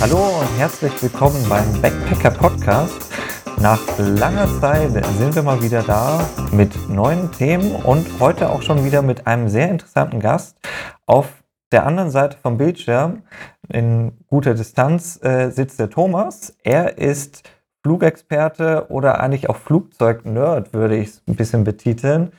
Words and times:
Hallo 0.00 0.40
und 0.40 0.58
herzlich 0.58 1.02
willkommen 1.02 1.46
beim 1.46 1.82
Backpacker 1.82 2.30
Podcast. 2.30 3.12
Nach 3.60 3.78
langer 3.98 4.48
Zeit 4.58 4.92
sind 5.18 5.34
wir 5.34 5.42
mal 5.42 5.62
wieder 5.62 5.82
da 5.82 6.26
mit 6.52 6.88
neuen 6.88 7.30
Themen 7.32 7.76
und 7.76 8.06
heute 8.18 8.48
auch 8.48 8.62
schon 8.62 8.82
wieder 8.86 9.02
mit 9.02 9.26
einem 9.26 9.50
sehr 9.50 9.68
interessanten 9.68 10.18
Gast. 10.18 10.56
Auf 11.04 11.42
der 11.70 11.84
anderen 11.84 12.10
Seite 12.10 12.38
vom 12.38 12.56
Bildschirm 12.56 13.24
in 13.68 14.12
guter 14.26 14.54
Distanz 14.54 15.22
äh, 15.22 15.50
sitzt 15.50 15.78
der 15.78 15.90
Thomas. 15.90 16.56
Er 16.64 16.96
ist 16.96 17.50
Flugexperte 17.82 18.86
oder 18.88 19.20
eigentlich 19.20 19.50
auch 19.50 19.56
Flugzeugnerd, 19.56 20.72
würde 20.72 20.96
ich 20.96 21.08
es 21.08 21.22
ein 21.28 21.36
bisschen 21.36 21.64
betiteln, 21.64 22.32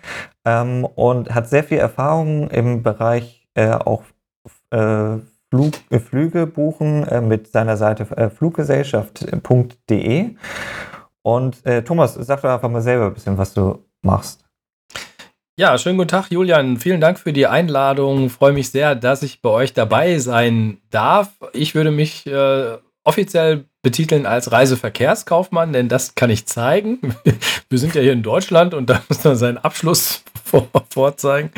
ähm, 0.46 0.84
und 0.84 1.36
hat 1.36 1.48
sehr 1.48 1.64
viel 1.64 1.78
Erfahrung 1.78 2.50
im 2.50 2.82
Bereich 2.82 3.48
äh, 3.54 3.70
auch 3.70 4.02
äh, 4.72 5.18
Flug, 5.52 5.74
äh, 5.90 6.00
Flüge 6.00 6.48
buchen 6.48 7.06
äh, 7.08 7.20
mit 7.20 7.52
seiner 7.52 7.76
Seite 7.76 8.08
äh, 8.16 8.30
fluggesellschaft.de. 8.30 10.36
Und 11.24 11.66
äh, 11.66 11.84
Thomas, 11.84 12.16
sag 12.16 12.42
doch 12.42 12.50
einfach 12.50 12.70
mal 12.70 12.82
selber 12.82 13.08
ein 13.08 13.14
bisschen, 13.14 13.38
was 13.38 13.54
du 13.54 13.84
machst. 14.02 14.46
Ja, 15.60 15.78
schönen 15.78 15.98
guten 15.98 16.08
Tag, 16.08 16.32
Julian. 16.32 16.78
Vielen 16.78 17.02
Dank 17.02 17.20
für 17.20 17.34
die 17.34 17.48
Einladung. 17.48 18.30
Freue 18.30 18.54
mich 18.54 18.72
sehr, 18.72 18.96
dass 18.96 19.22
ich 19.22 19.42
bei 19.42 19.50
euch 19.50 19.74
dabei 19.74 20.18
sein 20.20 20.78
darf. 20.90 21.34
Ich 21.52 21.76
würde 21.76 21.92
mich 21.92 22.26
äh, 22.26 22.78
offiziell 23.04 23.66
betiteln 23.82 24.26
als 24.26 24.52
Reiseverkehrskaufmann, 24.52 25.74
denn 25.74 25.90
das 25.90 26.16
kann 26.16 26.30
ich 26.30 26.46
zeigen. 26.46 27.16
Wir 27.70 27.78
sind 27.78 27.94
ja 27.94 28.02
hier 28.02 28.14
in 28.14 28.24
Deutschland 28.24 28.74
und 28.74 28.90
da 28.90 29.02
muss 29.10 29.24
man 29.24 29.36
seinen 29.36 29.58
Abschluss 29.58 30.24
vor, 30.52 30.68
vorzeigen. 30.90 31.52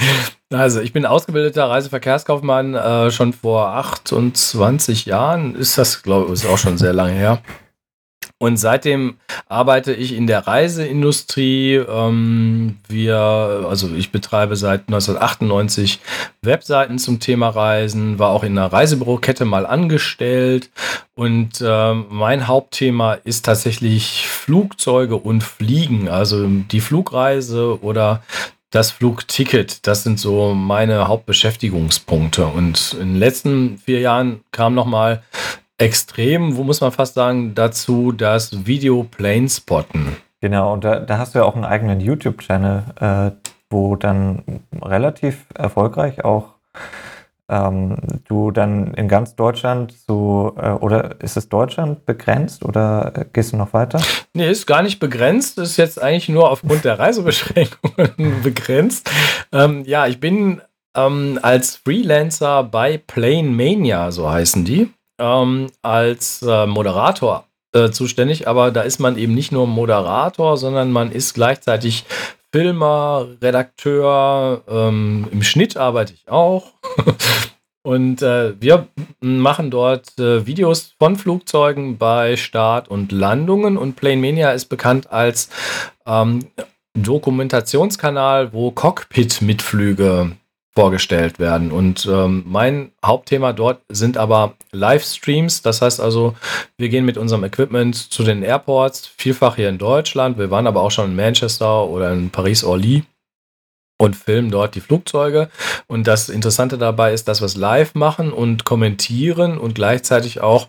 Also, 0.51 0.79
ich 0.81 0.93
bin 0.93 1.05
ausgebildeter 1.05 1.69
Reiseverkehrskaufmann 1.69 2.75
äh, 2.75 3.11
schon 3.11 3.33
vor 3.33 3.69
28 3.69 5.05
Jahren. 5.05 5.55
Ist 5.55 5.77
das, 5.77 6.03
glaube 6.03 6.27
ich, 6.27 6.33
ist 6.33 6.45
auch 6.45 6.57
schon 6.57 6.77
sehr 6.77 6.93
lange 6.93 7.13
her. 7.13 7.41
Und 8.43 8.57
seitdem 8.57 9.15
arbeite 9.47 9.93
ich 9.93 10.13
in 10.13 10.27
der 10.27 10.45
Reiseindustrie. 10.47 11.75
Ähm, 11.75 12.77
wir, 12.89 13.17
also 13.69 13.95
ich 13.95 14.11
betreibe 14.11 14.57
seit 14.57 14.81
1998 14.89 16.01
Webseiten 16.41 16.99
zum 16.99 17.21
Thema 17.21 17.47
Reisen, 17.47 18.19
war 18.19 18.31
auch 18.31 18.43
in 18.43 18.57
einer 18.57 18.73
Reisebürokette 18.73 19.45
mal 19.45 19.65
angestellt. 19.65 20.71
Und 21.15 21.61
äh, 21.61 21.93
mein 21.93 22.47
Hauptthema 22.47 23.13
ist 23.13 23.45
tatsächlich 23.45 24.27
Flugzeuge 24.27 25.15
und 25.15 25.41
Fliegen, 25.41 26.09
also 26.09 26.45
die 26.45 26.81
Flugreise 26.81 27.81
oder 27.81 28.23
das 28.73 28.89
Flugticket, 28.89 29.85
das 29.85 30.01
sind 30.01 30.19
so 30.19 30.55
meine 30.55 31.07
Hauptbeschäftigungspunkte. 31.07 32.47
Und 32.47 32.93
in 32.93 33.09
den 33.09 33.15
letzten 33.15 33.77
vier 33.77 33.99
Jahren 33.99 34.43
kam 34.51 34.73
nochmal 34.73 35.21
extrem, 35.77 36.57
wo 36.57 36.63
muss 36.63 36.81
man 36.81 36.91
fast 36.91 37.13
sagen, 37.13 37.53
dazu 37.53 38.11
das 38.11 38.65
Video 38.65 39.03
Plane 39.03 39.47
Spotten. 39.47 40.17
Genau, 40.41 40.73
und 40.73 40.83
da, 40.83 40.99
da 40.99 41.19
hast 41.19 41.35
du 41.35 41.39
ja 41.39 41.45
auch 41.45 41.53
einen 41.53 41.65
eigenen 41.65 41.99
YouTube-Channel, 41.99 42.83
äh, 42.99 43.31
wo 43.69 43.95
dann 43.95 44.41
relativ 44.81 45.45
erfolgreich 45.53 46.25
auch 46.25 46.55
ähm, 47.49 47.97
du 48.27 48.51
dann 48.51 48.93
in 48.93 49.07
ganz 49.07 49.35
Deutschland 49.35 49.93
so, 50.07 50.55
äh, 50.57 50.71
oder 50.71 51.21
ist 51.21 51.37
es 51.37 51.49
Deutschland 51.49 52.05
begrenzt 52.05 52.63
oder 52.63 53.25
gehst 53.33 53.53
du 53.53 53.57
noch 53.57 53.73
weiter? 53.73 54.01
Nee, 54.33 54.49
ist 54.49 54.65
gar 54.65 54.81
nicht 54.81 54.99
begrenzt, 54.99 55.57
ist 55.57 55.77
jetzt 55.77 56.01
eigentlich 56.01 56.29
nur 56.29 56.49
aufgrund 56.49 56.85
der 56.85 56.99
Reisebeschränkungen 56.99 58.41
begrenzt. 58.43 59.09
Ähm, 59.51 59.83
ja, 59.85 60.07
ich 60.07 60.19
bin 60.19 60.61
ähm, 60.95 61.39
als 61.41 61.75
Freelancer 61.75 62.63
bei 62.63 62.97
Plane 62.97 63.49
Mania, 63.49 64.11
so 64.11 64.29
heißen 64.29 64.63
die 64.63 64.89
ähm, 65.19 65.67
als 65.81 66.41
äh, 66.41 66.65
Moderator 66.65 67.45
äh, 67.73 67.89
zuständig, 67.89 68.47
aber 68.47 68.71
da 68.71 68.81
ist 68.81 68.99
man 68.99 69.17
eben 69.17 69.33
nicht 69.33 69.51
nur 69.51 69.67
Moderator, 69.67 70.57
sondern 70.57 70.91
man 70.91 71.11
ist 71.11 71.33
gleichzeitig 71.33 72.05
Filmer, 72.53 73.29
Redakteur, 73.41 74.63
ähm, 74.67 75.27
im 75.31 75.41
Schnitt 75.41 75.75
arbeite 75.75 76.13
ich 76.13 76.29
auch. 76.29 76.73
und 77.81 78.21
äh, 78.21 78.53
wir 78.61 78.89
machen 79.21 79.71
dort 79.71 80.19
äh, 80.19 80.45
Videos 80.45 80.93
von 80.99 81.15
Flugzeugen 81.15 81.97
bei 81.97 82.37
Start 82.37 82.89
und 82.89 83.11
Landungen 83.11 83.75
und 83.75 83.95
Plane 83.95 84.21
Mania 84.21 84.51
ist 84.51 84.65
bekannt 84.65 85.11
als 85.11 85.49
ähm, 86.05 86.45
Dokumentationskanal, 86.93 88.53
wo 88.53 88.69
Cockpit-Mitflüge 88.69 90.33
vorgestellt 90.75 91.39
werden. 91.39 91.71
Und 91.71 92.07
ähm, 92.11 92.43
mein 92.47 92.91
Hauptthema 93.05 93.53
dort 93.53 93.81
sind 93.89 94.17
aber 94.17 94.55
Livestreams. 94.71 95.61
Das 95.61 95.81
heißt 95.81 96.01
also, 96.01 96.35
wir 96.77 96.89
gehen 96.89 97.05
mit 97.05 97.17
unserem 97.17 97.43
Equipment 97.43 97.95
zu 97.95 98.23
den 98.23 98.41
Airports, 98.41 99.11
vielfach 99.17 99.55
hier 99.55 99.69
in 99.69 99.77
Deutschland. 99.77 100.37
Wir 100.37 100.49
waren 100.49 100.65
aber 100.65 100.81
auch 100.81 100.91
schon 100.91 101.11
in 101.11 101.15
Manchester 101.15 101.85
oder 101.85 102.11
in 102.11 102.31
Paris-Orly 102.31 103.03
und 104.03 104.15
filmen 104.15 104.51
dort 104.51 104.75
die 104.75 104.81
Flugzeuge. 104.81 105.49
Und 105.87 106.07
das 106.07 106.29
Interessante 106.29 106.77
dabei 106.77 107.13
ist, 107.13 107.27
dass 107.27 107.41
wir 107.41 107.45
es 107.45 107.55
live 107.55 107.95
machen 107.95 108.31
und 108.33 108.65
kommentieren 108.65 109.57
und 109.57 109.75
gleichzeitig 109.75 110.41
auch 110.41 110.67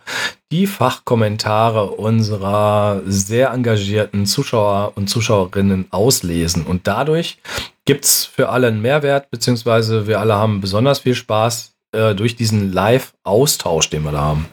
die 0.51 0.67
Fachkommentare 0.67 1.91
unserer 1.91 3.03
sehr 3.07 3.51
engagierten 3.51 4.27
Zuschauer 4.27 4.93
und 4.95 5.09
Zuschauerinnen 5.09 5.87
auslesen. 5.91 6.65
Und 6.65 6.87
dadurch 6.87 7.39
gibt 7.85 8.05
es 8.05 8.25
für 8.25 8.49
alle 8.51 8.69
einen 8.69 8.83
Mehrwert, 8.83 9.31
beziehungsweise 9.31 10.07
wir 10.07 10.21
alle 10.21 10.35
haben 10.35 10.61
besonders 10.61 11.01
viel 11.01 11.15
Spaß 11.15 11.75
äh, 11.93 12.15
durch 12.15 12.37
diesen 12.37 12.73
Live-Austausch, 12.73 13.91
den 13.91 14.05
wir 14.05 14.13
da 14.13 14.21
haben. 14.21 14.47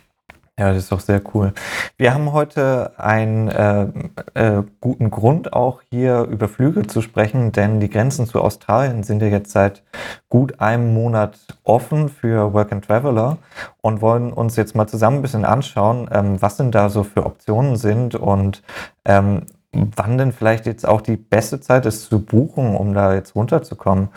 Ja, 0.59 0.67
das 0.73 0.83
ist 0.83 0.91
doch 0.91 0.99
sehr 0.99 1.21
cool. 1.33 1.53
Wir 1.97 2.13
haben 2.13 2.33
heute 2.33 2.91
einen 2.99 3.47
äh, 3.47 3.87
äh, 4.35 4.63
guten 4.79 5.09
Grund, 5.09 5.53
auch 5.53 5.81
hier 5.89 6.23
über 6.23 6.47
Flüge 6.47 6.85
zu 6.85 7.01
sprechen, 7.01 7.51
denn 7.51 7.79
die 7.79 7.89
Grenzen 7.89 8.27
zu 8.27 8.41
Australien 8.41 9.01
sind 9.01 9.21
ja 9.21 9.29
jetzt 9.29 9.51
seit 9.51 9.81
gut 10.29 10.59
einem 10.59 10.93
Monat 10.93 11.39
offen 11.63 12.09
für 12.09 12.53
Work 12.53 12.73
and 12.73 12.85
Traveler 12.85 13.37
und 13.81 14.01
wollen 14.01 14.33
uns 14.33 14.55
jetzt 14.55 14.75
mal 14.75 14.87
zusammen 14.87 15.19
ein 15.19 15.21
bisschen 15.23 15.45
anschauen, 15.45 16.09
ähm, 16.11 16.41
was 16.41 16.57
denn 16.57 16.71
da 16.71 16.89
so 16.89 17.03
für 17.03 17.25
Optionen 17.25 17.77
sind 17.77 18.13
und 18.15 18.61
ähm, 19.05 19.47
wann 19.71 20.17
denn 20.17 20.33
vielleicht 20.33 20.65
jetzt 20.65 20.85
auch 20.85 21.01
die 21.01 21.15
beste 21.17 21.61
Zeit 21.61 21.85
ist 21.85 22.03
zu 22.03 22.23
buchen, 22.23 22.75
um 22.75 22.93
da 22.93 23.13
jetzt 23.15 23.35
runterzukommen. 23.35 24.09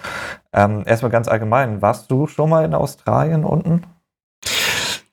Ähm, 0.53 0.83
erstmal 0.84 1.12
ganz 1.12 1.28
allgemein, 1.28 1.81
warst 1.81 2.11
du 2.11 2.27
schon 2.27 2.50
mal 2.50 2.65
in 2.65 2.75
Australien 2.75 3.44
unten? 3.44 3.84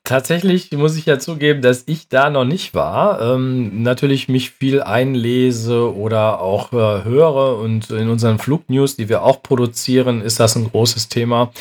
Tatsächlich 0.04 0.72
muss 0.72 0.96
ich 0.96 1.06
ja 1.06 1.20
zugeben, 1.20 1.62
dass 1.62 1.84
ich 1.86 2.08
da 2.08 2.28
noch 2.28 2.44
nicht 2.44 2.74
war. 2.74 3.20
Ähm, 3.20 3.84
natürlich 3.84 4.28
mich 4.28 4.50
viel 4.50 4.82
einlese 4.82 5.94
oder 5.94 6.40
auch 6.40 6.72
äh, 6.72 7.04
höre 7.04 7.58
und 7.58 7.90
in 7.90 8.08
unseren 8.08 8.40
Flugnews, 8.40 8.96
die 8.96 9.08
wir 9.08 9.22
auch 9.22 9.44
produzieren, 9.44 10.20
ist 10.20 10.40
das 10.40 10.56
ein 10.56 10.68
großes 10.68 11.08
Thema. 11.08 11.52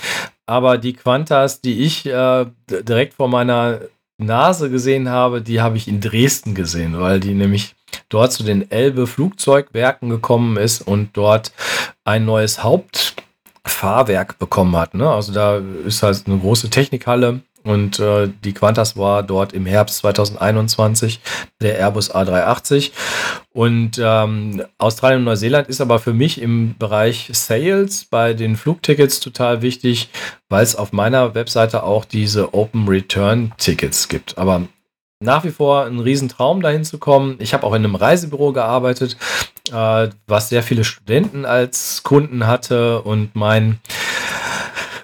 Aber 0.47 0.79
die 0.79 0.93
Quantas, 0.93 1.61
die 1.61 1.81
ich 1.81 2.07
äh, 2.07 2.47
direkt 2.67 3.13
vor 3.13 3.27
meiner 3.27 3.81
Nase 4.17 4.71
gesehen 4.71 5.09
habe, 5.09 5.43
die 5.43 5.61
habe 5.61 5.77
ich 5.77 5.87
in 5.87 6.01
Dresden 6.01 6.55
gesehen, 6.55 6.99
weil 6.99 7.19
die 7.19 7.35
nämlich 7.35 7.75
dort 8.09 8.33
zu 8.33 8.43
den 8.43 8.71
Elbe 8.71 9.05
Flugzeugwerken 9.05 10.09
gekommen 10.09 10.57
ist 10.57 10.81
und 10.81 11.09
dort 11.13 11.51
ein 12.05 12.25
neues 12.25 12.63
Hauptfahrwerk 12.63 14.39
bekommen 14.39 14.75
hat. 14.75 14.95
Ne? 14.95 15.07
Also 15.09 15.31
da 15.31 15.61
ist 15.85 16.01
halt 16.01 16.23
eine 16.25 16.39
große 16.39 16.69
Technikhalle 16.69 17.41
und 17.63 17.99
äh, 17.99 18.29
die 18.43 18.53
Qantas 18.53 18.97
war 18.97 19.23
dort 19.23 19.53
im 19.53 19.65
Herbst 19.65 19.97
2021 19.97 21.19
der 21.61 21.77
Airbus 21.77 22.13
A380. 22.13 22.91
Und 23.53 23.99
ähm, 24.01 24.63
Australien 24.77 25.19
und 25.19 25.25
Neuseeland 25.25 25.67
ist 25.67 25.81
aber 25.81 25.99
für 25.99 26.13
mich 26.13 26.41
im 26.41 26.75
Bereich 26.77 27.29
Sales 27.33 28.05
bei 28.05 28.33
den 28.33 28.55
Flugtickets 28.55 29.19
total 29.19 29.61
wichtig, 29.61 30.09
weil 30.49 30.63
es 30.63 30.75
auf 30.75 30.93
meiner 30.93 31.35
Webseite 31.35 31.83
auch 31.83 32.05
diese 32.05 32.53
Open 32.53 32.87
Return 32.87 33.53
Tickets 33.57 34.07
gibt. 34.07 34.37
Aber 34.37 34.67
nach 35.21 35.43
wie 35.43 35.51
vor 35.51 35.85
ein 35.85 35.99
Riesentraum, 35.99 36.61
dahin 36.61 36.83
zu 36.83 36.97
kommen. 36.97 37.35
Ich 37.39 37.53
habe 37.53 37.65
auch 37.65 37.73
in 37.73 37.85
einem 37.85 37.95
Reisebüro 37.95 38.53
gearbeitet, 38.53 39.17
äh, 39.71 40.09
was 40.27 40.49
sehr 40.49 40.63
viele 40.63 40.83
Studenten 40.83 41.45
als 41.45 42.03
Kunden 42.03 42.47
hatte 42.47 43.01
und 43.03 43.35
mein 43.35 43.79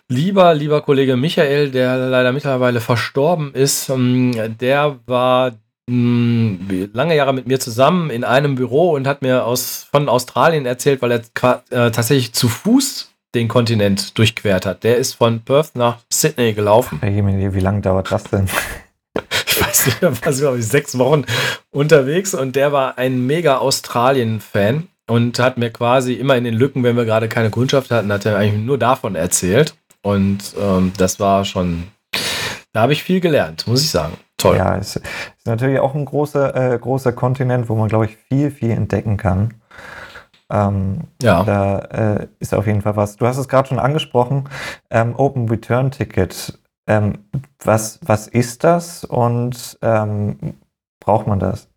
lieber, 0.10 0.54
lieber 0.54 0.82
Kollege 0.82 1.18
Michael, 1.18 1.72
der 1.72 1.98
leider 1.98 2.32
mittlerweile 2.32 2.82
verstorben 2.82 3.54
ist, 3.54 3.90
ähm, 3.90 4.58
der 4.60 5.00
war 5.06 5.54
hm, 5.90 6.90
lange 6.94 7.16
Jahre 7.16 7.34
mit 7.34 7.48
mir 7.48 7.60
zusammen 7.60 8.10
in 8.10 8.24
einem 8.24 8.56
Büro 8.56 8.92
und 8.92 9.08
hat 9.08 9.22
mir 9.22 9.46
aus, 9.46 9.88
von 9.90 10.10
Australien 10.10 10.66
erzählt, 10.66 11.02
weil 11.02 11.12
er 11.12 11.22
äh, 11.70 11.92
tatsächlich 11.92 12.34
zu 12.34 12.50
Fuß 12.50 13.12
den 13.36 13.48
Kontinent 13.48 14.18
durchquert 14.18 14.66
hat. 14.66 14.84
Der 14.84 14.98
ist 14.98 15.14
von 15.14 15.42
Perth 15.42 15.76
nach 15.76 16.00
Sydney 16.12 16.54
gelaufen. 16.54 17.00
Wie 17.02 17.60
lange 17.60 17.82
dauert 17.82 18.12
das 18.12 18.24
denn? 18.26 18.48
ich 19.46 19.62
weiß 19.62 19.86
nicht, 19.86 20.04
da 20.04 20.12
war 20.12 20.34
glaube 20.34 20.60
ich, 20.60 20.68
sechs 20.68 20.98
Wochen 20.98 21.26
unterwegs 21.72 22.34
und 22.34 22.56
der 22.56 22.72
war 22.72 22.98
ein 22.98 23.26
mega 23.26 23.58
Australien-Fan 23.58 24.88
und 25.08 25.40
hat 25.40 25.58
mir 25.58 25.70
quasi 25.70 26.14
immer 26.14 26.36
in 26.36 26.44
den 26.44 26.54
Lücken, 26.54 26.84
wenn 26.84 26.98
wir 26.98 27.06
gerade 27.06 27.30
keine 27.30 27.50
Kundschaft 27.50 27.92
hatten, 27.92 28.12
hat 28.12 28.26
er 28.26 28.38
eigentlich 28.38 28.66
nur 28.66 28.78
davon 28.78 29.16
erzählt. 29.16 29.76
Und 30.08 30.56
ähm, 30.58 30.94
das 30.98 31.20
war 31.20 31.44
schon, 31.44 31.84
da 32.72 32.84
habe 32.84 32.94
ich 32.94 33.04
viel 33.04 33.20
gelernt, 33.20 33.68
muss 33.68 33.84
ich 33.84 33.90
sagen. 33.90 34.14
toll. 34.38 34.56
Ja, 34.56 34.78
es 34.78 34.96
ist 34.96 35.06
natürlich 35.44 35.82
auch 35.82 35.96
ein 35.96 36.06
großer, 36.06 36.56
äh, 36.56 36.80
großer 36.80 37.12
Kontinent, 37.12 37.68
wo 37.68 37.76
man, 37.76 37.90
glaube 37.90 38.06
ich, 38.06 38.16
viel, 38.16 38.50
viel 38.50 38.72
entdecken 38.72 39.18
kann. 39.18 39.56
Ähm, 40.50 41.02
ja. 41.22 41.44
Da 41.44 41.80
äh, 41.80 42.28
ist 42.40 42.54
auf 42.54 42.68
jeden 42.68 42.84
Fall 42.84 42.96
was. 42.96 43.18
Du 43.18 43.28
hast 43.28 43.36
es 43.36 43.50
gerade 43.50 43.68
schon 43.68 43.80
angesprochen, 43.80 44.50
ähm, 44.90 45.14
Open 45.18 45.50
Return 45.50 45.92
Ticket. 45.92 46.58
Ähm, 46.88 47.26
was, 47.62 48.00
was 48.02 48.30
ist 48.30 48.64
das 48.64 49.04
und 49.04 49.78
ähm, 49.82 50.56
braucht 51.02 51.28
man 51.28 51.40
das? 51.40 51.68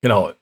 Genau. 0.00 0.32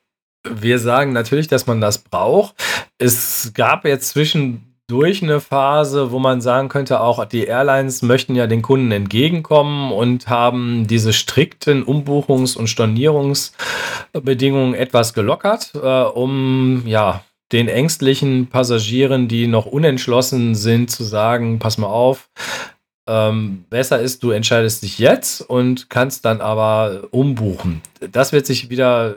Wir 0.49 0.79
sagen 0.79 1.13
natürlich, 1.13 1.47
dass 1.47 1.67
man 1.67 1.81
das 1.81 1.99
braucht. 1.99 2.55
Es 2.97 3.51
gab 3.53 3.85
jetzt 3.85 4.09
zwischen 4.09 4.70
durch 4.91 5.23
eine 5.23 5.39
Phase, 5.39 6.11
wo 6.11 6.19
man 6.19 6.41
sagen 6.41 6.67
könnte, 6.67 6.99
auch 6.99 7.23
die 7.23 7.45
Airlines 7.45 8.01
möchten 8.01 8.35
ja 8.35 8.45
den 8.45 8.61
Kunden 8.61 8.91
entgegenkommen 8.91 9.93
und 9.93 10.27
haben 10.27 10.85
diese 10.85 11.13
strikten 11.13 11.85
Umbuchungs- 11.85 12.57
und 12.57 12.67
Stornierungsbedingungen 12.67 14.73
etwas 14.73 15.13
gelockert, 15.13 15.71
äh, 15.75 16.03
um 16.03 16.83
ja 16.85 17.23
den 17.53 17.69
ängstlichen 17.69 18.47
Passagieren, 18.47 19.29
die 19.29 19.47
noch 19.47 19.65
unentschlossen 19.65 20.55
sind, 20.55 20.91
zu 20.91 21.05
sagen, 21.05 21.59
pass 21.59 21.77
mal 21.77 21.87
auf, 21.87 22.27
ähm, 23.07 23.63
besser 23.69 24.01
ist, 24.01 24.23
du 24.23 24.31
entscheidest 24.31 24.83
dich 24.83 24.99
jetzt 24.99 25.39
und 25.39 25.89
kannst 25.89 26.25
dann 26.25 26.41
aber 26.41 27.03
umbuchen. 27.11 27.81
Das 28.11 28.33
wird 28.33 28.45
sich 28.45 28.69
wieder 28.69 29.15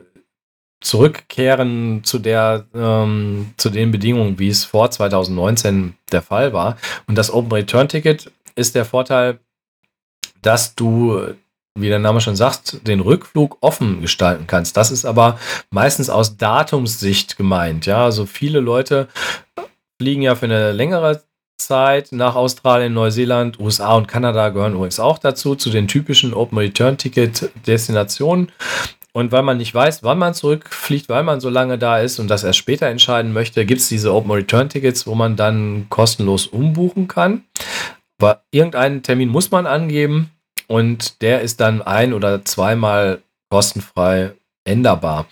zurückkehren 0.84 2.04
zu 2.04 2.18
der 2.18 2.66
ähm, 2.74 3.54
zu 3.56 3.70
den 3.70 3.90
Bedingungen, 3.90 4.38
wie 4.38 4.48
es 4.48 4.64
vor 4.64 4.90
2019 4.90 5.94
der 6.12 6.22
Fall 6.22 6.52
war. 6.52 6.76
Und 7.06 7.16
das 7.16 7.32
Open 7.32 7.52
Return 7.52 7.88
Ticket 7.88 8.30
ist 8.54 8.74
der 8.74 8.84
Vorteil, 8.84 9.40
dass 10.42 10.74
du, 10.74 11.34
wie 11.74 11.88
der 11.88 11.98
Name 11.98 12.20
schon 12.20 12.36
sagt, 12.36 12.86
den 12.86 13.00
Rückflug 13.00 13.56
offen 13.62 14.02
gestalten 14.02 14.46
kannst. 14.46 14.76
Das 14.76 14.90
ist 14.90 15.06
aber 15.06 15.38
meistens 15.70 16.10
aus 16.10 16.36
Datumssicht 16.36 17.38
gemeint. 17.38 17.86
Ja, 17.86 18.04
also 18.04 18.26
viele 18.26 18.60
Leute 18.60 19.08
fliegen 19.98 20.22
ja 20.22 20.36
für 20.36 20.46
eine 20.46 20.72
längere 20.72 21.22
Zeit 21.56 22.12
nach 22.12 22.34
Australien, 22.34 22.92
Neuseeland, 22.92 23.58
USA 23.58 23.94
und 23.94 24.06
Kanada 24.06 24.50
gehören 24.50 24.74
übrigens 24.74 25.00
auch 25.00 25.18
dazu, 25.18 25.54
zu 25.54 25.70
den 25.70 25.88
typischen 25.88 26.34
Open 26.34 26.58
Return 26.58 26.98
Ticket 26.98 27.50
Destinationen. 27.66 28.52
Und 29.16 29.30
weil 29.30 29.42
man 29.44 29.58
nicht 29.58 29.72
weiß, 29.72 30.02
wann 30.02 30.18
man 30.18 30.34
zurückfliegt, 30.34 31.08
weil 31.08 31.22
man 31.22 31.40
so 31.40 31.48
lange 31.48 31.78
da 31.78 31.98
ist 31.98 32.18
und 32.18 32.26
das 32.26 32.42
erst 32.42 32.58
später 32.58 32.88
entscheiden 32.88 33.32
möchte, 33.32 33.64
gibt 33.64 33.80
es 33.80 33.88
diese 33.88 34.12
Open 34.12 34.32
Return 34.32 34.68
Tickets, 34.68 35.06
wo 35.06 35.14
man 35.14 35.36
dann 35.36 35.86
kostenlos 35.88 36.48
umbuchen 36.48 37.06
kann. 37.06 37.44
Aber 38.18 38.42
irgendeinen 38.50 39.04
Termin 39.04 39.28
muss 39.28 39.52
man 39.52 39.66
angeben 39.66 40.30
und 40.66 41.22
der 41.22 41.42
ist 41.42 41.60
dann 41.60 41.80
ein 41.80 42.12
oder 42.12 42.44
zweimal 42.44 43.22
kostenfrei 43.50 44.32
änderbar. 44.64 45.26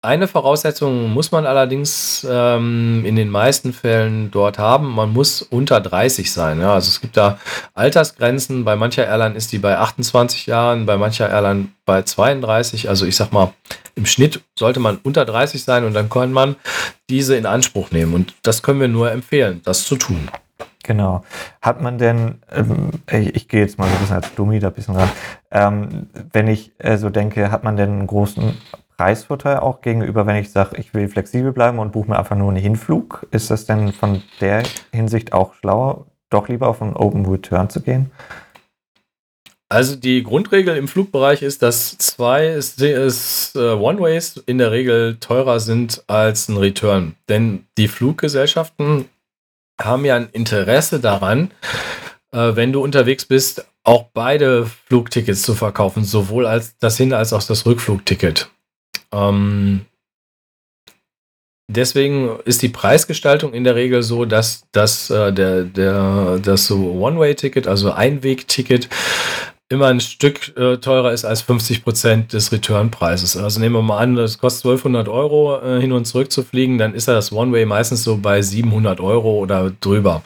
Eine 0.00 0.28
Voraussetzung 0.28 1.12
muss 1.12 1.32
man 1.32 1.44
allerdings 1.44 2.24
ähm, 2.30 3.04
in 3.04 3.16
den 3.16 3.28
meisten 3.28 3.72
Fällen 3.72 4.30
dort 4.30 4.56
haben. 4.56 4.94
Man 4.94 5.12
muss 5.12 5.42
unter 5.42 5.80
30 5.80 6.32
sein. 6.32 6.60
Ja? 6.60 6.74
Also 6.74 6.88
es 6.88 7.00
gibt 7.00 7.16
da 7.16 7.40
Altersgrenzen. 7.74 8.64
Bei 8.64 8.76
mancher 8.76 9.08
Airline 9.08 9.34
ist 9.34 9.50
die 9.50 9.58
bei 9.58 9.76
28 9.76 10.46
Jahren, 10.46 10.86
bei 10.86 10.96
mancher 10.96 11.28
Airline 11.28 11.70
bei 11.84 12.02
32. 12.02 12.88
Also 12.88 13.06
ich 13.06 13.16
sag 13.16 13.32
mal, 13.32 13.52
im 13.96 14.06
Schnitt 14.06 14.40
sollte 14.56 14.78
man 14.78 14.98
unter 15.02 15.24
30 15.24 15.64
sein 15.64 15.84
und 15.84 15.94
dann 15.94 16.08
kann 16.08 16.32
man 16.32 16.54
diese 17.10 17.34
in 17.34 17.44
Anspruch 17.44 17.90
nehmen. 17.90 18.14
Und 18.14 18.36
das 18.42 18.62
können 18.62 18.80
wir 18.80 18.86
nur 18.86 19.10
empfehlen, 19.10 19.62
das 19.64 19.82
zu 19.84 19.96
tun. 19.96 20.30
Genau. 20.84 21.24
Hat 21.60 21.82
man 21.82 21.98
denn, 21.98 22.40
ähm, 22.52 22.90
ich, 23.10 23.34
ich, 23.34 23.48
gehe 23.48 23.62
jetzt 23.62 23.78
mal 23.78 23.88
so 23.88 23.94
ein 23.94 24.00
bisschen 24.00 24.16
als 24.16 24.34
Dummi 24.36 24.60
da 24.60 24.68
ein 24.68 24.74
bisschen 24.74 24.94
ran, 24.94 25.10
ähm, 25.50 26.06
wenn 26.32 26.46
ich 26.46 26.70
äh, 26.78 26.96
so 26.98 27.10
denke, 27.10 27.50
hat 27.50 27.64
man 27.64 27.76
denn 27.76 27.90
einen 27.90 28.06
großen 28.06 28.56
Preisvorteil 28.98 29.58
auch 29.58 29.80
gegenüber, 29.80 30.26
wenn 30.26 30.36
ich 30.36 30.50
sage, 30.50 30.76
ich 30.76 30.92
will 30.92 31.08
flexibel 31.08 31.52
bleiben 31.52 31.78
und 31.78 31.92
buche 31.92 32.10
mir 32.10 32.18
einfach 32.18 32.36
nur 32.36 32.50
einen 32.50 32.60
Hinflug? 32.60 33.26
Ist 33.30 33.50
das 33.50 33.64
denn 33.64 33.92
von 33.92 34.22
der 34.40 34.64
Hinsicht 34.92 35.32
auch 35.32 35.54
schlauer, 35.54 36.06
doch 36.30 36.48
lieber 36.48 36.68
auf 36.68 36.82
einen 36.82 36.96
Open 36.96 37.24
Return 37.24 37.70
zu 37.70 37.80
gehen? 37.80 38.10
Also 39.70 39.96
die 39.96 40.22
Grundregel 40.22 40.76
im 40.76 40.88
Flugbereich 40.88 41.42
ist, 41.42 41.62
dass 41.62 41.96
zwei 41.98 42.46
äh, 42.46 43.58
One-Ways 43.58 44.42
in 44.46 44.58
der 44.58 44.72
Regel 44.72 45.16
teurer 45.20 45.60
sind 45.60 46.02
als 46.06 46.48
ein 46.48 46.56
Return. 46.56 47.14
Denn 47.28 47.66
die 47.76 47.88
Fluggesellschaften 47.88 49.08
haben 49.80 50.04
ja 50.06 50.16
ein 50.16 50.30
Interesse 50.32 51.00
daran, 51.00 51.52
äh, 52.32 52.56
wenn 52.56 52.72
du 52.72 52.82
unterwegs 52.82 53.26
bist, 53.26 53.64
auch 53.84 54.06
beide 54.12 54.66
Flugtickets 54.66 55.42
zu 55.42 55.54
verkaufen, 55.54 56.02
sowohl 56.02 56.46
als 56.46 56.76
das 56.78 56.96
Hin- 56.96 57.12
als 57.12 57.32
auch 57.32 57.42
das 57.42 57.64
Rückflugticket. 57.64 58.50
Ähm, 59.14 59.86
deswegen 61.70 62.38
ist 62.44 62.62
die 62.62 62.68
Preisgestaltung 62.68 63.52
in 63.52 63.64
der 63.64 63.74
Regel 63.74 64.02
so, 64.02 64.24
dass, 64.24 64.64
dass 64.72 65.10
äh, 65.10 65.32
der, 65.32 65.64
der, 65.64 66.38
das 66.42 66.66
so 66.66 66.92
One-Way-Ticket, 66.92 67.66
also 67.66 67.92
Einweg-Ticket, 67.92 68.88
immer 69.70 69.88
ein 69.88 70.00
Stück 70.00 70.56
äh, 70.56 70.78
teurer 70.78 71.12
ist 71.12 71.24
als 71.24 71.42
50 71.42 71.84
Prozent 71.84 72.32
des 72.32 72.52
Return-Preises. 72.52 73.36
Also 73.36 73.60
nehmen 73.60 73.74
wir 73.74 73.82
mal 73.82 73.98
an, 73.98 74.16
das 74.16 74.38
kostet 74.38 74.64
1200 74.64 75.08
Euro 75.08 75.60
äh, 75.60 75.80
hin 75.80 75.92
und 75.92 76.06
zurück 76.06 76.32
zu 76.32 76.42
fliegen, 76.42 76.78
dann 76.78 76.94
ist 76.94 77.06
das 77.06 77.32
One-Way 77.32 77.66
meistens 77.66 78.02
so 78.02 78.16
bei 78.16 78.40
700 78.40 79.00
Euro 79.00 79.38
oder 79.38 79.70
drüber. 79.80 80.22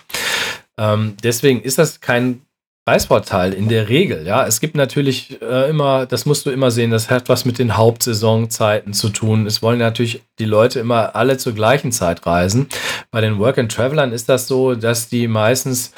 Ähm, 0.78 1.16
deswegen 1.22 1.60
ist 1.60 1.78
das 1.78 2.00
kein 2.00 2.42
Preisvorteil 2.84 3.52
in 3.52 3.68
der 3.68 3.88
Regel, 3.88 4.26
ja. 4.26 4.44
Es 4.44 4.58
gibt 4.58 4.74
natürlich 4.74 5.40
äh, 5.40 5.70
immer, 5.70 6.04
das 6.04 6.26
musst 6.26 6.46
du 6.46 6.50
immer 6.50 6.72
sehen, 6.72 6.90
das 6.90 7.10
hat 7.10 7.28
was 7.28 7.44
mit 7.44 7.60
den 7.60 7.76
Hauptsaisonzeiten 7.76 8.92
zu 8.92 9.10
tun. 9.10 9.46
Es 9.46 9.62
wollen 9.62 9.78
natürlich 9.78 10.22
die 10.40 10.46
Leute 10.46 10.80
immer 10.80 11.14
alle 11.14 11.36
zur 11.36 11.52
gleichen 11.52 11.92
Zeit 11.92 12.26
reisen. 12.26 12.66
Bei 13.12 13.20
den 13.20 13.38
Work-and-Travelern 13.38 14.12
ist 14.12 14.28
das 14.28 14.48
so, 14.48 14.74
dass 14.74 15.08
die 15.08 15.28
meistens 15.28 15.92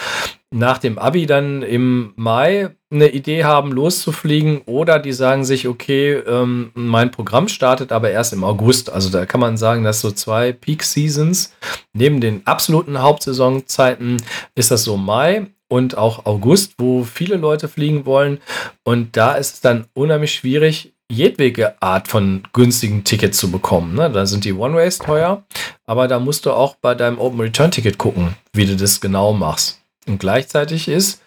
nach 0.50 0.76
dem 0.76 0.98
Abi 0.98 1.25
dann 1.25 1.62
im 1.62 2.12
Mai 2.16 2.70
eine 2.90 3.08
Idee 3.08 3.44
haben, 3.44 3.72
loszufliegen 3.72 4.60
oder 4.66 4.98
die 4.98 5.12
sagen 5.12 5.44
sich, 5.44 5.66
okay, 5.66 6.12
ähm, 6.14 6.70
mein 6.75 7.10
Programm 7.10 7.48
startet 7.48 7.92
aber 7.92 8.10
erst 8.10 8.34
im 8.34 8.44
August. 8.44 8.92
Also 8.92 9.08
da 9.08 9.25
kann 9.25 9.40
man 9.40 9.56
sagen, 9.56 9.84
dass 9.84 10.02
so 10.02 10.10
zwei 10.10 10.52
Peak 10.52 10.82
Seasons 10.82 11.54
neben 11.94 12.20
den 12.20 12.46
absoluten 12.46 13.00
Hauptsaisonzeiten 13.00 14.19
ist 14.54 14.70
das 14.70 14.84
so 14.84 14.98
Mai 14.98 15.46
und 15.75 15.99
auch 15.99 16.25
August, 16.25 16.75
wo 16.79 17.03
viele 17.03 17.35
Leute 17.35 17.67
fliegen 17.67 18.06
wollen. 18.06 18.38
Und 18.85 19.17
da 19.17 19.35
ist 19.35 19.55
es 19.55 19.61
dann 19.61 19.87
unheimlich 19.93 20.33
schwierig, 20.33 20.93
jedwege 21.11 21.83
Art 21.83 22.07
von 22.07 22.45
günstigen 22.52 23.02
Ticket 23.02 23.35
zu 23.35 23.50
bekommen. 23.50 23.97
Ne? 23.97 24.09
Da 24.09 24.25
sind 24.25 24.45
die 24.45 24.52
One-Ways 24.52 24.99
teuer, 24.99 25.43
aber 25.85 26.07
da 26.07 26.21
musst 26.21 26.47
du 26.47 26.52
auch 26.52 26.76
bei 26.76 26.95
deinem 26.95 27.19
Open 27.19 27.40
Return 27.40 27.73
Ticket 27.73 27.99
gucken, 27.99 28.37
wie 28.52 28.66
du 28.66 28.76
das 28.76 29.00
genau 29.00 29.33
machst. 29.33 29.81
Und 30.07 30.19
gleichzeitig 30.19 30.87
ist, 30.87 31.21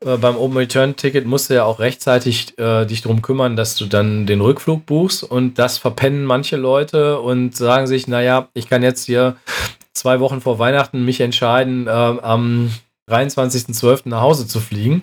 äh, 0.00 0.16
beim 0.16 0.38
Open 0.38 0.56
Return 0.56 0.96
Ticket 0.96 1.26
musst 1.26 1.50
du 1.50 1.54
ja 1.54 1.64
auch 1.64 1.78
rechtzeitig 1.78 2.58
äh, 2.58 2.86
dich 2.86 3.02
darum 3.02 3.20
kümmern, 3.20 3.54
dass 3.54 3.76
du 3.76 3.84
dann 3.84 4.24
den 4.24 4.40
Rückflug 4.40 4.86
buchst 4.86 5.24
und 5.24 5.58
das 5.58 5.76
verpennen 5.76 6.24
manche 6.24 6.56
Leute 6.56 7.20
und 7.20 7.54
sagen 7.54 7.86
sich, 7.86 8.08
naja, 8.08 8.48
ich 8.54 8.70
kann 8.70 8.82
jetzt 8.82 9.04
hier 9.04 9.36
zwei 9.92 10.20
Wochen 10.20 10.40
vor 10.40 10.58
Weihnachten 10.58 11.04
mich 11.04 11.20
entscheiden, 11.20 11.86
äh, 11.86 11.90
am 11.90 12.70
23.12. 13.08 14.08
nach 14.08 14.22
Hause 14.22 14.46
zu 14.46 14.60
fliegen. 14.60 15.02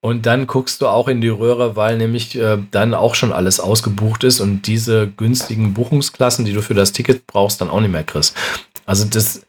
Und 0.00 0.26
dann 0.26 0.46
guckst 0.46 0.80
du 0.80 0.86
auch 0.86 1.08
in 1.08 1.20
die 1.20 1.28
Röhre, 1.28 1.76
weil 1.76 1.98
nämlich 1.98 2.36
äh, 2.36 2.58
dann 2.70 2.94
auch 2.94 3.14
schon 3.14 3.32
alles 3.32 3.60
ausgebucht 3.60 4.24
ist 4.24 4.40
und 4.40 4.66
diese 4.66 5.08
günstigen 5.08 5.74
Buchungsklassen, 5.74 6.44
die 6.44 6.52
du 6.52 6.62
für 6.62 6.74
das 6.74 6.92
Ticket 6.92 7.26
brauchst, 7.26 7.60
dann 7.60 7.68
auch 7.68 7.80
nicht 7.80 7.92
mehr 7.92 8.04
kriegst. 8.04 8.34
Also 8.86 9.04
das 9.04 9.44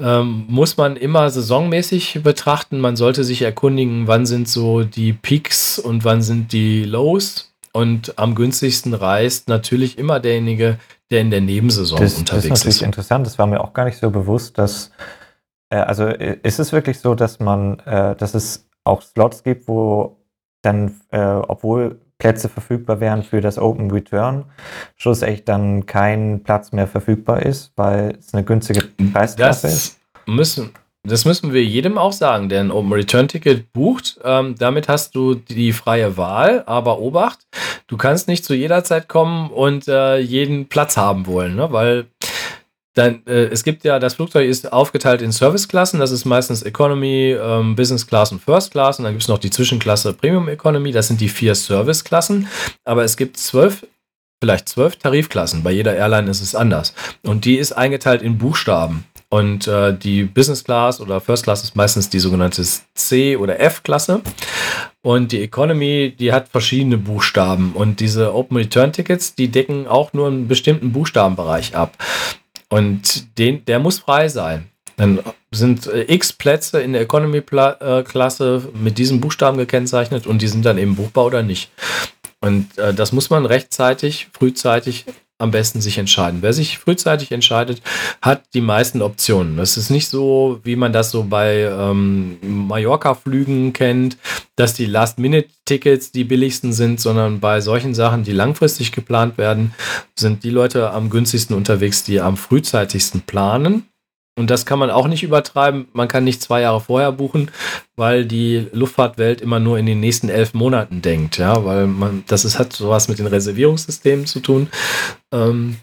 ähm, 0.00 0.44
muss 0.48 0.76
man 0.76 0.96
immer 0.96 1.30
saisonmäßig 1.30 2.20
betrachten. 2.22 2.80
Man 2.80 2.96
sollte 2.96 3.22
sich 3.22 3.42
erkundigen, 3.42 4.08
wann 4.08 4.26
sind 4.26 4.48
so 4.48 4.82
die 4.82 5.12
Peaks 5.12 5.78
und 5.78 6.04
wann 6.04 6.22
sind 6.22 6.52
die 6.52 6.84
Lows. 6.84 7.52
Und 7.72 8.18
am 8.18 8.34
günstigsten 8.34 8.94
reist 8.94 9.48
natürlich 9.48 9.98
immer 9.98 10.20
derjenige, 10.20 10.78
der 11.10 11.20
in 11.20 11.30
der 11.30 11.40
Nebensaison 11.40 12.00
das, 12.00 12.14
unterwegs 12.14 12.44
ist. 12.44 12.50
Das 12.50 12.58
ist 12.58 12.64
natürlich 12.64 12.76
ist. 12.76 12.86
interessant. 12.86 13.26
Das 13.26 13.38
war 13.38 13.46
mir 13.46 13.60
auch 13.60 13.72
gar 13.72 13.84
nicht 13.84 13.98
so 13.98 14.10
bewusst, 14.10 14.58
dass 14.58 14.90
äh, 15.70 15.76
also 15.76 16.06
äh, 16.06 16.38
ist 16.42 16.58
es 16.58 16.72
wirklich 16.72 16.98
so, 16.98 17.14
dass 17.14 17.40
man, 17.40 17.78
äh, 17.80 18.16
dass 18.16 18.34
es 18.34 18.68
auch 18.84 19.02
Slots 19.02 19.42
gibt, 19.42 19.68
wo 19.68 20.16
dann, 20.62 21.00
äh, 21.10 21.20
obwohl 21.20 22.00
Plätze 22.18 22.48
verfügbar 22.48 23.00
wären 23.00 23.22
für 23.22 23.40
das 23.40 23.58
Open 23.58 23.90
Return, 23.90 24.44
schlussendlich 24.96 25.44
dann 25.44 25.86
kein 25.86 26.42
Platz 26.42 26.72
mehr 26.72 26.86
verfügbar 26.86 27.42
ist, 27.42 27.72
weil 27.76 28.16
es 28.18 28.32
eine 28.32 28.44
günstige 28.44 28.82
Preisklasse 29.12 29.66
ist? 29.66 29.98
Müssen, 30.26 30.72
das 31.06 31.26
müssen 31.26 31.52
wir 31.52 31.62
jedem 31.62 31.98
auch 31.98 32.12
sagen, 32.12 32.48
der 32.48 32.60
ein 32.60 32.70
Open 32.70 32.92
Return 32.92 33.28
Ticket 33.28 33.72
bucht. 33.74 34.18
Ähm, 34.24 34.54
damit 34.58 34.88
hast 34.88 35.14
du 35.14 35.34
die 35.34 35.72
freie 35.72 36.16
Wahl, 36.16 36.62
aber 36.64 36.98
Obacht, 36.98 37.40
du 37.88 37.98
kannst 37.98 38.26
nicht 38.26 38.44
zu 38.44 38.54
jeder 38.54 38.84
Zeit 38.84 39.08
kommen 39.08 39.50
und 39.50 39.86
äh, 39.86 40.18
jeden 40.18 40.66
Platz 40.68 40.96
haben 40.96 41.26
wollen, 41.26 41.56
ne? 41.56 41.72
weil 41.72 42.06
dann, 42.94 43.26
äh, 43.26 43.46
es 43.46 43.64
gibt 43.64 43.84
ja, 43.84 43.98
das 43.98 44.14
Flugzeug 44.14 44.48
ist 44.48 44.72
aufgeteilt 44.72 45.20
in 45.20 45.32
Serviceklassen. 45.32 45.98
Das 45.98 46.12
ist 46.12 46.24
meistens 46.24 46.62
Economy, 46.62 47.32
ähm, 47.32 47.74
Business 47.74 48.06
Class 48.06 48.30
und 48.30 48.40
First 48.40 48.70
Class. 48.70 48.98
Und 48.98 49.04
dann 49.04 49.14
gibt 49.14 49.22
es 49.22 49.28
noch 49.28 49.38
die 49.38 49.50
Zwischenklasse 49.50 50.12
Premium 50.12 50.48
Economy. 50.48 50.92
Das 50.92 51.08
sind 51.08 51.20
die 51.20 51.28
vier 51.28 51.56
Serviceklassen. 51.56 52.48
Aber 52.84 53.02
es 53.02 53.16
gibt 53.16 53.36
zwölf, 53.36 53.84
vielleicht 54.40 54.68
zwölf 54.68 54.96
Tarifklassen. 54.96 55.64
Bei 55.64 55.72
jeder 55.72 55.96
Airline 55.96 56.30
ist 56.30 56.40
es 56.40 56.54
anders. 56.54 56.94
Und 57.22 57.44
die 57.44 57.56
ist 57.56 57.72
eingeteilt 57.72 58.22
in 58.22 58.38
Buchstaben. 58.38 59.04
Und 59.28 59.66
äh, 59.66 59.92
die 59.92 60.22
Business 60.22 60.62
Class 60.62 61.00
oder 61.00 61.20
First 61.20 61.42
Class 61.42 61.64
ist 61.64 61.74
meistens 61.74 62.08
die 62.08 62.20
sogenannte 62.20 62.62
C- 62.94 63.36
oder 63.36 63.58
F-Klasse. 63.58 64.20
Und 65.02 65.32
die 65.32 65.42
Economy, 65.42 66.14
die 66.16 66.32
hat 66.32 66.48
verschiedene 66.48 66.96
Buchstaben. 66.96 67.72
Und 67.72 67.98
diese 67.98 68.32
Open 68.32 68.56
Return 68.56 68.92
Tickets, 68.92 69.34
die 69.34 69.48
decken 69.48 69.88
auch 69.88 70.12
nur 70.12 70.28
einen 70.28 70.46
bestimmten 70.46 70.92
Buchstabenbereich 70.92 71.74
ab. 71.74 71.98
Und 72.74 73.38
den, 73.38 73.64
der 73.66 73.78
muss 73.78 74.00
frei 74.00 74.26
sein. 74.26 74.68
Dann 74.96 75.20
sind 75.52 75.86
äh, 75.86 76.12
x 76.12 76.32
Plätze 76.32 76.80
in 76.80 76.92
der 76.92 77.02
Economy-Klasse 77.02 78.68
mit 78.74 78.98
diesen 78.98 79.20
Buchstaben 79.20 79.58
gekennzeichnet 79.58 80.26
und 80.26 80.42
die 80.42 80.48
sind 80.48 80.64
dann 80.64 80.78
eben 80.78 80.96
buchbar 80.96 81.24
oder 81.24 81.44
nicht. 81.44 81.70
Und 82.40 82.76
äh, 82.76 82.92
das 82.92 83.12
muss 83.12 83.30
man 83.30 83.46
rechtzeitig, 83.46 84.26
frühzeitig 84.32 85.04
am 85.38 85.50
besten 85.50 85.80
sich 85.80 85.98
entscheiden. 85.98 86.42
Wer 86.42 86.52
sich 86.52 86.78
frühzeitig 86.78 87.32
entscheidet, 87.32 87.82
hat 88.22 88.44
die 88.54 88.60
meisten 88.60 89.02
Optionen. 89.02 89.56
Das 89.56 89.76
ist 89.76 89.90
nicht 89.90 90.08
so, 90.08 90.60
wie 90.62 90.76
man 90.76 90.92
das 90.92 91.10
so 91.10 91.24
bei 91.24 91.62
ähm, 91.62 92.38
Mallorca-Flügen 92.42 93.72
kennt, 93.72 94.16
dass 94.56 94.74
die 94.74 94.86
Last-Minute-Tickets 94.86 96.12
die 96.12 96.24
billigsten 96.24 96.72
sind, 96.72 97.00
sondern 97.00 97.40
bei 97.40 97.60
solchen 97.60 97.94
Sachen, 97.94 98.22
die 98.22 98.32
langfristig 98.32 98.92
geplant 98.92 99.36
werden, 99.36 99.74
sind 100.14 100.44
die 100.44 100.50
Leute 100.50 100.90
am 100.90 101.10
günstigsten 101.10 101.56
unterwegs, 101.56 102.04
die 102.04 102.20
am 102.20 102.36
frühzeitigsten 102.36 103.22
planen 103.22 103.88
und 104.36 104.50
das 104.50 104.66
kann 104.66 104.80
man 104.80 104.90
auch 104.90 105.06
nicht 105.06 105.22
übertreiben. 105.22 105.86
Man 105.92 106.08
kann 106.08 106.24
nicht 106.24 106.42
zwei 106.42 106.60
Jahre 106.62 106.80
vorher 106.80 107.12
buchen, 107.12 107.50
weil 107.94 108.24
die 108.24 108.66
Luftfahrtwelt 108.72 109.40
immer 109.40 109.60
nur 109.60 109.78
in 109.78 109.86
den 109.86 110.00
nächsten 110.00 110.28
elf 110.28 110.54
Monaten 110.54 111.02
denkt. 111.02 111.38
Ja, 111.38 111.64
weil 111.64 111.86
man, 111.86 112.24
das 112.26 112.44
ist, 112.44 112.58
hat 112.58 112.72
sowas 112.72 113.08
mit 113.08 113.18
den 113.18 113.28
Reservierungssystemen 113.28 114.26
zu 114.26 114.40
tun. 114.40 114.68
Ähm, 115.32 115.76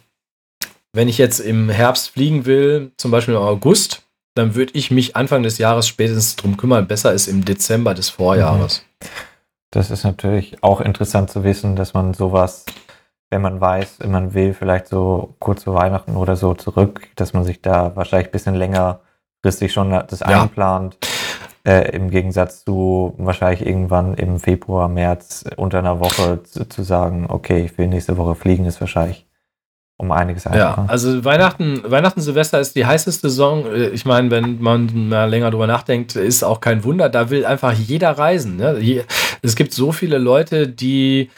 wenn 0.92 1.08
ich 1.08 1.18
jetzt 1.18 1.40
im 1.40 1.70
Herbst 1.70 2.10
fliegen 2.10 2.46
will, 2.46 2.92
zum 2.98 3.12
Beispiel 3.12 3.36
im 3.36 3.42
August, 3.42 4.04
dann 4.36 4.56
würde 4.56 4.74
ich 4.76 4.92
mich 4.92 5.16
Anfang 5.16 5.44
des 5.44 5.58
Jahres 5.58 5.88
spätestens 5.88 6.36
drum 6.36 6.58
kümmern. 6.58 6.88
Besser 6.88 7.14
ist 7.14 7.28
im 7.28 7.46
Dezember 7.46 7.94
des 7.94 8.10
Vorjahres. 8.10 8.84
Das 9.72 9.90
ist 9.90 10.04
natürlich 10.04 10.62
auch 10.62 10.82
interessant 10.82 11.32
zu 11.32 11.46
wissen, 11.46 11.78
dass 11.78 11.94
man 11.94 12.14
sowas 12.14 12.66
wenn 13.32 13.42
man 13.42 13.62
weiß, 13.62 14.00
man 14.08 14.34
will 14.34 14.54
vielleicht 14.54 14.88
so 14.88 15.36
kurz 15.40 15.64
vor 15.64 15.74
Weihnachten 15.74 16.18
oder 16.18 16.36
so 16.36 16.54
zurück, 16.54 17.08
dass 17.16 17.34
man 17.34 17.46
sich 17.46 17.62
da 17.62 17.96
wahrscheinlich 17.96 18.28
ein 18.28 18.34
bisschen 18.34 18.56
längerfristig 18.56 19.72
schon 19.72 19.90
das 19.90 20.20
ja. 20.20 20.44
einplant. 20.44 20.98
Äh, 21.64 21.96
Im 21.96 22.10
Gegensatz 22.10 22.66
zu 22.66 23.14
wahrscheinlich 23.18 23.66
irgendwann 23.66 24.16
im 24.16 24.40
Februar, 24.40 24.90
März 24.90 25.46
unter 25.56 25.80
einer 25.80 26.00
Woche 26.00 26.44
zu, 26.44 26.68
zu 26.68 26.84
sagen, 26.84 27.28
okay, 27.30 27.64
ich 27.66 27.78
will 27.78 27.88
nächste 27.88 28.18
Woche 28.18 28.36
fliegen, 28.36 28.66
ist 28.66 28.82
wahrscheinlich 28.82 29.28
um 29.98 30.12
einiges 30.12 30.48
einfacher. 30.48 30.82
Ja, 30.82 30.86
also 30.88 31.24
Weihnachten, 31.24 31.84
Weihnachten, 31.86 32.20
Silvester 32.20 32.60
ist 32.60 32.76
die 32.76 32.88
heißeste 32.88 33.30
Saison. 33.30 33.66
Äh, 33.68 33.90
ich 33.90 34.06
meine, 34.06 34.30
wenn 34.32 34.60
man 34.60 35.08
mal 35.08 35.30
länger 35.30 35.52
drüber 35.52 35.68
nachdenkt, 35.68 36.16
ist 36.16 36.44
auch 36.44 36.60
kein 36.60 36.84
Wunder. 36.84 37.08
Da 37.08 37.30
will 37.30 37.46
einfach 37.46 37.72
jeder 37.72 38.18
reisen. 38.18 38.58
Ne? 38.58 39.06
Es 39.42 39.56
gibt 39.56 39.74
so 39.74 39.92
viele 39.92 40.18
Leute, 40.18 40.68
die 40.68 41.30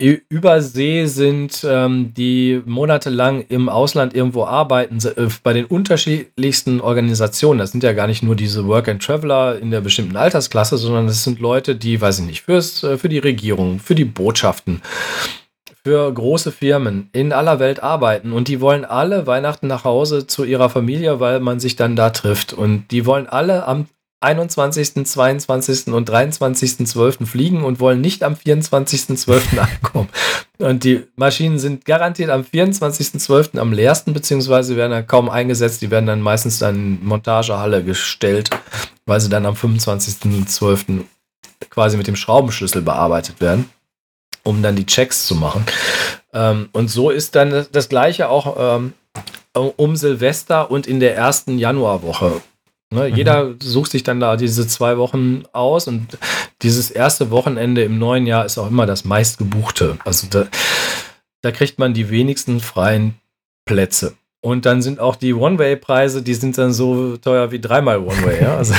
Übersee 0.00 1.06
sind, 1.06 1.64
ähm, 1.68 2.12
die 2.14 2.60
monatelang 2.66 3.42
im 3.48 3.68
Ausland 3.68 4.12
irgendwo 4.12 4.44
arbeiten, 4.44 4.98
äh, 4.98 5.28
bei 5.44 5.52
den 5.52 5.66
unterschiedlichsten 5.66 6.80
Organisationen. 6.80 7.60
Das 7.60 7.70
sind 7.70 7.84
ja 7.84 7.92
gar 7.92 8.08
nicht 8.08 8.22
nur 8.22 8.34
diese 8.34 8.66
Work 8.66 8.88
and 8.88 9.02
Traveler 9.02 9.58
in 9.58 9.70
der 9.70 9.80
bestimmten 9.80 10.16
Altersklasse, 10.16 10.78
sondern 10.78 11.06
das 11.06 11.22
sind 11.22 11.38
Leute, 11.38 11.76
die, 11.76 12.00
weiß 12.00 12.18
ich 12.18 12.26
nicht, 12.26 12.42
fürs, 12.42 12.82
äh, 12.82 12.98
für 12.98 13.08
die 13.08 13.20
Regierung, 13.20 13.78
für 13.78 13.94
die 13.94 14.04
Botschaften, 14.04 14.82
für 15.84 16.12
große 16.12 16.50
Firmen 16.50 17.08
in 17.12 17.32
aller 17.32 17.60
Welt 17.60 17.80
arbeiten 17.80 18.32
und 18.32 18.48
die 18.48 18.60
wollen 18.60 18.84
alle 18.84 19.28
Weihnachten 19.28 19.68
nach 19.68 19.84
Hause 19.84 20.26
zu 20.26 20.42
ihrer 20.42 20.70
Familie, 20.70 21.20
weil 21.20 21.38
man 21.38 21.60
sich 21.60 21.76
dann 21.76 21.94
da 21.94 22.10
trifft. 22.10 22.52
Und 22.52 22.90
die 22.90 23.06
wollen 23.06 23.28
alle 23.28 23.68
am 23.68 23.86
21., 24.20 25.06
22. 25.06 25.88
und 25.88 26.08
23.12. 26.08 27.26
fliegen 27.26 27.64
und 27.64 27.80
wollen 27.80 28.00
nicht 28.00 28.22
am 28.22 28.34
24.12. 28.34 29.58
ankommen. 29.82 30.08
Und 30.58 30.84
die 30.84 31.04
Maschinen 31.16 31.58
sind 31.58 31.84
garantiert 31.84 32.30
am 32.30 32.42
24.12. 32.42 33.58
am 33.58 33.72
leersten, 33.72 34.12
beziehungsweise 34.12 34.76
werden 34.76 34.92
dann 34.92 35.06
kaum 35.06 35.28
eingesetzt. 35.28 35.82
Die 35.82 35.90
werden 35.90 36.06
dann 36.06 36.20
meistens 36.20 36.58
dann 36.58 36.74
in 36.74 37.04
Montagehalle 37.04 37.84
gestellt, 37.84 38.50
weil 39.04 39.20
sie 39.20 39.28
dann 39.28 39.46
am 39.46 39.54
25.12. 39.54 41.04
quasi 41.70 41.96
mit 41.96 42.06
dem 42.06 42.16
Schraubenschlüssel 42.16 42.82
bearbeitet 42.82 43.40
werden, 43.40 43.68
um 44.42 44.62
dann 44.62 44.76
die 44.76 44.86
Checks 44.86 45.26
zu 45.26 45.34
machen. 45.34 45.66
Ähm, 46.32 46.68
und 46.72 46.88
so 46.88 47.10
ist 47.10 47.34
dann 47.34 47.66
das 47.70 47.88
Gleiche 47.88 48.28
auch 48.28 48.56
ähm, 48.58 48.92
um 49.54 49.96
Silvester 49.96 50.70
und 50.70 50.86
in 50.86 51.00
der 51.00 51.14
ersten 51.14 51.58
Januarwoche 51.58 52.40
Ne, 52.94 53.10
mhm. 53.10 53.16
Jeder 53.16 53.54
sucht 53.60 53.90
sich 53.90 54.04
dann 54.04 54.20
da 54.20 54.36
diese 54.36 54.66
zwei 54.66 54.96
Wochen 54.98 55.42
aus 55.52 55.88
und 55.88 56.18
dieses 56.62 56.90
erste 56.90 57.30
Wochenende 57.30 57.82
im 57.82 57.98
neuen 57.98 58.26
Jahr 58.26 58.44
ist 58.44 58.56
auch 58.58 58.68
immer 58.68 58.86
das 58.86 59.04
meistgebuchte. 59.04 59.98
Also 60.04 60.28
da, 60.30 60.46
da 61.42 61.50
kriegt 61.50 61.78
man 61.78 61.92
die 61.92 62.08
wenigsten 62.10 62.60
freien 62.60 63.14
Plätze. 63.64 64.14
Und 64.40 64.66
dann 64.66 64.82
sind 64.82 65.00
auch 65.00 65.16
die 65.16 65.32
One-Way-Preise, 65.32 66.22
die 66.22 66.34
sind 66.34 66.58
dann 66.58 66.72
so 66.72 67.16
teuer 67.16 67.50
wie 67.50 67.60
dreimal 67.60 67.98
One-Way. 67.98 68.42
Ja? 68.42 68.56
Also, 68.58 68.74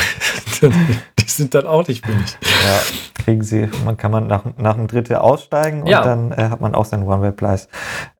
die 0.61 1.29
sind 1.29 1.55
dann 1.55 1.65
auch 1.65 1.87
nicht 1.87 2.05
billig. 2.05 2.37
Ja, 2.43 3.23
kriegen 3.23 3.41
sie, 3.41 3.67
man 3.83 3.97
kann 3.97 4.11
man 4.11 4.27
nach, 4.27 4.45
nach 4.57 4.75
dem 4.75 4.87
Drittel 4.87 5.15
aussteigen 5.15 5.81
und 5.81 5.87
ja. 5.87 6.03
dann 6.03 6.31
äh, 6.31 6.49
hat 6.49 6.61
man 6.61 6.75
auch 6.75 6.85
seinen 6.85 7.03
One-Way-Preis. 7.03 7.67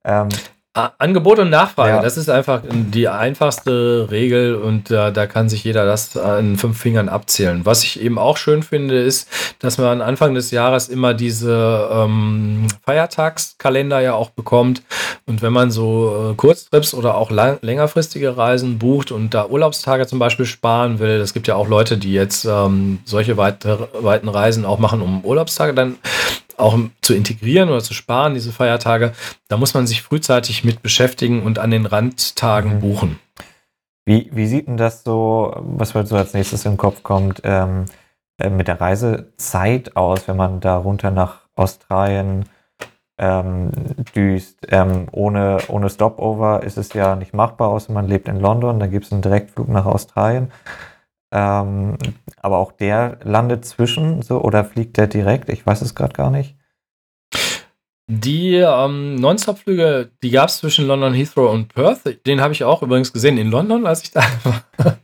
Ähm, 0.04 0.30
Angebot 0.76 1.40
und 1.40 1.50
Nachfrage, 1.50 1.96
ja. 1.96 2.02
das 2.02 2.18
ist 2.18 2.30
einfach 2.30 2.62
die 2.70 3.08
einfachste 3.08 4.08
Regel 4.12 4.56
und 4.56 4.92
äh, 4.92 5.14
da 5.14 5.26
kann 5.26 5.48
sich 5.48 5.64
jeder 5.64 5.86
das 5.86 6.18
an 6.18 6.58
fünf 6.58 6.78
Fingern 6.78 7.08
abzählen. 7.08 7.66
Was 7.66 7.84
ich 7.84 8.02
eben 8.02 8.20
auch 8.20 8.36
schön 8.36 8.62
finde, 8.62 9.02
ist, 9.02 9.30
dass 9.60 9.78
man 9.78 10.02
Anfang 10.02 10.34
des 10.34 10.52
Jahres 10.52 10.90
immer 10.90 11.14
diese 11.14 11.90
ähm, 11.92 12.68
Feiertagskalender 12.86 14.02
ja 14.02 14.16
auch 14.16 14.32
bekommt 14.32 14.84
und 15.26 15.42
wenn 15.42 15.54
man 15.54 15.72
so 15.72 16.32
äh, 16.32 16.36
Kurztrips 16.36 16.94
oder 16.94 17.16
auch 17.16 17.32
lang, 17.32 17.58
längerfristige 17.62 18.36
Reisen 18.36 18.78
bucht 18.78 19.12
und 19.12 19.34
da 19.34 19.48
Urlaubstage 19.48 20.06
zum 20.08 20.20
Beispiel 20.20 20.46
sparen 20.46 21.00
will, 21.00 21.22
es 21.22 21.34
gibt 21.34 21.48
ja 21.48 21.56
auch 21.56 21.70
Leute, 21.70 21.98
die 21.98 22.14
jetzt 22.14 22.46
ähm, 22.46 23.00
solche 23.06 23.38
weite, 23.38 23.88
weiten 23.94 24.28
Reisen 24.28 24.66
auch 24.66 24.80
machen, 24.80 25.02
um 25.02 25.24
Urlaubstage 25.24 25.74
dann 25.74 25.96
auch 26.58 26.78
zu 27.02 27.14
integrieren 27.14 27.70
oder 27.70 27.82
zu 27.82 27.94
sparen, 27.94 28.34
diese 28.34 28.52
Feiertage, 28.52 29.14
da 29.48 29.58
muss 29.58 29.74
man 29.74 29.88
sich 29.88 30.02
frühzeitig 30.02 30.64
mit 30.64 30.82
beschäftigen 30.82 31.44
und 31.44 31.60
an 31.60 31.72
den 31.72 31.86
Randtagen 31.86 32.76
mhm. 32.76 32.80
buchen. 32.80 33.20
Wie, 34.06 34.30
wie 34.32 34.46
sieht 34.46 34.68
denn 34.68 34.78
das 34.78 35.04
so, 35.04 35.54
was 35.58 35.96
mir 35.96 36.06
so 36.06 36.16
als 36.16 36.34
nächstes 36.34 36.66
in 36.66 36.74
den 36.74 36.78
Kopf 36.78 37.02
kommt, 37.02 37.42
ähm, 37.44 37.86
äh, 38.38 38.50
mit 38.50 38.68
der 38.68 38.80
Reisezeit 38.80 39.96
aus, 39.96 40.28
wenn 40.28 40.38
man 40.38 40.60
da 40.60 40.78
runter 40.78 41.10
nach 41.10 41.42
Australien 41.56 42.46
ähm, 43.18 43.72
düst? 44.16 44.60
Ähm, 44.70 45.08
ohne, 45.12 45.58
ohne 45.70 45.90
Stopover 45.90 46.62
ist 46.64 46.78
es 46.78 46.94
ja 46.94 47.16
nicht 47.16 47.34
machbar, 47.34 47.70
außer 47.70 47.92
man 47.92 48.08
lebt 48.08 48.28
in 48.28 48.40
London, 48.40 48.80
da 48.80 48.86
gibt 48.86 49.06
es 49.06 49.12
einen 49.12 49.24
Direktflug 49.24 49.70
nach 49.70 49.86
Australien. 49.86 50.52
Ähm, 51.32 51.98
aber 52.38 52.58
auch 52.58 52.72
der 52.72 53.20
landet 53.24 53.66
zwischen, 53.66 54.22
so 54.22 54.42
oder 54.42 54.64
fliegt 54.64 54.98
der 54.98 55.08
direkt? 55.08 55.50
Ich 55.50 55.66
weiß 55.66 55.82
es 55.82 55.96
gerade 55.96 56.14
gar 56.14 56.30
nicht. 56.30 56.56
Die 58.08 58.56
ähm, 58.56 59.16
Nonstop-Flüge, 59.16 60.12
die 60.22 60.30
gab 60.30 60.50
es 60.50 60.58
zwischen 60.58 60.86
London, 60.86 61.14
Heathrow 61.14 61.52
und 61.52 61.74
Perth. 61.74 62.26
Den 62.28 62.40
habe 62.40 62.54
ich 62.54 62.64
auch 62.64 62.84
übrigens 62.84 63.12
gesehen 63.12 63.40
in 63.40 63.50
London, 63.50 63.88
als 63.88 64.04
ich 64.04 64.12
da 64.12 64.24
war. 64.44 64.64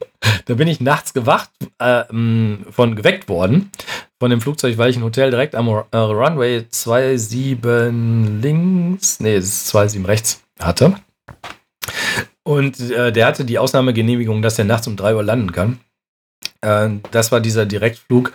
da 0.45 0.53
bin 0.53 0.67
ich 0.67 0.81
nachts 0.81 1.13
gewacht, 1.13 1.49
äh, 1.79 2.03
von 2.03 2.95
geweckt 2.95 3.27
worden 3.27 3.71
von 4.21 4.29
dem 4.29 4.39
Flugzeug, 4.39 4.77
weil 4.77 4.91
ich 4.91 4.97
ein 4.97 5.03
Hotel 5.03 5.31
direkt 5.31 5.55
am 5.55 5.67
äh, 5.67 5.97
Runway 5.97 6.63
27 6.69 8.43
links, 8.43 9.19
nee, 9.19 9.33
es 9.33 9.45
ist 9.45 9.69
27 9.69 10.07
rechts 10.07 10.43
hatte. 10.59 10.93
Und 12.43 12.79
äh, 12.91 13.11
der 13.11 13.25
hatte 13.25 13.45
die 13.45 13.57
Ausnahmegenehmigung, 13.57 14.43
dass 14.43 14.59
er 14.59 14.65
nachts 14.65 14.85
um 14.85 14.95
3 14.95 15.15
Uhr 15.15 15.23
landen 15.23 15.51
kann. 15.51 15.79
Äh, 16.61 16.89
das 17.11 17.31
war 17.31 17.39
dieser 17.39 17.65
Direktflug, 17.65 18.33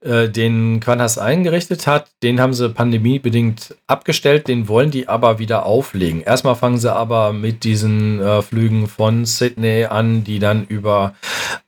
äh, 0.00 0.28
den 0.28 0.80
Qantas 0.80 1.18
eingerichtet 1.18 1.86
hat. 1.86 2.06
Den 2.22 2.40
haben 2.40 2.54
sie 2.54 2.68
pandemiebedingt 2.68 3.74
abgestellt, 3.86 4.48
den 4.48 4.68
wollen 4.68 4.90
die 4.90 5.08
aber 5.08 5.38
wieder 5.38 5.66
auflegen. 5.66 6.22
Erstmal 6.22 6.54
fangen 6.54 6.78
sie 6.78 6.92
aber 6.92 7.32
mit 7.32 7.64
diesen 7.64 8.20
äh, 8.20 8.42
Flügen 8.42 8.86
von 8.86 9.24
Sydney 9.24 9.84
an, 9.84 10.24
die 10.24 10.38
dann 10.38 10.64
über 10.66 11.14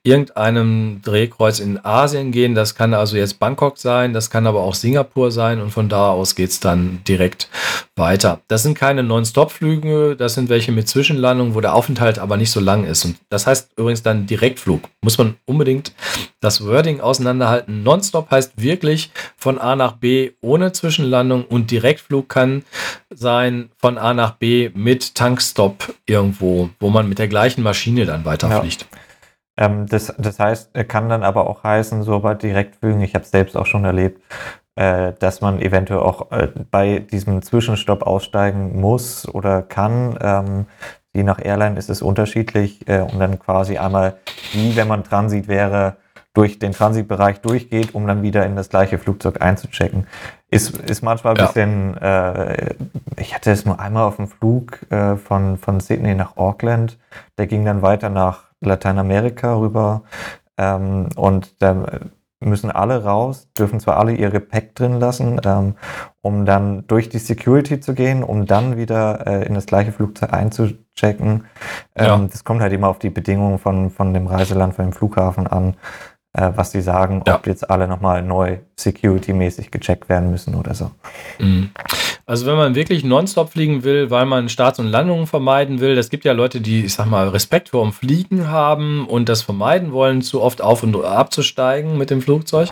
irgendeinem 0.02 1.00
Drehkreuz 1.02 1.58
in 1.58 1.84
Asien 1.84 2.32
gehen. 2.32 2.54
Das 2.54 2.74
kann 2.74 2.94
also 2.94 3.16
jetzt 3.16 3.38
Bangkok 3.38 3.78
sein, 3.78 4.12
das 4.12 4.30
kann 4.30 4.46
aber 4.46 4.60
auch 4.60 4.74
Singapur 4.74 5.30
sein 5.30 5.60
und 5.60 5.70
von 5.70 5.88
da 5.88 6.10
aus 6.10 6.34
geht 6.34 6.50
es 6.50 6.60
dann 6.60 7.00
direkt 7.06 7.48
weiter. 7.96 8.40
Das 8.48 8.62
sind 8.62 8.78
keine 8.78 9.02
Non-Stop-Flüge, 9.02 10.16
das 10.16 10.34
sind 10.34 10.48
welche 10.48 10.72
mit 10.72 10.88
Zwischenlandung, 10.88 11.54
wo 11.54 11.60
der 11.60 11.74
Aufenthalt 11.74 12.18
aber 12.18 12.36
nicht 12.36 12.50
so 12.50 12.60
lang 12.60 12.84
ist. 12.84 13.04
Und 13.04 13.16
das 13.28 13.46
heißt 13.46 13.72
übrigens 13.76 14.02
dann 14.02 14.26
Direktflug. 14.26 14.82
Muss 15.02 15.18
man 15.18 15.36
unbedingt 15.44 15.89
das 16.40 16.64
Wording 16.64 17.00
auseinanderhalten. 17.00 17.82
Non-Stop 17.82 18.30
heißt 18.30 18.60
wirklich 18.60 19.12
von 19.36 19.58
A 19.58 19.76
nach 19.76 19.92
B 19.92 20.32
ohne 20.40 20.72
Zwischenlandung 20.72 21.44
und 21.44 21.70
Direktflug 21.70 22.28
kann 22.28 22.64
sein 23.10 23.70
von 23.78 23.98
A 23.98 24.14
nach 24.14 24.32
B 24.32 24.70
mit 24.74 25.14
Tankstop 25.14 25.94
irgendwo, 26.06 26.70
wo 26.80 26.90
man 26.90 27.08
mit 27.08 27.18
der 27.18 27.28
gleichen 27.28 27.62
Maschine 27.62 28.06
dann 28.06 28.24
weiterfliegt. 28.24 28.86
Ja. 28.90 29.66
Ähm, 29.66 29.86
das, 29.86 30.14
das 30.16 30.38
heißt, 30.38 30.72
kann 30.88 31.08
dann 31.08 31.22
aber 31.22 31.48
auch 31.48 31.62
heißen, 31.62 32.02
so 32.02 32.18
bei 32.20 32.34
Direktflügen, 32.34 33.02
ich 33.02 33.14
habe 33.14 33.24
es 33.24 33.30
selbst 33.30 33.56
auch 33.56 33.66
schon 33.66 33.84
erlebt, 33.84 34.22
äh, 34.76 35.12
dass 35.18 35.40
man 35.42 35.60
eventuell 35.60 36.00
auch 36.00 36.30
äh, 36.32 36.48
bei 36.70 37.00
diesem 37.00 37.42
Zwischenstopp 37.42 38.02
aussteigen 38.02 38.80
muss 38.80 39.28
oder 39.28 39.62
kann. 39.62 40.66
Je 41.12 41.22
nach 41.24 41.44
Airline 41.44 41.78
ist 41.78 41.90
es 41.90 42.02
unterschiedlich 42.02 42.86
äh, 42.88 43.00
und 43.00 43.18
dann 43.18 43.38
quasi 43.38 43.78
einmal, 43.78 44.16
wie 44.52 44.76
wenn 44.76 44.88
man 44.88 45.04
Transit 45.04 45.48
wäre, 45.48 45.96
durch 46.32 46.60
den 46.60 46.72
Transitbereich 46.72 47.40
durchgeht, 47.40 47.94
um 47.94 48.06
dann 48.06 48.22
wieder 48.22 48.46
in 48.46 48.54
das 48.54 48.68
gleiche 48.68 48.98
Flugzeug 48.98 49.42
einzuchecken. 49.42 50.06
Ist, 50.48 50.76
ist 50.76 51.02
manchmal 51.02 51.34
ein 51.34 51.38
ja. 51.38 51.46
bisschen, 51.46 51.96
äh, 51.96 52.74
ich 53.16 53.34
hatte 53.34 53.50
es 53.50 53.64
nur 53.64 53.80
einmal 53.80 54.04
auf 54.04 54.16
dem 54.16 54.28
Flug 54.28 54.80
äh, 54.90 55.16
von, 55.16 55.58
von 55.58 55.80
Sydney 55.80 56.14
nach 56.14 56.36
Auckland, 56.36 56.98
der 57.38 57.46
ging 57.46 57.64
dann 57.64 57.82
weiter 57.82 58.10
nach 58.10 58.44
Lateinamerika 58.60 59.56
rüber 59.56 60.02
ähm, 60.56 61.08
und 61.16 61.60
da 61.60 61.86
müssen 62.40 62.70
alle 62.70 63.04
raus, 63.04 63.48
dürfen 63.58 63.80
zwar 63.80 63.98
alle 63.98 64.12
ihr 64.12 64.30
Gepäck 64.30 64.74
drin 64.74 64.98
lassen, 64.98 65.40
ähm, 65.44 65.74
um 66.22 66.46
dann 66.46 66.86
durch 66.86 67.08
die 67.08 67.18
Security 67.18 67.80
zu 67.80 67.94
gehen, 67.94 68.22
um 68.22 68.46
dann 68.46 68.76
wieder 68.76 69.26
äh, 69.26 69.46
in 69.46 69.54
das 69.54 69.66
gleiche 69.66 69.92
Flugzeug 69.92 70.32
einzuchecken. 70.32 71.44
Ähm, 71.94 72.06
ja. 72.06 72.18
Das 72.18 72.44
kommt 72.44 72.62
halt 72.62 72.72
immer 72.72 72.88
auf 72.88 72.98
die 72.98 73.10
Bedingungen 73.10 73.58
von, 73.58 73.90
von 73.90 74.14
dem 74.14 74.26
Reiseland, 74.26 74.74
von 74.74 74.86
dem 74.86 74.92
Flughafen 74.92 75.46
an 75.46 75.76
äh, 76.32 76.50
was 76.54 76.70
sie 76.70 76.80
sagen, 76.80 77.22
ja. 77.26 77.36
ob 77.36 77.46
jetzt 77.46 77.68
alle 77.70 77.88
nochmal 77.88 78.22
neu 78.22 78.58
security-mäßig 78.76 79.70
gecheckt 79.70 80.08
werden 80.08 80.30
müssen 80.30 80.54
oder 80.54 80.74
so. 80.74 80.90
Mhm. 81.38 81.70
Also 82.26 82.46
wenn 82.46 82.56
man 82.56 82.74
wirklich 82.76 83.02
nonstop 83.02 83.50
fliegen 83.50 83.82
will, 83.82 84.10
weil 84.10 84.26
man 84.26 84.48
Starts 84.48 84.78
und 84.78 84.86
Landungen 84.86 85.26
vermeiden 85.26 85.80
will, 85.80 85.98
es 85.98 86.10
gibt 86.10 86.24
ja 86.24 86.32
Leute, 86.32 86.60
die, 86.60 86.84
ich 86.84 86.94
sag 86.94 87.06
mal, 87.06 87.28
Respekt 87.28 87.70
vor 87.70 87.82
dem 87.82 87.92
Fliegen 87.92 88.48
haben 88.48 89.06
und 89.06 89.28
das 89.28 89.42
vermeiden 89.42 89.92
wollen, 89.92 90.22
zu 90.22 90.40
oft 90.40 90.62
auf 90.62 90.82
und 90.84 90.94
abzusteigen 91.04 91.98
mit 91.98 92.10
dem 92.10 92.22
Flugzeug, 92.22 92.70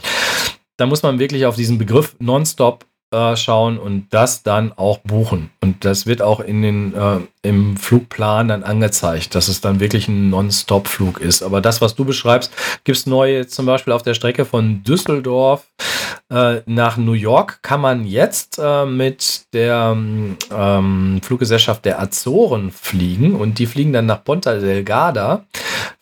da 0.76 0.86
muss 0.86 1.02
man 1.02 1.18
wirklich 1.18 1.44
auf 1.44 1.56
diesen 1.56 1.76
Begriff 1.76 2.14
nonstop 2.20 2.84
äh, 3.10 3.36
schauen 3.36 3.78
und 3.78 4.08
das 4.10 4.42
dann 4.42 4.72
auch 4.72 4.98
buchen. 4.98 5.50
Und 5.60 5.84
das 5.84 6.06
wird 6.06 6.22
auch 6.22 6.40
in 6.40 6.62
den, 6.62 6.94
äh, 6.94 7.18
im 7.42 7.76
Flugplan 7.76 8.48
dann 8.48 8.62
angezeigt, 8.62 9.34
dass 9.34 9.48
es 9.48 9.60
dann 9.60 9.80
wirklich 9.80 10.08
ein 10.08 10.30
Non-Stop-Flug 10.30 11.20
ist. 11.20 11.42
Aber 11.42 11.60
das, 11.60 11.80
was 11.80 11.94
du 11.94 12.04
beschreibst, 12.04 12.52
gibt 12.84 12.98
es 12.98 13.06
neu 13.06 13.44
zum 13.44 13.66
Beispiel 13.66 13.92
auf 13.92 14.02
der 14.02 14.14
Strecke 14.14 14.44
von 14.44 14.82
Düsseldorf 14.82 15.66
äh, 16.30 16.60
nach 16.66 16.98
New 16.98 17.12
York 17.12 17.62
kann 17.62 17.80
man 17.80 18.06
jetzt 18.06 18.58
äh, 18.62 18.84
mit 18.84 19.46
der 19.54 19.96
ähm, 19.96 21.20
Fluggesellschaft 21.22 21.86
der 21.86 22.00
Azoren 22.02 22.70
fliegen 22.70 23.34
und 23.34 23.58
die 23.58 23.66
fliegen 23.66 23.94
dann 23.94 24.06
nach 24.06 24.24
Ponta 24.24 24.56
Delgada 24.56 25.46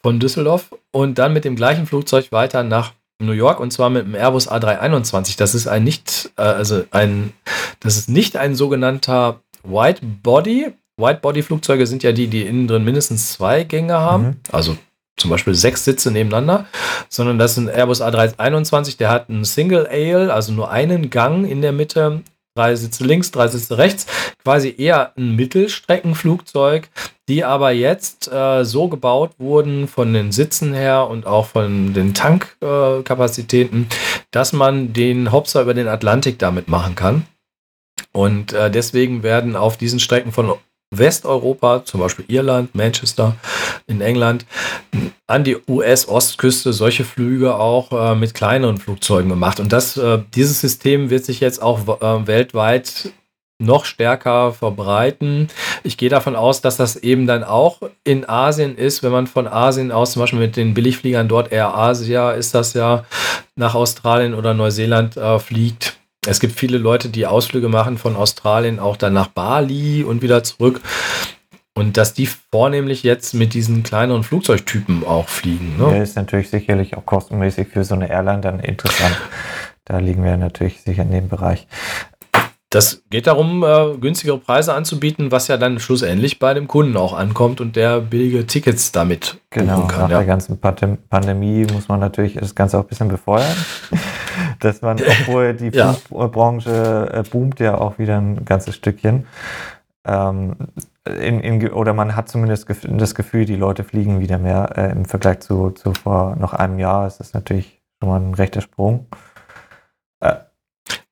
von 0.03 0.19
Düsseldorf 0.19 0.75
und 0.91 1.19
dann 1.19 1.33
mit 1.33 1.45
dem 1.45 1.55
gleichen 1.55 1.87
Flugzeug 1.87 2.33
weiter 2.33 2.65
nach 2.65 2.93
New 3.19 3.33
York 3.33 3.61
und 3.61 3.73
zwar 3.73 3.91
mit 3.91 4.05
dem 4.05 4.15
Airbus 4.15 4.51
A321. 4.51 5.39
Das 5.39 5.55
ist 5.55 5.67
ein 5.67 5.85
nicht, 5.85 6.31
äh, 6.37 6.43
also 6.43 6.85
ein, 6.91 7.33
das 7.81 7.97
ist 7.97 8.09
nicht 8.09 8.37
ein 8.37 8.55
sogenannter 8.55 9.41
White 9.63 10.03
Body. 10.23 10.73
White 10.99 11.21
Body 11.21 11.43
Flugzeuge 11.43 11.87
sind 11.87 12.03
ja 12.03 12.13
die, 12.13 12.29
die 12.29 12.43
innen 12.43 12.69
drin 12.69 12.85
mindestens 12.85 13.33
zwei 13.33 13.65
Gänge 13.65 13.95
haben, 13.95 14.25
mhm. 14.25 14.37
also 14.51 14.77
zum 15.17 15.31
Beispiel 15.31 15.55
sechs 15.55 15.85
Sitze 15.85 16.11
nebeneinander, 16.11 16.67
sondern 17.09 17.39
das 17.39 17.53
ist 17.53 17.59
ein 17.59 17.69
Airbus 17.69 18.03
A321, 18.03 18.99
der 18.99 19.11
hat 19.11 19.31
einen 19.31 19.45
Single 19.45 19.87
Ale, 19.87 20.33
also 20.33 20.53
nur 20.53 20.71
einen 20.71 21.09
Gang 21.11 21.49
in 21.49 21.63
der 21.63 21.73
Mitte, 21.73 22.23
drei 22.55 22.77
Sitze 22.77 23.05
links, 23.05 23.31
drei 23.31 23.49
Sitze 23.49 23.79
rechts, 23.79 24.07
quasi 24.45 24.75
eher 24.77 25.13
ein 25.17 25.37
Mittelstreckenflugzeug, 25.37 26.89
die 27.29 27.45
aber 27.45 27.73
jetzt 27.73 28.31
äh, 28.33 28.65
so 28.65 28.89
gebaut 28.89 29.33
wurden 29.39 29.89
von 29.89 30.13
den 30.13 30.33
Sitzen 30.33 30.75
her 30.75 31.09
und 31.09 31.27
auch 31.27 31.47
von 31.47 31.93
den 31.93 32.15
Tankkapazitäten, 32.15 33.89
dass 34.31 34.53
man 34.53 34.93
den 34.93 35.33
Hopser 35.33 35.63
über 35.63 35.75
den 35.75 35.89
Atlantik 35.89 36.39
damit 36.39 36.69
machen 36.69 36.95
kann. 36.95 37.27
Und 38.13 38.53
äh, 38.53 38.71
deswegen 38.71 39.23
werden 39.23 39.57
auf 39.57 39.77
diesen 39.77 39.99
Strecken 39.99 40.33
von 40.33 40.55
Westeuropa, 40.91 41.85
zum 41.85 42.01
Beispiel 42.01 42.27
Irland, 42.29 42.75
Manchester 42.75 43.37
in 43.87 44.01
England, 44.01 44.47
an 45.27 45.43
die 45.43 45.57
US-Ostküste 45.69 46.73
solche 46.73 47.05
Flüge 47.05 47.57
auch 47.57 47.93
äh, 47.93 48.15
mit 48.15 48.35
kleineren 48.35 48.79
Flugzeugen 48.79 49.29
gemacht. 49.29 49.59
Und 49.59 49.73
das, 49.73 49.97
äh, 49.97 50.21
dieses 50.35 50.61
System 50.61 51.11
wird 51.11 51.25
sich 51.25 51.41
jetzt 51.41 51.61
auch 51.61 52.01
äh, 52.01 52.27
weltweit 52.27 53.11
noch 53.59 53.85
stärker 53.85 54.53
verbreiten. 54.53 55.49
Ich 55.83 55.97
gehe 55.97 56.11
davon 56.11 56.37
aus, 56.37 56.61
dass 56.61 56.77
das 56.77 56.97
eben 56.97 57.27
dann 57.27 57.43
auch 57.43 57.81
in 58.05 58.29
Asien 58.29 58.77
ist, 58.77 59.03
wenn 59.03 59.13
man 59.13 59.27
von 59.27 59.47
Asien 59.47 59.93
aus, 59.93 60.13
zum 60.13 60.21
Beispiel 60.21 60.41
mit 60.41 60.57
den 60.57 60.75
Billigfliegern 60.75 61.29
dort, 61.29 61.53
Air 61.53 61.75
Asia 61.77 62.33
ist 62.33 62.55
das 62.55 62.75
ja, 62.75 63.05
nach 63.55 63.75
Australien 63.75 64.35
oder 64.35 64.53
Neuseeland 64.53 65.17
äh, 65.17 65.39
fliegt. 65.39 65.97
Es 66.27 66.41
gibt 66.41 66.59
viele 66.59 66.79
Leute, 66.79 67.09
die 67.09 67.27
Ausflüge 67.27 67.69
machen 67.69 67.99
von 67.99 68.17
Australien 68.17 68.79
auch 68.79 68.97
dann 68.97 69.13
nach 69.13 69.29
Bali 69.29 70.03
und 70.03 70.23
wieder 70.23 70.43
zurück. 70.43 70.81
Und 71.75 71.99
dass 71.99 72.15
die 72.15 72.27
vornehmlich 72.27 73.03
jetzt 73.03 73.35
mit 73.35 73.53
diesen 73.53 73.83
kleineren 73.83 74.23
Flugzeugtypen 74.23 75.05
auch 75.05 75.29
fliegen. 75.29 75.77
Ne? 75.79 75.97
Ja, 75.97 76.03
ist 76.03 76.17
natürlich 76.17 76.49
sicherlich 76.49 76.97
auch 76.97 77.05
kostenmäßig 77.05 77.69
für 77.69 77.85
so 77.85 77.95
eine 77.95 78.09
Airline 78.09 78.41
dann 78.41 78.61
interessant. 78.61 79.17
Da 79.85 79.99
liegen 79.99 80.25
wir 80.25 80.37
natürlich 80.37 80.83
sicher 80.83 81.03
in 81.03 81.13
dem 81.13 81.29
Bereich. 81.29 81.67
Das 82.71 83.05
geht 83.11 83.29
darum, 83.29 83.63
äh, 83.63 83.97
günstigere 83.97 84.39
Preise 84.39 84.75
anzubieten, 84.75 85.31
was 85.31 85.47
ja 85.47 85.57
dann 85.57 85.79
schlussendlich 85.79 86.41
bei 86.41 86.53
dem 86.53 86.67
Kunden 86.67 86.97
auch 86.97 87.13
ankommt 87.13 87.61
und 87.61 87.77
der 87.77 88.01
billige 88.01 88.47
Tickets 88.47 88.91
damit 88.91 89.39
genau, 89.51 89.87
kann. 89.87 90.03
Nach 90.03 90.11
ja. 90.11 90.19
der 90.19 90.27
ganzen 90.27 90.59
Pandemie 90.59 91.65
muss 91.73 91.89
man 91.89 92.01
natürlich 92.01 92.35
das 92.35 92.55
Ganze 92.57 92.79
auch 92.79 92.83
ein 92.83 92.89
bisschen 92.89 93.09
befeuern. 93.09 93.55
dass 94.61 94.83
man, 94.83 94.99
obwohl 95.21 95.55
die 95.55 95.69
ja. 95.69 95.93
Flugbanche 95.93 97.11
äh, 97.13 97.23
boomt 97.23 97.61
ja 97.61 97.79
auch 97.79 97.99
wieder 97.99 98.19
ein 98.19 98.45
ganzes 98.45 98.75
Stückchen. 98.75 99.27
Ähm, 100.05 100.57
in, 101.05 101.41
in, 101.41 101.71
oder 101.73 101.93
man 101.93 102.17
hat 102.17 102.29
zumindest 102.29 102.69
das 102.89 103.15
Gefühl, 103.15 103.45
die 103.45 103.57
Leute 103.57 103.85
fliegen 103.85 104.21
wieder 104.21 104.39
mehr. 104.39 104.73
Äh, 104.77 104.93
Im 104.93 105.05
Vergleich 105.05 105.41
zu, 105.41 105.71
zu 105.71 105.93
vor 105.95 106.37
noch 106.37 106.53
einem 106.53 106.79
Jahr 106.79 107.07
ist 107.07 107.19
das 107.19 107.33
natürlich 107.33 107.81
schon 108.01 108.09
mal 108.09 108.21
ein 108.21 108.35
rechter 108.35 108.61
Sprung. 108.61 109.07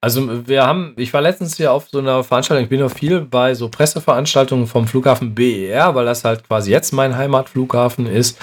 Also 0.05 0.47
wir 0.47 0.67
haben, 0.67 0.93
ich 0.99 1.15
war 1.15 1.23
letztens 1.23 1.57
hier 1.57 1.73
auf 1.73 1.89
so 1.91 1.99
einer 1.99 2.23
Veranstaltung, 2.23 2.65
ich 2.65 2.69
bin 2.69 2.81
noch 2.81 2.91
viel 2.91 3.23
bei 3.23 3.55
so 3.55 3.71
Presseveranstaltungen 3.71 4.67
vom 4.67 4.87
Flughafen 4.87 5.35
BER, 5.35 5.95
weil 5.95 6.05
das 6.05 6.25
halt 6.25 6.47
quasi 6.47 6.71
jetzt 6.71 6.93
mein 6.93 7.17
Heimatflughafen 7.17 8.07
ist. 8.07 8.39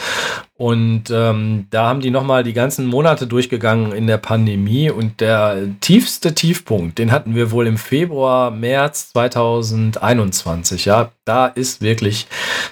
Und 0.58 1.12
ähm, 1.12 1.68
da 1.70 1.88
haben 1.88 2.02
die 2.02 2.10
nochmal 2.10 2.44
die 2.44 2.54
ganzen 2.54 2.88
Monate 2.88 3.28
durchgegangen 3.28 3.92
in 3.92 4.08
der 4.08 4.18
Pandemie 4.18 4.90
und 4.90 5.22
der 5.22 5.68
tiefste 5.82 6.34
Tiefpunkt, 6.34 6.98
den 6.98 7.12
hatten 7.12 7.36
wir 7.36 7.52
wohl 7.52 7.68
im 7.68 7.78
Februar, 7.78 8.50
März 8.50 9.12
2021. 9.12 10.86
Ja, 10.86 11.12
da 11.26 11.46
ist 11.46 11.82
wirklich 11.82 12.26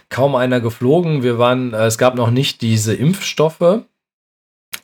kaum 0.09 0.35
einer 0.35 0.61
geflogen. 0.61 1.21
Wir 1.21 1.37
waren, 1.37 1.73
äh, 1.73 1.85
es 1.85 1.99
gab 1.99 2.15
noch 2.15 2.31
nicht 2.31 2.63
diese 2.63 2.95
Impfstoffe 2.95 3.83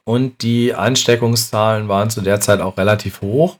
und 0.07 0.43
die 0.43 0.75
Ansteckungszahlen 0.75 1.87
waren 1.87 2.11
zu 2.11 2.21
der 2.21 2.39
Zeit 2.39 2.61
auch 2.61 2.77
relativ 2.77 3.21
hoch. 3.21 3.57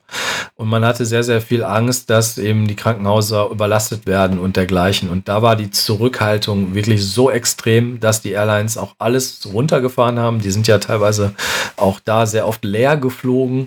Und 0.54 0.68
man 0.68 0.84
hatte 0.84 1.04
sehr, 1.04 1.24
sehr 1.24 1.40
viel 1.40 1.64
Angst, 1.64 2.08
dass 2.08 2.38
eben 2.38 2.68
die 2.68 2.76
Krankenhäuser 2.76 3.50
überlastet 3.50 4.06
werden 4.06 4.38
und 4.38 4.56
dergleichen. 4.56 5.10
Und 5.10 5.28
da 5.28 5.42
war 5.42 5.56
die 5.56 5.72
Zurückhaltung 5.72 6.74
wirklich 6.74 7.04
so 7.04 7.30
extrem, 7.30 7.98
dass 7.98 8.22
die 8.22 8.30
Airlines 8.30 8.78
auch 8.78 8.94
alles 8.98 9.40
runtergefahren 9.52 10.20
haben. 10.20 10.40
Die 10.40 10.52
sind 10.52 10.68
ja 10.68 10.78
teilweise 10.78 11.34
auch 11.76 11.98
da 11.98 12.26
sehr 12.26 12.46
oft 12.46 12.64
leer 12.64 12.96
geflogen. 12.96 13.66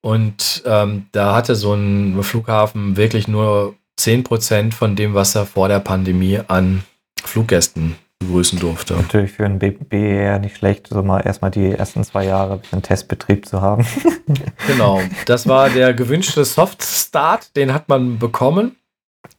Und 0.00 0.62
ähm, 0.64 1.06
da 1.10 1.34
hatte 1.34 1.56
so 1.56 1.74
ein 1.74 2.22
Flughafen 2.22 2.96
wirklich 2.96 3.26
nur 3.26 3.74
10% 3.98 4.72
von 4.72 4.94
dem, 4.94 5.14
was 5.14 5.34
er 5.34 5.44
vor 5.44 5.66
der 5.66 5.80
Pandemie 5.80 6.38
an 6.46 6.84
Fluggästen 7.24 7.96
begrüßen 8.18 8.58
durfte. 8.58 8.94
Natürlich 8.94 9.32
für 9.32 9.44
ein 9.44 9.58
BER 9.58 10.38
nicht 10.38 10.56
schlecht, 10.56 10.88
so 10.88 11.02
mal 11.02 11.20
erstmal 11.20 11.50
die 11.50 11.72
ersten 11.72 12.02
zwei 12.04 12.24
Jahre 12.24 12.54
ein 12.54 12.60
bisschen 12.60 12.82
Testbetrieb 12.82 13.46
zu 13.46 13.60
haben. 13.60 13.86
genau, 14.66 15.00
das 15.26 15.46
war 15.46 15.70
der 15.70 15.92
gewünschte 15.94 16.44
Soft 16.44 16.82
Start, 16.82 17.54
den 17.56 17.74
hat 17.74 17.88
man 17.88 18.18
bekommen. 18.18 18.76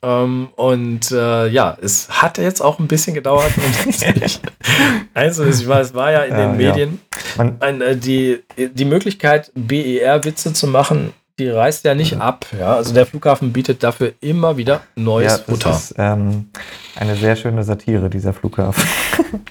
Ähm, 0.02 0.50
und 0.56 1.12
äh, 1.12 1.48
ja, 1.48 1.78
es 1.82 2.10
hat 2.10 2.38
jetzt 2.38 2.62
auch 2.62 2.78
ein 2.80 2.88
bisschen 2.88 3.14
gedauert. 3.14 3.52
also, 5.14 5.46
ich 5.50 5.68
weiß, 5.68 5.88
es 5.88 5.94
war 5.94 6.12
ja 6.12 6.24
in 6.24 6.36
den 6.36 6.54
äh, 6.54 6.58
Medien 6.58 7.00
ja. 7.38 7.52
ein, 7.60 7.82
äh, 7.82 7.96
die, 7.96 8.44
die 8.58 8.86
Möglichkeit, 8.86 9.52
BER-Witze 9.56 10.54
zu 10.54 10.68
machen, 10.68 11.14
die 11.40 11.50
reißt 11.50 11.86
ja 11.86 11.96
nicht 11.96 12.20
ab. 12.20 12.46
Ja? 12.58 12.76
Also 12.76 12.94
der 12.94 13.06
Flughafen 13.06 13.54
bietet 13.54 13.84
dafür 13.84 14.14
immer 14.22 14.58
wieder 14.58 14.82
neues 14.96 15.32
ja, 15.32 15.38
das 15.38 15.46
Futter. 15.46 15.72
Ist, 15.72 15.96
ähm, 15.98 16.50
eine 16.96 17.16
sehr 17.16 17.36
schöne 17.36 17.64
Satire, 17.64 18.10
dieser 18.10 18.34
Flughafen. 18.34 18.84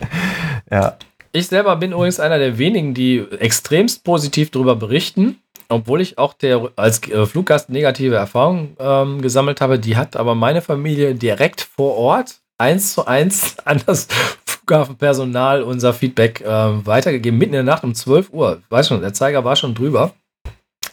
ja. 0.70 0.96
Ich 1.32 1.48
selber 1.48 1.76
bin 1.76 1.92
übrigens 1.92 2.18
einer 2.18 2.38
der 2.38 2.58
wenigen, 2.58 2.94
die 2.94 3.18
extremst 3.38 4.04
positiv 4.04 4.50
darüber 4.50 4.74
berichten 4.74 5.38
obwohl 5.68 6.00
ich 6.00 6.18
auch 6.18 6.32
der, 6.34 6.70
als 6.76 7.02
äh, 7.08 7.26
Fluggast 7.26 7.70
negative 7.70 8.14
Erfahrungen 8.14 8.76
ähm, 8.78 9.20
gesammelt 9.20 9.60
habe, 9.60 9.78
die 9.78 9.96
hat 9.96 10.16
aber 10.16 10.34
meine 10.34 10.62
Familie 10.62 11.14
direkt 11.14 11.60
vor 11.60 11.96
Ort 11.96 12.36
eins 12.58 12.94
zu 12.94 13.06
eins 13.06 13.56
an 13.64 13.82
das 13.86 14.08
Flughafenpersonal 14.46 15.62
unser 15.62 15.92
Feedback 15.92 16.40
äh, 16.40 16.86
weitergegeben, 16.86 17.38
mitten 17.38 17.54
in 17.54 17.64
der 17.66 17.74
Nacht 17.74 17.84
um 17.84 17.94
12 17.94 18.32
Uhr. 18.32 18.62
Weiß 18.68 18.88
schon, 18.88 19.00
der 19.00 19.14
Zeiger 19.14 19.44
war 19.44 19.56
schon 19.56 19.74
drüber. 19.74 20.12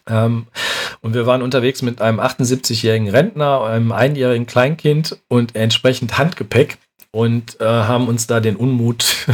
Ähm, 0.08 0.47
und 1.03 1.13
wir 1.13 1.25
waren 1.25 1.41
unterwegs 1.41 1.81
mit 1.81 2.01
einem 2.01 2.19
78-jährigen 2.19 3.09
Rentner, 3.09 3.61
einem 3.65 3.91
einjährigen 3.91 4.47
Kleinkind 4.47 5.19
und 5.27 5.55
entsprechend 5.55 6.17
Handgepäck 6.17 6.77
und 7.11 7.59
äh, 7.59 7.65
haben 7.65 8.07
uns 8.07 8.25
da 8.25 8.39
den 8.39 8.55
Unmut 8.55 9.27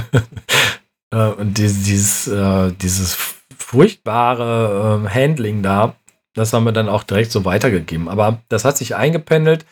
äh, 1.12 1.27
und 1.27 1.60
dieses, 1.60 2.27
äh, 2.27 2.71
dieses 2.82 3.15
furchtbare 3.55 5.05
äh, 5.05 5.10
Handling 5.10 5.62
da. 5.62 5.95
Das 6.34 6.53
haben 6.53 6.63
wir 6.63 6.71
dann 6.71 6.89
auch 6.89 7.03
direkt 7.03 7.32
so 7.32 7.45
weitergegeben. 7.45 8.10
Aber 8.10 8.41
das 8.49 8.65
hat 8.65 8.75
sich 8.77 8.95
eingependelt. 8.95 9.65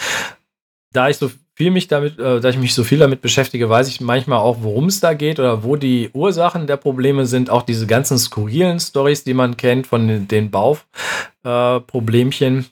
Da 0.94 1.10
ich 1.10 1.18
so 1.18 1.32
viel 1.58 1.72
mich 1.72 1.88
damit, 1.88 2.20
äh, 2.20 2.40
da 2.40 2.50
ich 2.50 2.60
mich 2.60 2.76
so 2.76 2.84
viel 2.84 3.00
damit 3.00 3.22
beschäftige, 3.22 3.68
weiß 3.68 3.88
ich 3.88 4.00
manchmal 4.00 4.38
auch, 4.38 4.58
worum 4.62 4.86
es 4.86 5.00
da 5.00 5.16
geht 5.16 5.40
oder 5.40 5.64
wo 5.64 5.76
die 5.76 6.12
Ursachen 6.14 6.68
der 6.68 6.78
Probleme 6.78 7.26
sind. 7.26 7.50
Auch 7.50 7.64
diese 7.64 7.88
ganzen 7.88 8.20
skurrilen 8.20 8.80
Stories, 8.80 9.24
die 9.24 9.34
man 9.34 9.58
kennt 9.58 9.88
von 9.88 10.08
den, 10.08 10.28
den 10.28 10.52
Bauproblemchen. 10.52 12.60
Äh, 12.60 12.64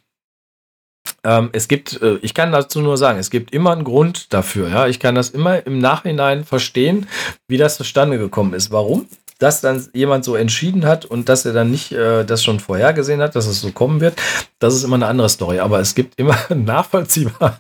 ähm, 1.23 1.49
es 1.53 1.67
gibt, 1.67 1.99
äh, 1.99 2.19
ich 2.21 2.35
kann 2.35 2.51
dazu 2.51 2.79
nur 2.79 2.97
sagen, 2.97 3.17
es 3.17 3.31
gibt 3.31 3.55
immer 3.55 3.71
einen 3.71 3.85
Grund 3.85 4.31
dafür. 4.31 4.69
Ja, 4.69 4.85
ich 4.85 4.99
kann 4.99 5.15
das 5.15 5.31
immer 5.31 5.65
im 5.65 5.79
Nachhinein 5.79 6.43
verstehen, 6.43 7.07
wie 7.47 7.57
das 7.57 7.77
zustande 7.77 8.19
gekommen 8.19 8.53
ist. 8.53 8.71
Warum? 8.71 9.07
dass 9.37 9.59
dann 9.59 9.85
jemand 9.93 10.23
so 10.23 10.37
entschieden 10.37 10.85
hat 10.85 11.03
und 11.03 11.27
dass 11.27 11.45
er 11.45 11.51
dann 11.51 11.69
nicht 11.69 11.91
äh, 11.91 12.23
das 12.23 12.41
schon 12.41 12.61
vorhergesehen 12.61 13.19
hat, 13.19 13.35
dass 13.35 13.47
es 13.47 13.59
so 13.59 13.73
kommen 13.73 13.99
wird, 13.99 14.15
das 14.59 14.73
ist 14.73 14.85
immer 14.85 14.95
eine 14.95 15.07
andere 15.07 15.27
Story. 15.27 15.59
Aber 15.59 15.81
es 15.81 15.93
gibt 15.93 16.17
immer 16.17 16.37
nachvollziehbaren 16.55 17.59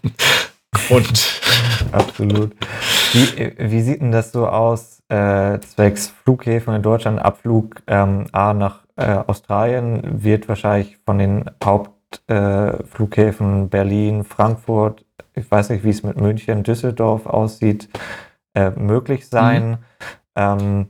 Grund. 0.75 1.41
Absolut. 1.91 2.55
Wie, 3.13 3.53
wie 3.57 3.81
sieht 3.81 4.01
denn 4.01 4.11
das 4.11 4.31
so 4.31 4.47
aus, 4.47 5.01
äh, 5.09 5.59
zwecks 5.59 6.13
Flughäfen 6.23 6.75
in 6.75 6.81
Deutschland? 6.81 7.19
Abflug 7.19 7.81
ähm, 7.87 8.25
A 8.31 8.53
nach 8.53 8.83
äh, 8.95 9.17
Australien 9.25 10.23
wird 10.23 10.47
wahrscheinlich 10.47 10.97
von 11.05 11.17
den 11.17 11.49
Hauptflughäfen 11.63 13.65
äh, 13.65 13.67
Berlin, 13.67 14.23
Frankfurt, 14.23 15.05
ich 15.33 15.49
weiß 15.49 15.69
nicht, 15.69 15.83
wie 15.83 15.89
es 15.89 16.03
mit 16.03 16.19
München, 16.19 16.63
Düsseldorf 16.63 17.25
aussieht, 17.25 17.89
äh, 18.53 18.71
möglich 18.71 19.27
sein. 19.27 19.71
Mhm. 19.71 19.77
Ähm, 20.35 20.89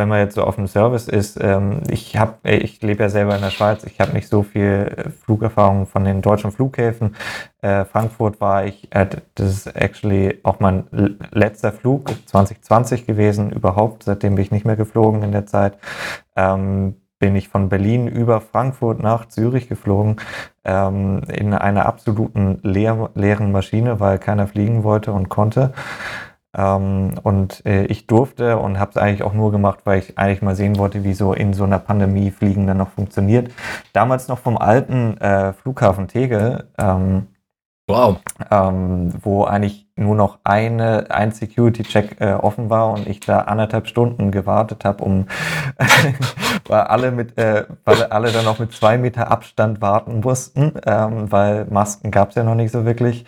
wenn 0.00 0.08
man 0.08 0.20
jetzt 0.20 0.36
so 0.36 0.44
auf 0.44 0.56
dem 0.56 0.66
Service 0.66 1.08
ist, 1.08 1.38
ähm, 1.40 1.82
ich 1.88 2.16
habe, 2.16 2.48
ich 2.48 2.80
lebe 2.82 3.02
ja 3.02 3.08
selber 3.08 3.34
in 3.34 3.42
der 3.42 3.50
Schweiz, 3.50 3.84
ich 3.84 4.00
habe 4.00 4.12
nicht 4.12 4.28
so 4.28 4.42
viel 4.42 4.94
äh, 4.96 5.10
Flugerfahrung 5.10 5.86
von 5.86 6.04
den 6.04 6.22
deutschen 6.22 6.52
Flughäfen. 6.52 7.16
Äh, 7.60 7.84
Frankfurt 7.84 8.40
war 8.40 8.64
ich, 8.64 8.88
äh, 8.94 9.06
das 9.34 9.48
ist 9.48 9.66
actually 9.76 10.38
auch 10.44 10.60
mein 10.60 10.84
letzter 11.32 11.72
Flug 11.72 12.08
2020 12.26 13.06
gewesen, 13.06 13.50
überhaupt, 13.50 14.04
seitdem 14.04 14.36
bin 14.36 14.44
ich 14.44 14.50
nicht 14.52 14.64
mehr 14.64 14.76
geflogen 14.76 15.22
in 15.22 15.32
der 15.32 15.46
Zeit. 15.46 15.76
Ähm, 16.36 16.94
bin 17.18 17.36
ich 17.36 17.48
von 17.48 17.68
Berlin 17.68 18.08
über 18.08 18.40
Frankfurt 18.40 19.00
nach 19.02 19.28
Zürich 19.28 19.68
geflogen, 19.68 20.16
ähm, 20.64 21.20
in 21.28 21.52
einer 21.52 21.84
absoluten 21.84 22.58
leer, 22.62 23.10
leeren 23.14 23.52
Maschine, 23.52 24.00
weil 24.00 24.18
keiner 24.18 24.46
fliegen 24.46 24.84
wollte 24.84 25.12
und 25.12 25.28
konnte. 25.28 25.74
Ähm, 26.56 27.14
und 27.22 27.64
äh, 27.64 27.84
ich 27.86 28.06
durfte 28.06 28.58
und 28.58 28.78
habe 28.78 28.90
es 28.90 28.96
eigentlich 28.96 29.22
auch 29.22 29.34
nur 29.34 29.52
gemacht, 29.52 29.80
weil 29.84 30.00
ich 30.00 30.18
eigentlich 30.18 30.42
mal 30.42 30.56
sehen 30.56 30.78
wollte, 30.78 31.04
wie 31.04 31.14
so 31.14 31.32
in 31.32 31.52
so 31.52 31.64
einer 31.64 31.78
Pandemie 31.78 32.30
Fliegen 32.30 32.66
dann 32.66 32.78
noch 32.78 32.90
funktioniert. 32.90 33.52
Damals 33.92 34.28
noch 34.28 34.38
vom 34.38 34.58
alten 34.58 35.16
äh, 35.18 35.52
Flughafen 35.52 36.08
Tegel. 36.08 36.68
Ähm, 36.78 37.28
wow. 37.86 38.16
Ähm, 38.50 39.12
wo 39.22 39.44
eigentlich 39.44 39.86
nur 39.96 40.14
noch 40.14 40.38
eine, 40.44 41.10
ein 41.10 41.30
Security-Check 41.30 42.20
äh, 42.20 42.32
offen 42.32 42.70
war 42.70 42.90
und 42.92 43.06
ich 43.06 43.20
da 43.20 43.40
anderthalb 43.40 43.86
Stunden 43.86 44.30
gewartet 44.30 44.84
habe, 44.84 45.04
um 45.04 45.26
weil 46.66 46.80
alle 46.80 47.10
mit, 47.10 47.36
äh, 47.36 47.66
weil 47.84 48.04
alle 48.04 48.32
dann 48.32 48.46
auch 48.46 48.58
mit 48.58 48.72
zwei 48.72 48.96
Meter 48.96 49.30
Abstand 49.30 49.82
warten 49.82 50.20
mussten, 50.20 50.72
ähm, 50.86 51.30
weil 51.30 51.66
Masken 51.66 52.10
gab 52.10 52.30
es 52.30 52.36
ja 52.36 52.44
noch 52.44 52.54
nicht 52.54 52.72
so 52.72 52.84
wirklich 52.84 53.26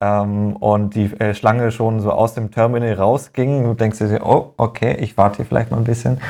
ähm, 0.00 0.56
und 0.56 0.94
die 0.94 1.12
äh, 1.20 1.34
Schlange 1.34 1.70
schon 1.70 2.00
so 2.00 2.10
aus 2.10 2.34
dem 2.34 2.50
Terminal 2.50 2.94
rausging. 2.94 3.64
Du 3.64 3.74
denkst 3.74 3.98
dir, 3.98 4.20
oh, 4.24 4.52
okay, 4.56 4.96
ich 5.00 5.16
warte 5.16 5.36
hier 5.38 5.46
vielleicht 5.46 5.70
noch 5.70 5.78
ein 5.78 5.84
bisschen. 5.84 6.20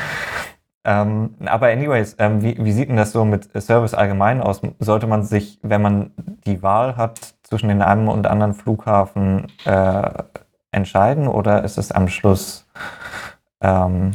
Ähm, 0.86 1.34
aber 1.46 1.68
anyways, 1.68 2.16
ähm, 2.18 2.42
wie, 2.42 2.62
wie 2.62 2.72
sieht 2.72 2.90
denn 2.90 2.96
das 2.96 3.12
so 3.12 3.24
mit 3.24 3.48
Service 3.60 3.94
allgemein 3.94 4.42
aus? 4.42 4.60
Sollte 4.80 5.06
man 5.06 5.22
sich, 5.22 5.58
wenn 5.62 5.80
man 5.80 6.12
die 6.46 6.62
Wahl 6.62 6.96
hat, 6.96 7.34
zwischen 7.42 7.68
den 7.68 7.82
einen 7.82 8.08
und 8.08 8.26
anderen 8.26 8.54
Flughafen 8.54 9.46
äh, 9.64 10.10
entscheiden 10.72 11.28
oder 11.28 11.64
ist 11.64 11.78
es 11.78 11.90
am 11.90 12.08
Schluss? 12.08 12.66
Ähm, 13.62 14.12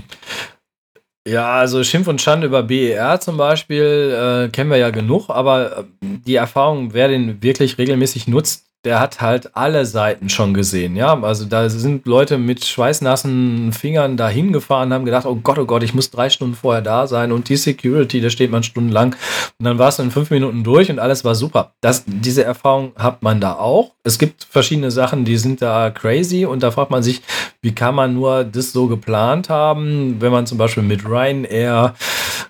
ja, 1.27 1.55
also 1.55 1.83
Schimpf 1.83 2.07
und 2.07 2.21
Schande 2.21 2.47
über 2.47 2.63
BER 2.63 3.19
zum 3.19 3.37
Beispiel 3.37 4.47
äh, 4.47 4.49
kennen 4.49 4.69
wir 4.69 4.77
ja 4.77 4.89
genug, 4.89 5.29
aber 5.29 5.79
äh, 5.79 5.83
die 6.01 6.35
Erfahrung, 6.35 6.93
wer 6.93 7.07
den 7.07 7.41
wirklich 7.41 7.77
regelmäßig 7.77 8.27
nutzt, 8.27 8.68
der 8.85 9.01
hat 9.01 9.19
halt 9.19 9.57
alle 9.57 9.85
Seiten 9.85 10.29
schon 10.29 10.53
gesehen, 10.53 10.95
ja. 10.95 11.21
Also 11.21 11.43
da 11.45 11.69
sind 11.69 12.05
Leute 12.05 12.37
mit 12.37 12.63
schweißnassen 12.63 13.73
Fingern 13.73 14.15
da 14.15 14.29
hingefahren, 14.29 14.93
haben 14.93 15.03
gedacht, 15.03 15.25
oh 15.25 15.35
Gott, 15.35 15.59
oh 15.59 15.65
Gott, 15.65 15.83
ich 15.83 15.93
muss 15.93 16.11
drei 16.11 16.29
Stunden 16.29 16.55
vorher 16.55 16.81
da 16.81 17.05
sein 17.05 17.33
und 17.33 17.49
die 17.49 17.57
Security, 17.57 18.21
da 18.21 18.29
steht 18.29 18.51
man 18.51 18.63
stundenlang. 18.63 19.15
Und 19.57 19.65
dann 19.65 19.79
war 19.79 19.89
es 19.89 19.99
in 19.99 20.11
fünf 20.11 20.29
Minuten 20.29 20.63
durch 20.63 20.89
und 20.89 20.99
alles 20.99 21.25
war 21.25 21.35
super. 21.35 21.73
Das, 21.81 22.05
diese 22.07 22.45
Erfahrung 22.45 22.93
hat 22.95 23.21
man 23.21 23.41
da 23.41 23.53
auch. 23.53 23.91
Es 24.03 24.17
gibt 24.17 24.45
verschiedene 24.49 24.91
Sachen, 24.91 25.25
die 25.25 25.37
sind 25.37 25.61
da 25.61 25.89
crazy 25.89 26.45
und 26.45 26.63
da 26.63 26.71
fragt 26.71 26.91
man 26.91 27.03
sich, 27.03 27.21
wie 27.61 27.75
kann 27.75 27.95
man 27.95 28.13
nur 28.13 28.45
das 28.45 28.71
so 28.71 28.87
geplant 28.87 29.49
haben, 29.49 30.21
wenn 30.21 30.31
man 30.31 30.47
zum 30.47 30.57
Beispiel 30.57 30.83
mit 30.83 31.05
Ryanair 31.05 31.95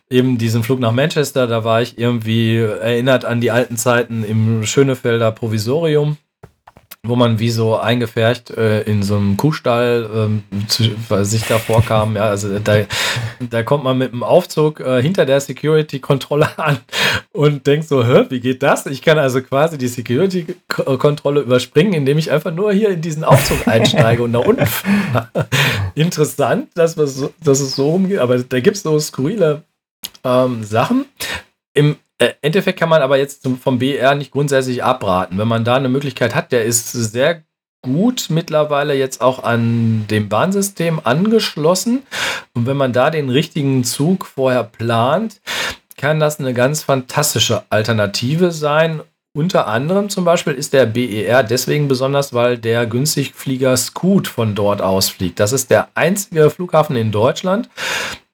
eben 0.09 0.37
diesen 0.37 0.63
Flug 0.63 0.79
nach 0.79 0.91
Manchester, 0.91 1.47
da 1.47 1.63
war 1.63 1.81
ich 1.81 1.97
irgendwie 1.97 2.57
erinnert 2.57 3.25
an 3.25 3.41
die 3.41 3.51
alten 3.51 3.77
Zeiten 3.77 4.23
im 4.23 4.65
Schönefelder 4.65 5.31
Provisorium 5.31 6.17
wo 7.01 7.15
man 7.15 7.39
wie 7.39 7.49
so 7.49 7.77
eingefärcht 7.77 8.51
äh, 8.51 8.81
in 8.81 9.03
so 9.03 9.15
einem 9.15 9.37
Kuhstall 9.37 10.41
zu, 10.67 10.83
sich 11.23 11.45
da 11.45 11.57
vorkam. 11.57 12.17
Ja, 12.17 12.23
also 12.23 12.59
da, 12.59 12.83
da 13.39 13.63
kommt 13.63 13.85
man 13.85 13.97
mit 13.97 14.11
einem 14.11 14.23
Aufzug 14.23 14.81
äh, 14.81 15.01
hinter 15.01 15.25
der 15.25 15.39
Security-Kontrolle 15.39 16.49
an 16.57 16.79
und 17.31 17.65
denkt 17.67 17.87
so, 17.87 18.05
hä, 18.05 18.25
wie 18.29 18.41
geht 18.41 18.63
das? 18.63 18.85
Ich 18.85 19.01
kann 19.01 19.17
also 19.17 19.41
quasi 19.41 19.77
die 19.77 19.87
Security-Kontrolle 19.87 21.41
überspringen, 21.41 21.93
indem 21.93 22.17
ich 22.17 22.31
einfach 22.31 22.53
nur 22.53 22.73
hier 22.73 22.89
in 22.89 23.01
diesen 23.01 23.23
Aufzug 23.23 23.59
einsteige 23.67 24.23
und 24.23 24.31
nach 24.31 24.45
unten 24.45 24.65
fahre. 24.65 25.29
Interessant, 25.95 26.67
dass, 26.75 26.95
so, 26.95 27.31
dass 27.41 27.61
es 27.61 27.77
so 27.77 27.91
rumgeht, 27.91 28.19
aber 28.19 28.39
da 28.39 28.59
gibt 28.59 28.75
es 28.75 28.83
so 28.83 28.99
skurrile 28.99 29.63
ähm, 30.23 30.63
Sachen. 30.63 31.05
Im 31.73 31.97
äh, 32.17 32.33
Endeffekt 32.41 32.79
kann 32.79 32.89
man 32.89 33.01
aber 33.01 33.17
jetzt 33.17 33.47
vom 33.61 33.79
BR 33.79 34.15
nicht 34.15 34.31
grundsätzlich 34.31 34.83
abraten. 34.83 35.37
Wenn 35.37 35.47
man 35.47 35.63
da 35.63 35.75
eine 35.75 35.89
Möglichkeit 35.89 36.35
hat, 36.35 36.51
der 36.51 36.65
ist 36.65 36.91
sehr 36.91 37.43
gut 37.81 38.27
mittlerweile 38.29 38.93
jetzt 38.93 39.21
auch 39.21 39.43
an 39.43 40.05
dem 40.09 40.29
Bahnsystem 40.29 40.99
angeschlossen. 41.03 42.03
Und 42.53 42.65
wenn 42.65 42.77
man 42.77 42.93
da 42.93 43.09
den 43.09 43.29
richtigen 43.29 43.83
Zug 43.83 44.25
vorher 44.25 44.63
plant, 44.63 45.41
kann 45.95 46.19
das 46.19 46.39
eine 46.39 46.53
ganz 46.53 46.83
fantastische 46.83 47.63
Alternative 47.69 48.51
sein. 48.51 49.01
Unter 49.33 49.67
anderem 49.67 50.09
zum 50.09 50.25
Beispiel 50.25 50.53
ist 50.53 50.73
der 50.73 50.85
BER 50.85 51.43
deswegen 51.43 51.87
besonders, 51.87 52.33
weil 52.33 52.57
der 52.57 52.85
Günstigflieger 52.87 53.77
Scoot 53.77 54.27
von 54.27 54.55
dort 54.55 54.81
aus 54.81 55.09
fliegt. 55.09 55.39
Das 55.39 55.53
ist 55.53 55.69
der 55.69 55.89
einzige 55.93 56.49
Flughafen 56.49 56.95
in 56.95 57.11
Deutschland, 57.11 57.69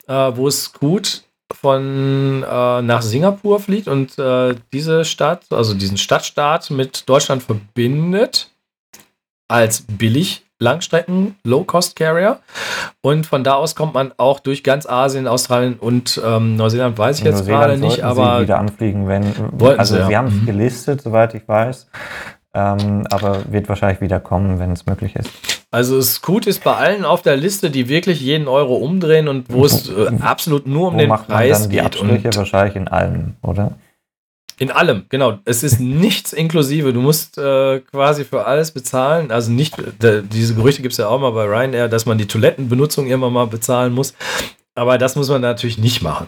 äh, 0.07 0.13
wo 0.13 0.49
Scoot 0.49 1.24
von 1.53 2.43
äh, 2.43 2.81
nach 2.81 3.01
Singapur 3.01 3.59
fliegt 3.59 3.87
und 3.87 4.17
äh, 4.17 4.55
diese 4.73 5.05
Stadt, 5.05 5.45
also 5.51 5.73
diesen 5.73 5.97
Stadtstaat 5.97 6.71
mit 6.71 7.07
Deutschland 7.07 7.43
verbindet 7.43 8.51
als 9.47 9.81
billig 9.81 10.45
Langstrecken 10.59 11.35
Low-Cost-Carrier. 11.43 12.39
Und 13.01 13.25
von 13.25 13.43
da 13.43 13.55
aus 13.55 13.75
kommt 13.75 13.93
man 13.93 14.13
auch 14.17 14.39
durch 14.39 14.63
ganz 14.63 14.85
Asien, 14.85 15.27
Australien 15.27 15.75
und 15.75 16.19
ähm, 16.23 16.55
Neuseeland, 16.55 16.97
weiß 16.97 17.19
ich 17.19 17.25
jetzt 17.25 17.45
gerade 17.45 17.77
nicht, 17.77 18.03
aber. 18.03 18.37
Sie 18.37 18.43
wieder 18.43 18.59
anfliegen, 18.59 19.07
wenn. 19.07 19.25
Also, 19.77 19.95
sie, 19.95 20.01
ja. 20.01 20.07
sie 20.07 20.17
haben 20.17 20.27
es 20.27 20.33
mhm. 20.33 20.45
gelistet, 20.45 21.01
soweit 21.01 21.33
ich 21.33 21.47
weiß. 21.47 21.87
Ähm, 22.53 23.05
aber 23.11 23.51
wird 23.51 23.67
wahrscheinlich 23.67 23.99
wieder 23.99 24.21
kommen, 24.21 24.59
wenn 24.59 24.71
es 24.71 24.85
möglich 24.85 25.15
ist. 25.17 25.29
Also 25.75 26.01
Scoot 26.01 26.47
ist 26.47 26.63
bei 26.63 26.73
allen 26.73 27.03
auf 27.03 27.21
der 27.21 27.35
Liste, 27.35 27.69
die 27.69 27.89
wirklich 27.89 28.21
jeden 28.21 28.47
Euro 28.47 28.77
umdrehen 28.77 29.27
und 29.27 29.51
wo 29.51 29.65
es 29.65 29.89
äh, 29.89 30.09
absolut 30.21 30.67
nur 30.67 30.87
um 30.87 30.93
wo 30.93 30.99
den 30.99 31.09
macht 31.09 31.27
Preis 31.27 31.51
man 31.51 31.61
dann 31.63 31.69
die 31.69 31.75
geht. 31.75 31.85
Abstriche 31.85 32.27
und 32.29 32.37
wahrscheinlich 32.37 32.75
in 32.77 32.87
allem, 32.87 33.33
oder? 33.41 33.73
In 34.57 34.71
allem, 34.71 35.03
genau. 35.09 35.39
Es 35.43 35.63
ist 35.63 35.81
nichts 35.81 36.31
inklusive. 36.31 36.93
Du 36.93 37.01
musst 37.01 37.37
äh, 37.37 37.81
quasi 37.81 38.23
für 38.23 38.45
alles 38.45 38.71
bezahlen. 38.71 39.31
Also 39.31 39.51
nicht, 39.51 39.77
äh, 40.01 40.21
diese 40.23 40.55
Gerüchte 40.55 40.81
gibt 40.81 40.93
es 40.93 40.97
ja 40.97 41.09
auch 41.09 41.19
mal 41.19 41.31
bei 41.31 41.43
Ryanair, 41.43 41.89
dass 41.89 42.05
man 42.05 42.17
die 42.17 42.25
Toilettenbenutzung 42.25 43.07
immer 43.07 43.29
mal 43.29 43.47
bezahlen 43.47 43.91
muss. 43.91 44.13
Aber 44.75 44.97
das 44.97 45.15
muss 45.15 45.29
man 45.29 45.41
natürlich 45.41 45.77
nicht 45.77 46.01
machen. 46.01 46.27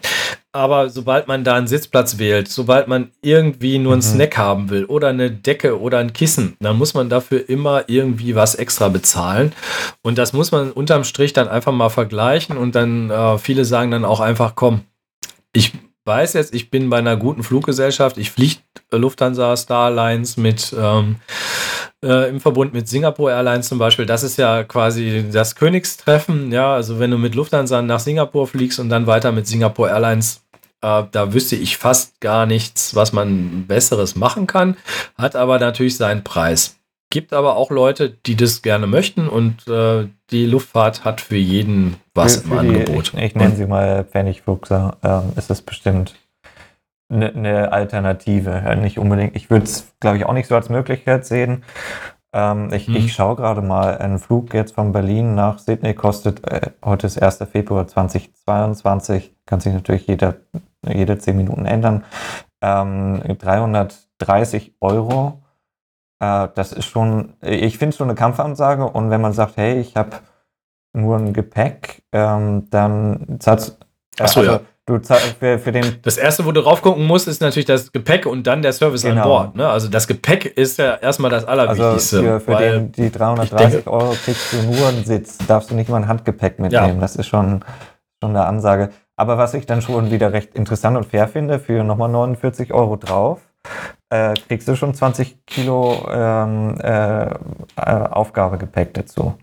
Aber 0.53 0.89
sobald 0.89 1.27
man 1.27 1.43
da 1.43 1.55
einen 1.55 1.67
Sitzplatz 1.67 2.17
wählt, 2.17 2.47
sobald 2.47 2.88
man 2.88 3.12
irgendwie 3.21 3.77
nur 3.77 3.93
einen 3.93 4.01
mhm. 4.01 4.05
Snack 4.15 4.38
haben 4.38 4.69
will 4.69 4.86
oder 4.86 5.10
eine 5.10 5.29
Decke 5.29 5.79
oder 5.79 5.99
ein 5.99 6.13
Kissen, 6.13 6.55
dann 6.60 6.77
muss 6.77 6.93
man 6.93 7.10
dafür 7.10 7.47
immer 7.49 7.83
irgendwie 7.88 8.36
was 8.36 8.55
extra 8.55 8.88
bezahlen. 8.88 9.51
Und 10.01 10.17
das 10.17 10.33
muss 10.33 10.51
man 10.51 10.71
unterm 10.71 11.03
Strich 11.03 11.33
dann 11.33 11.49
einfach 11.49 11.73
mal 11.73 11.89
vergleichen 11.89 12.57
und 12.57 12.73
dann 12.73 13.10
äh, 13.10 13.38
viele 13.38 13.65
sagen 13.65 13.91
dann 13.91 14.05
auch 14.05 14.21
einfach, 14.21 14.55
komm, 14.55 14.81
ich 15.53 15.73
weiß 16.08 16.34
jetzt, 16.34 16.56
ich 16.56 16.70
bin 16.70 16.89
bei 16.89 16.98
einer 16.98 17.17
guten 17.17 17.43
Fluggesellschaft, 17.43 18.17
ich 18.17 18.32
fliege 18.32 18.62
Lufthansa, 18.91 19.56
Star 19.58 19.88
Alliance 19.88 20.39
mit 20.39 20.74
ähm, 20.80 21.17
äh, 22.04 22.30
im 22.30 22.39
Verbund 22.39 22.74
mit 22.74 22.88
Singapore 22.88 23.34
Airlines 23.34 23.67
zum 23.67 23.78
Beispiel. 23.78 24.06
Das 24.06 24.24
ist 24.24 24.38
ja 24.38 24.63
quasi 24.63 25.26
das 25.32 25.56
Königstreffen. 25.56 26.52
Ja, 26.52 26.74
also 26.74 27.00
wenn 27.00 27.12
du 27.12 27.17
mit 27.17 27.36
Lufthansa 27.36 27.82
nach 27.82 28.00
Singapur 28.00 28.48
fliegst 28.48 28.80
und 28.80 28.89
dann 28.89 29.08
weiter 29.08 29.32
mit 29.32 29.46
Singapore 29.48 29.89
Airlines 29.89 30.41
äh, 30.82 31.04
da 31.12 31.34
wüsste 31.34 31.56
ich 31.56 31.78
fast 31.78 32.20
gar 32.22 32.46
nichts, 32.46 32.96
was 32.96 33.13
man 33.13 33.65
Besseres 33.67 34.15
machen 34.15 34.48
kann, 34.48 34.78
hat 35.17 35.36
aber 35.36 35.60
natürlich 35.60 35.98
seinen 35.98 36.24
Preis. 36.24 36.78
Gibt 37.10 37.34
aber 37.34 37.56
auch 37.56 37.72
Leute, 37.72 38.10
die 38.10 38.36
das 38.36 38.62
gerne 38.62 38.86
möchten 38.86 39.28
und 39.28 39.67
äh, 39.67 40.08
die 40.30 40.46
Luftfahrt 40.46 41.06
hat 41.06 41.22
für 41.22 41.38
jeden 41.38 41.96
was 42.17 42.38
im 42.38 42.58
Angebot. 42.58 43.13
Die, 43.13 43.17
ich, 43.17 43.23
ich 43.23 43.36
nenne 43.36 43.56
sie 43.56 43.65
mal 43.65 44.03
Pfennigfuchser, 44.03 44.97
ähm, 45.03 45.34
ist 45.36 45.49
es 45.49 45.62
bestimmt 45.62 46.15
eine, 47.10 47.30
eine 47.34 47.71
Alternative. 47.71 48.75
Nicht 48.82 48.99
unbedingt, 48.99 49.36
ich 49.36 49.49
würde 49.49 49.65
es, 49.65 49.93
glaube 49.99 50.17
ich, 50.17 50.25
auch 50.25 50.34
nicht 50.34 50.47
so 50.47 50.56
als 50.56 50.69
Möglichkeit 50.69 51.25
sehen. 51.25 51.63
Ähm, 52.34 52.73
ich, 52.73 52.88
hm. 52.88 52.95
ich 52.95 53.13
schaue 53.13 53.36
gerade 53.36 53.62
mal, 53.62 53.97
ein 53.97 54.19
Flug 54.19 54.53
jetzt 54.53 54.75
von 54.75 54.91
Berlin 54.91 55.36
nach 55.36 55.60
Sydney 55.60 55.93
kostet, 55.93 56.45
äh, 56.45 56.71
heute 56.84 57.08
ist 57.08 57.21
1. 57.21 57.38
Februar 57.49 57.88
2022, 57.88 59.34
kann 59.45 59.62
sich 59.62 59.73
natürlich 59.73 60.08
jeder, 60.08 60.36
jede 60.86 61.17
10 61.17 61.38
Minuten 61.38 61.65
ändern, 61.65 62.03
ähm, 62.62 63.21
330 63.38 64.73
Euro 64.82 65.39
äh, 66.19 66.47
das 66.56 66.73
ist 66.73 66.86
schon, 66.86 67.34
ich 67.41 67.77
finde 67.77 67.91
es 67.91 67.97
schon 67.97 68.10
eine 68.10 68.15
Kampfansage 68.15 68.86
und 68.86 69.10
wenn 69.10 69.21
man 69.21 69.34
sagt, 69.34 69.58
hey, 69.58 69.80
ich 69.80 69.95
habe 69.95 70.17
nur 71.01 71.17
ein 71.17 71.33
Gepäck, 71.33 72.03
ähm, 72.12 72.67
dann 72.69 73.38
zahlst 73.39 73.77
äh, 74.19 74.23
Achso, 74.23 74.39
also, 74.41 74.51
ja. 74.51 74.60
Du 74.88 74.97
zahlst 74.99 75.36
für, 75.38 75.60
für 75.60 75.73
den. 75.73 75.97
Das 76.01 76.15
erste, 76.17 76.45
wo 76.45 76.53
du 76.53 76.62
drauf 76.62 76.81
gucken 76.81 77.05
musst, 77.05 77.27
ist 77.27 77.41
natürlich 77.41 77.65
das 77.65 77.91
Gepäck 77.91 78.25
und 78.25 78.47
dann 78.47 78.62
der 78.62 78.71
Service 78.71 79.01
genau. 79.01 79.21
an 79.21 79.27
Bord. 79.27 79.55
Ne? 79.57 79.67
Also 79.67 79.89
das 79.89 80.07
Gepäck 80.07 80.45
ist 80.45 80.77
ja 80.77 80.95
erstmal 80.95 81.29
das 81.29 81.43
Allerwichtigste. 81.43 82.17
Also 82.19 82.39
für, 82.39 82.39
für 82.39 82.55
den, 82.55 82.91
die 82.93 83.12
330 83.12 83.71
denke, 83.73 83.91
Euro 83.91 84.15
kriegst 84.23 84.53
du 84.53 84.62
nur 84.62 84.88
einen 84.88 85.03
Sitz, 85.03 85.39
darfst 85.45 85.71
du 85.71 85.75
nicht 85.75 85.89
mal 85.89 85.97
ein 85.97 86.07
Handgepäck 86.07 86.60
mitnehmen. 86.60 86.95
Ja. 86.95 87.01
Das 87.01 87.17
ist 87.17 87.27
schon, 87.27 87.65
schon 88.23 88.29
eine 88.29 88.45
Ansage. 88.45 88.91
Aber 89.17 89.38
was 89.38 89.55
ich 89.55 89.65
dann 89.65 89.81
schon 89.81 90.10
wieder 90.10 90.31
recht 90.31 90.55
interessant 90.55 90.95
und 90.95 91.05
fair 91.05 91.27
finde, 91.27 91.60
für 91.60 91.83
nochmal 91.83 92.07
49 92.07 92.71
Euro 92.71 92.95
drauf, 92.95 93.41
äh, 94.10 94.36
kriegst 94.47 94.69
du 94.69 94.75
schon 94.77 94.93
20 94.93 95.45
Kilo 95.45 96.07
ähm, 96.10 96.79
äh, 96.79 97.25
äh, 97.25 97.31
Aufgabegepäck 97.75 98.93
dazu. 98.93 99.36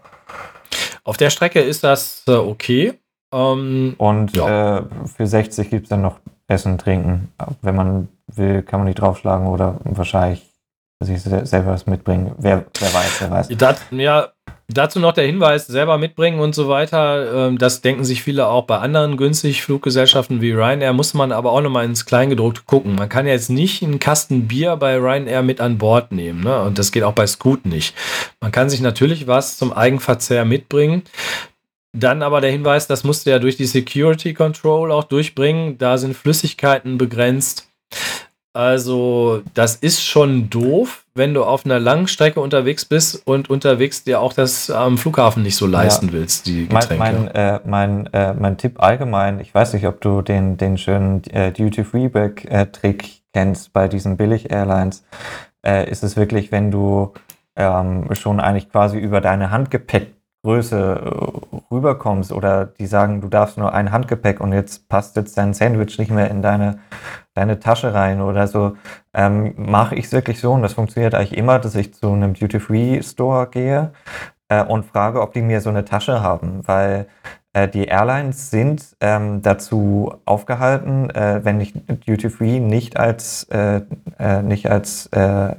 Auf 1.05 1.17
der 1.17 1.31
Strecke 1.31 1.61
ist 1.61 1.85
das 1.85 2.25
äh, 2.27 2.33
okay. 2.33 2.99
Ähm, 3.33 3.95
und 3.99 4.37
ja. 4.37 4.79
Äh, 4.79 4.83
für 5.17 5.27
60 5.27 5.71
gibt 5.71 5.85
es 5.85 5.89
dann 5.91 6.03
noch 6.03 6.19
Essen, 6.49 6.79
Trinken. 6.79 7.33
Wenn 7.63 7.77
man 7.77 8.09
will, 8.27 8.63
kann 8.63 8.81
man 8.81 8.87
die 8.89 8.95
draufschlagen 8.95 9.47
oder 9.47 9.81
wahrscheinlich 9.85 10.51
sich 11.01 11.21
selber 11.23 11.73
was 11.73 11.87
mitbringen. 11.87 12.35
Wer, 12.39 12.65
wer 12.79 12.95
weiß, 12.95 13.21
wer 13.21 13.31
weiß. 13.31 13.49
Das, 13.59 13.81
ja, 13.91 14.29
Dazu 14.69 14.99
noch 14.99 15.13
der 15.13 15.27
Hinweis, 15.27 15.67
selber 15.67 15.99
mitbringen 15.99 16.41
und 16.41 16.55
so 16.55 16.69
weiter. 16.69 17.49
Ähm, 17.49 17.59
das 17.59 17.83
denken 17.83 18.05
sich 18.05 18.23
viele 18.23 18.47
auch 18.47 18.65
bei 18.65 18.79
anderen 18.79 19.19
günstig 19.19 19.63
Fluggesellschaften 19.63 20.41
wie 20.41 20.53
Ryanair. 20.53 20.95
Muss 20.95 21.13
man 21.13 21.33
aber 21.33 21.53
auch 21.53 21.61
nochmal 21.61 21.85
ins 21.85 22.07
Kleingedruckte 22.07 22.63
gucken. 22.65 22.95
Man 22.95 23.11
kann 23.11 23.27
jetzt 23.27 23.51
nicht 23.51 23.83
einen 23.83 23.99
Kasten 23.99 24.49
Bier 24.49 24.77
bei 24.77 24.97
Ryanair 24.97 25.43
mit 25.43 25.61
an 25.61 25.77
Bord 25.77 26.13
nehmen. 26.13 26.43
Ne? 26.43 26.63
Und 26.63 26.79
das 26.79 26.93
geht 26.93 27.03
auch 27.03 27.13
bei 27.13 27.27
Scoot 27.27 27.67
nicht. 27.67 27.95
Man 28.41 28.53
kann 28.53 28.71
sich 28.71 28.81
natürlich 28.81 29.27
was 29.27 29.59
zum 29.59 29.73
Eigenverzehr 29.73 30.47
mitbringen. 30.47 31.03
Dann 31.93 32.23
aber 32.23 32.41
der 32.41 32.51
Hinweis, 32.51 32.87
das 32.87 33.05
musst 33.05 33.27
du 33.27 33.31
ja 33.31 33.39
durch 33.39 33.57
die 33.57 33.67
Security 33.67 34.33
Control 34.33 34.91
auch 34.91 35.05
durchbringen. 35.05 35.77
Da 35.77 35.99
sind 35.99 36.17
Flüssigkeiten 36.17 36.97
begrenzt. 36.97 37.69
Also, 38.55 39.43
das 39.55 39.75
ist 39.75 40.01
schon 40.05 40.49
doof, 40.49 41.05
wenn 41.15 41.35
du 41.35 41.43
auf 41.43 41.65
einer 41.65 41.81
langen 41.81 42.07
Strecke 42.07 42.41
unterwegs 42.41 42.85
bist 42.85 43.27
und 43.27 43.51
unterwegs 43.51 44.05
dir 44.05 44.21
auch 44.21 44.33
das 44.33 44.71
am 44.71 44.97
Flughafen 44.97 45.43
nicht 45.43 45.57
so 45.57 45.67
leisten 45.67 46.07
ja. 46.07 46.13
willst, 46.13 46.47
die 46.47 46.69
Getränke. 46.69 46.97
Mein, 46.97 47.25
mein, 47.25 47.35
äh, 47.35 47.61
mein, 47.67 48.07
äh, 48.13 48.33
mein, 48.35 48.57
Tipp 48.57 48.81
allgemein, 48.81 49.41
ich 49.41 49.53
weiß 49.53 49.75
nicht, 49.75 49.89
ob 49.89 50.01
du 50.01 50.23
den, 50.23 50.57
den 50.57 50.79
schönen 50.79 51.25
äh, 51.25 51.51
Duty-Free-Bag-Trick 51.51 53.23
kennst 53.33 53.73
bei 53.73 53.89
diesen 53.89 54.17
Billig-Airlines, 54.17 55.05
äh, 55.67 55.91
ist 55.91 56.05
es 56.05 56.17
wirklich, 56.17 56.53
wenn 56.53 56.71
du 56.71 57.13
ähm, 57.57 58.09
schon 58.15 58.39
eigentlich 58.39 58.71
quasi 58.71 58.99
über 58.99 59.21
deine 59.21 59.51
Handgepäck 59.51 60.15
Größe 60.45 60.77
äh, 60.77 61.75
rüberkommst 61.75 62.31
oder 62.31 62.67
die 62.67 62.87
sagen, 62.87 63.23
du 63.23 63.29
darfst 63.29 63.57
nur 63.57 63.73
ein 63.73 63.91
Handgepäck 63.91 64.41
und 64.41 64.53
jetzt 64.53 64.89
passt 64.89 65.17
jetzt 65.17 65.39
dein 65.39 65.55
Sandwich 65.55 65.99
nicht 65.99 66.11
mehr 66.11 66.31
in 66.31 66.43
deine, 66.43 66.81
deine 67.33 67.59
Tasche 67.61 67.95
rein 67.95 68.21
oder 68.21 68.47
so, 68.47 68.77
ähm, 69.15 69.55
mache 69.57 69.95
ich 69.95 70.05
es 70.05 70.13
wirklich 70.13 70.41
so 70.41 70.53
und 70.53 70.63
das 70.63 70.75
funktioniert 70.75 71.15
eigentlich 71.15 71.37
immer, 71.37 71.59
dass 71.59 71.75
ich 71.75 71.95
zu 71.95 72.13
einem 72.13 72.35
Duty-Free-Store 72.35 73.49
gehe 73.49 73.93
äh, 74.49 74.63
und 74.63 74.85
frage, 74.85 75.23
ob 75.23 75.33
die 75.33 75.41
mir 75.41 75.63
so 75.63 75.71
eine 75.71 75.87
Tasche 75.87 76.21
haben, 76.21 76.61
weil 76.67 77.07
äh, 77.55 77.67
die 77.67 77.87
Airlines 77.87 78.51
sind 78.51 78.97
ähm, 79.01 79.41
dazu 79.41 80.13
aufgehalten, 80.27 81.09
äh, 81.09 81.41
wenn 81.43 81.59
ich 81.61 81.73
Duty-Free 81.73 82.61
nicht 82.61 82.99
als, 82.99 83.45
äh, 83.45 83.81
äh, 84.19 84.43
nicht 84.43 84.71
als 84.71 85.09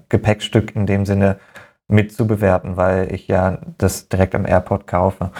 Gepäckstück 0.09 0.75
in 0.75 0.85
dem 0.85 1.05
Sinne 1.07 1.37
mitzubewerten, 1.87 2.77
weil 2.77 3.13
ich 3.13 3.27
ja 3.27 3.59
das 3.77 4.09
direkt 4.09 4.35
am 4.35 4.45
Airport 4.45 4.87
kaufe. 4.87 5.31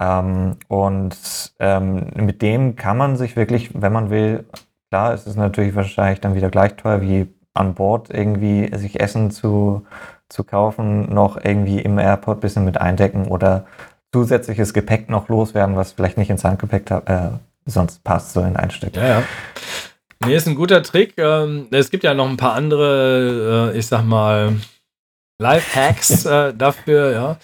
Ähm, 0.00 0.56
und 0.68 1.16
ähm, 1.58 2.10
mit 2.16 2.42
dem 2.42 2.76
kann 2.76 2.96
man 2.96 3.16
sich 3.16 3.36
wirklich, 3.36 3.70
wenn 3.80 3.92
man 3.92 4.10
will, 4.10 4.44
klar, 4.90 5.14
es 5.14 5.26
ist 5.26 5.36
natürlich 5.36 5.74
wahrscheinlich 5.74 6.20
dann 6.20 6.34
wieder 6.34 6.50
gleich 6.50 6.74
teuer 6.76 7.00
wie 7.00 7.26
an 7.54 7.74
Bord 7.74 8.10
irgendwie 8.10 8.76
sich 8.76 9.00
Essen 9.00 9.30
zu, 9.30 9.86
zu 10.28 10.44
kaufen, 10.44 11.12
noch 11.14 11.42
irgendwie 11.42 11.80
im 11.80 11.98
Airport 11.98 12.38
ein 12.38 12.40
bisschen 12.40 12.64
mit 12.64 12.80
eindecken 12.80 13.28
oder 13.28 13.66
zusätzliches 14.12 14.74
Gepäck 14.74 15.08
noch 15.08 15.28
loswerden, 15.28 15.76
was 15.76 15.92
vielleicht 15.92 16.18
nicht 16.18 16.30
ins 16.30 16.44
Handgepäck 16.44 16.90
äh, 16.90 17.30
sonst 17.66 18.02
passt, 18.04 18.32
so 18.32 18.40
in 18.42 18.56
ein 18.56 18.70
Stück. 18.70 18.96
Ja, 18.96 19.06
ja. 19.06 19.22
Nee, 20.24 20.36
ist 20.36 20.46
ein 20.46 20.54
guter 20.54 20.82
Trick. 20.82 21.14
Ähm, 21.18 21.66
es 21.70 21.90
gibt 21.90 22.04
ja 22.04 22.14
noch 22.14 22.28
ein 22.28 22.36
paar 22.36 22.54
andere, 22.54 23.72
äh, 23.74 23.78
ich 23.78 23.86
sag 23.86 24.04
mal, 24.04 24.54
Live-Hacks 25.38 26.24
äh, 26.26 26.54
dafür, 26.54 27.12
ja. 27.12 27.38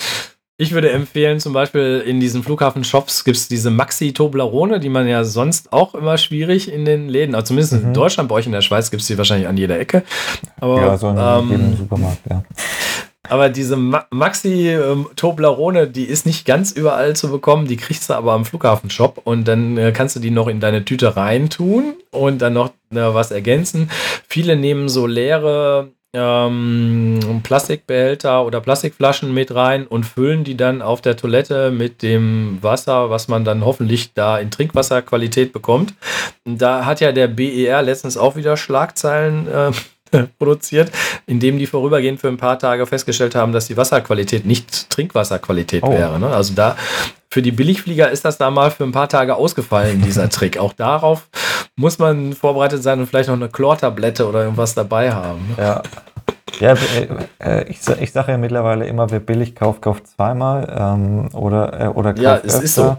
Ich 0.57 0.73
würde 0.73 0.91
empfehlen, 0.91 1.41
zum 1.41 1.55
Beispiel 1.55 2.03
in 2.07 2.21
diesen 2.21 2.43
Flughafen-Shops 2.43 3.25
gibt 3.25 3.39
es 3.39 3.49
diese 3.49 3.71
Maxi-Toblerone, 3.71 4.79
die 4.79 4.91
man 4.91 5.09
ja 5.09 5.25
sonst 5.25 5.73
auch 5.73 5.95
immer 5.95 6.19
schwierig 6.19 6.71
in 6.71 6.85
den 6.85 7.09
Läden, 7.09 7.35
also 7.35 7.47
zumindest 7.47 7.73
mhm. 7.73 7.89
in 7.89 7.95
Deutschland, 7.95 8.29
bei 8.29 8.35
euch 8.35 8.45
in 8.45 8.53
der 8.53 8.61
Schweiz 8.61 8.91
gibt 8.91 9.01
es 9.01 9.07
die 9.07 9.17
wahrscheinlich 9.17 9.49
an 9.49 9.57
jeder 9.57 9.81
Ecke. 9.81 10.03
Aber, 10.61 10.81
ja, 10.83 10.97
so 10.99 11.09
in 11.09 11.17
ähm, 11.19 11.51
jedem 11.51 11.77
Supermarkt, 11.79 12.21
ja. 12.29 12.45
Aber 13.31 13.49
diese 13.49 13.77
Ma 13.77 14.07
Maxi-Toblerone, 14.11 15.87
die 15.87 16.05
ist 16.05 16.27
nicht 16.27 16.45
ganz 16.45 16.73
überall 16.73 17.15
zu 17.15 17.31
bekommen, 17.31 17.67
die 17.67 17.77
kriegst 17.77 18.11
du 18.11 18.15
aber 18.15 18.33
am 18.33 18.45
Flughafen-Shop 18.45 19.21
und 19.25 19.47
dann 19.47 19.79
äh, 19.79 19.93
kannst 19.93 20.17
du 20.17 20.21
die 20.21 20.33
noch 20.33 20.49
in 20.49 20.59
deine 20.59 20.85
Tüte 20.85 21.17
reintun 21.17 21.95
und 22.11 22.43
dann 22.43 22.55
noch 22.55 22.71
äh, 22.91 22.97
was 22.97 23.31
ergänzen. 23.31 23.89
Viele 24.29 24.57
nehmen 24.57 24.89
so 24.89 25.07
leere 25.07 25.93
ähm, 26.13 27.41
Plastikbehälter 27.43 28.45
oder 28.45 28.61
Plastikflaschen 28.61 29.33
mit 29.33 29.55
rein 29.55 29.87
und 29.87 30.05
füllen 30.05 30.45
die 30.45 30.57
dann 30.57 30.83
auf 30.83 31.01
der 31.01 31.17
Toilette 31.17 31.71
mit 31.71 32.03
dem 32.03 32.59
Wasser, 32.63 33.11
was 33.11 33.29
man 33.29 33.45
dann 33.45 33.65
hoffentlich 33.65 34.13
da 34.15 34.39
in 34.39 34.51
Trinkwasserqualität 34.51 35.53
bekommt. 35.53 35.95
Da 36.45 36.85
hat 36.85 37.01
ja 37.01 37.13
der 37.13 37.29
BER 37.29 37.83
letztens 37.83 38.17
auch 38.17 38.37
wieder 38.37 38.57
Schlagzeilen 38.57 39.47
äh, 39.49 39.71
produziert, 40.39 40.91
indem 41.27 41.59
die 41.59 41.67
vorübergehend 41.67 42.21
für 42.21 42.29
ein 42.29 42.37
paar 42.37 42.59
Tage 42.59 42.87
festgestellt 42.87 43.35
haben, 43.35 43.53
dass 43.53 43.67
die 43.67 43.77
Wasserqualität 43.77 44.45
nicht 44.47 44.91
Trinkwasserqualität 44.91 45.83
oh. 45.83 45.91
wäre. 45.91 46.19
Ne? 46.19 46.29
Also 46.29 46.55
da 46.55 46.77
für 47.33 47.43
die 47.43 47.53
Billigflieger 47.53 48.11
ist 48.11 48.25
das 48.25 48.39
da 48.39 48.51
mal 48.51 48.71
für 48.71 48.85
ein 48.85 48.93
paar 48.93 49.09
Tage 49.09 49.37
ausgefallen, 49.37 50.03
dieser 50.03 50.29
Trick. 50.31 50.59
Auch 50.59 50.73
darauf 50.73 51.29
muss 51.77 51.99
man 51.99 52.33
vorbereitet 52.33 52.83
sein 52.83 52.99
und 52.99 53.07
vielleicht 53.07 53.29
noch 53.29 53.37
eine 53.37 53.49
Chlortablette 53.49 54.29
oder 54.29 54.43
irgendwas 54.43 54.75
dabei 54.75 55.13
haben. 55.13 55.55
Ne? 55.57 55.63
Ja. 55.65 55.83
Ja, 56.59 56.75
äh, 56.75 57.09
äh, 57.39 57.69
ich, 57.69 57.79
ich 58.01 58.13
sage 58.13 58.33
ja 58.33 58.39
mittlerweile 58.39 58.87
immer, 58.87 59.11
wer 59.11 59.21
billig 59.21 59.55
kauft, 59.55 59.83
kauft 59.83 60.09
zweimal 60.09 60.69
ähm, 60.77 61.29
oder, 61.33 61.81
äh, 61.81 61.87
oder 61.87 62.13
kauft 62.13 62.23
Ja, 62.23 62.37
es 62.37 62.55
öfter. 62.55 62.65
ist 62.65 62.75
so. 62.75 62.97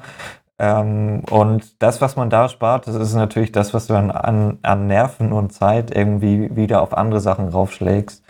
Ähm, 0.62 1.24
und 1.32 1.82
das, 1.82 2.02
was 2.02 2.16
man 2.16 2.30
da 2.30 2.48
spart, 2.48 2.86
das 2.86 2.94
ist 2.94 3.16
natürlich 3.16 3.52
das, 3.52 3.74
was 3.74 3.88
du 3.88 3.94
dann 3.94 4.12
an, 4.12 4.60
an 4.62 4.86
Nerven 4.86 5.34
und 5.34 5.52
Zeit 5.52 5.90
irgendwie 5.90 6.56
wieder 6.56 6.84
auf 6.84 6.96
andere 6.96 7.20
Sachen 7.20 7.50
raufschlägst. 7.50 8.24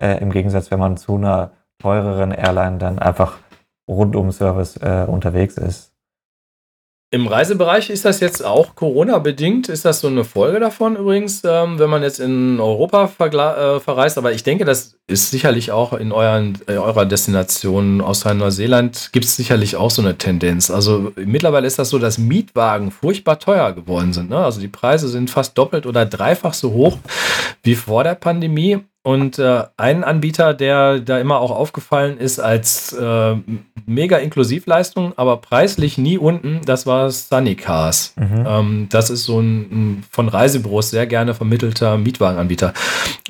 Äh, 0.00 0.20
Im 0.20 0.32
Gegensatz, 0.32 0.72
wenn 0.72 0.80
man 0.80 0.96
zu 0.96 1.14
einer 1.14 1.52
teureren 1.78 2.32
Airline 2.32 2.78
dann 2.78 2.98
einfach 2.98 3.38
Rundum-Service 3.88 4.78
äh, 4.78 5.06
unterwegs 5.06 5.58
ist. 5.58 5.92
Im 7.12 7.28
Reisebereich 7.28 7.88
ist 7.88 8.04
das 8.04 8.18
jetzt 8.18 8.44
auch 8.44 8.74
Corona-bedingt? 8.74 9.68
Ist 9.68 9.84
das 9.84 10.00
so 10.00 10.08
eine 10.08 10.24
Folge 10.24 10.58
davon 10.58 10.96
übrigens, 10.96 11.44
ähm, 11.44 11.78
wenn 11.78 11.88
man 11.88 12.02
jetzt 12.02 12.18
in 12.18 12.58
Europa 12.58 13.04
äh, 13.04 13.78
verreist? 13.78 14.18
Aber 14.18 14.32
ich 14.32 14.42
denke, 14.42 14.64
das 14.64 14.95
ist 15.08 15.30
sicherlich 15.30 15.70
auch 15.70 15.92
in 15.92 16.10
euren, 16.10 16.58
äh, 16.66 16.76
eurer 16.76 17.06
Destination 17.06 18.00
Australien, 18.00 18.38
Neuseeland, 18.38 19.10
gibt 19.12 19.24
es 19.24 19.36
sicherlich 19.36 19.76
auch 19.76 19.90
so 19.90 20.02
eine 20.02 20.18
Tendenz. 20.18 20.70
Also 20.70 21.12
mittlerweile 21.14 21.66
ist 21.66 21.78
das 21.78 21.90
so, 21.90 21.98
dass 21.98 22.18
Mietwagen 22.18 22.90
furchtbar 22.90 23.38
teuer 23.38 23.72
geworden 23.72 24.12
sind. 24.12 24.30
Ne? 24.30 24.38
Also 24.38 24.60
die 24.60 24.68
Preise 24.68 25.08
sind 25.08 25.30
fast 25.30 25.56
doppelt 25.56 25.86
oder 25.86 26.06
dreifach 26.06 26.54
so 26.54 26.72
hoch 26.72 26.98
wie 27.62 27.76
vor 27.76 28.02
der 28.02 28.14
Pandemie. 28.16 28.80
Und 29.06 29.38
äh, 29.38 29.62
ein 29.76 30.02
Anbieter, 30.02 30.52
der 30.52 30.98
da 30.98 31.20
immer 31.20 31.38
auch 31.38 31.52
aufgefallen 31.52 32.18
ist 32.18 32.40
als 32.40 32.92
äh, 32.92 33.36
mega 33.86 34.16
Inklusivleistung, 34.16 35.12
aber 35.16 35.36
preislich 35.36 35.96
nie 35.96 36.18
unten, 36.18 36.60
das 36.64 36.86
war 36.86 37.08
Sunnycars. 37.08 38.14
Mhm. 38.16 38.44
Ähm, 38.48 38.86
das 38.90 39.10
ist 39.10 39.22
so 39.22 39.38
ein, 39.38 39.60
ein, 39.60 40.04
von 40.10 40.28
Reisebüros 40.28 40.90
sehr 40.90 41.06
gerne 41.06 41.34
vermittelter 41.34 41.96
Mietwagenanbieter. 41.98 42.72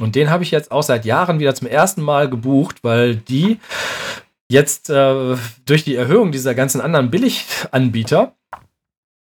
Und 0.00 0.14
den 0.14 0.30
habe 0.30 0.44
ich 0.44 0.50
jetzt 0.50 0.70
auch 0.72 0.82
seit 0.82 1.04
Jahren 1.04 1.40
wieder 1.40 1.54
zum 1.54 1.65
ersten 1.66 2.02
Mal 2.02 2.28
gebucht, 2.28 2.78
weil 2.82 3.16
die 3.16 3.58
jetzt 4.48 4.90
äh, 4.90 5.36
durch 5.64 5.84
die 5.84 5.96
Erhöhung 5.96 6.32
dieser 6.32 6.54
ganzen 6.54 6.80
anderen 6.80 7.10
Billiganbieter 7.10 8.36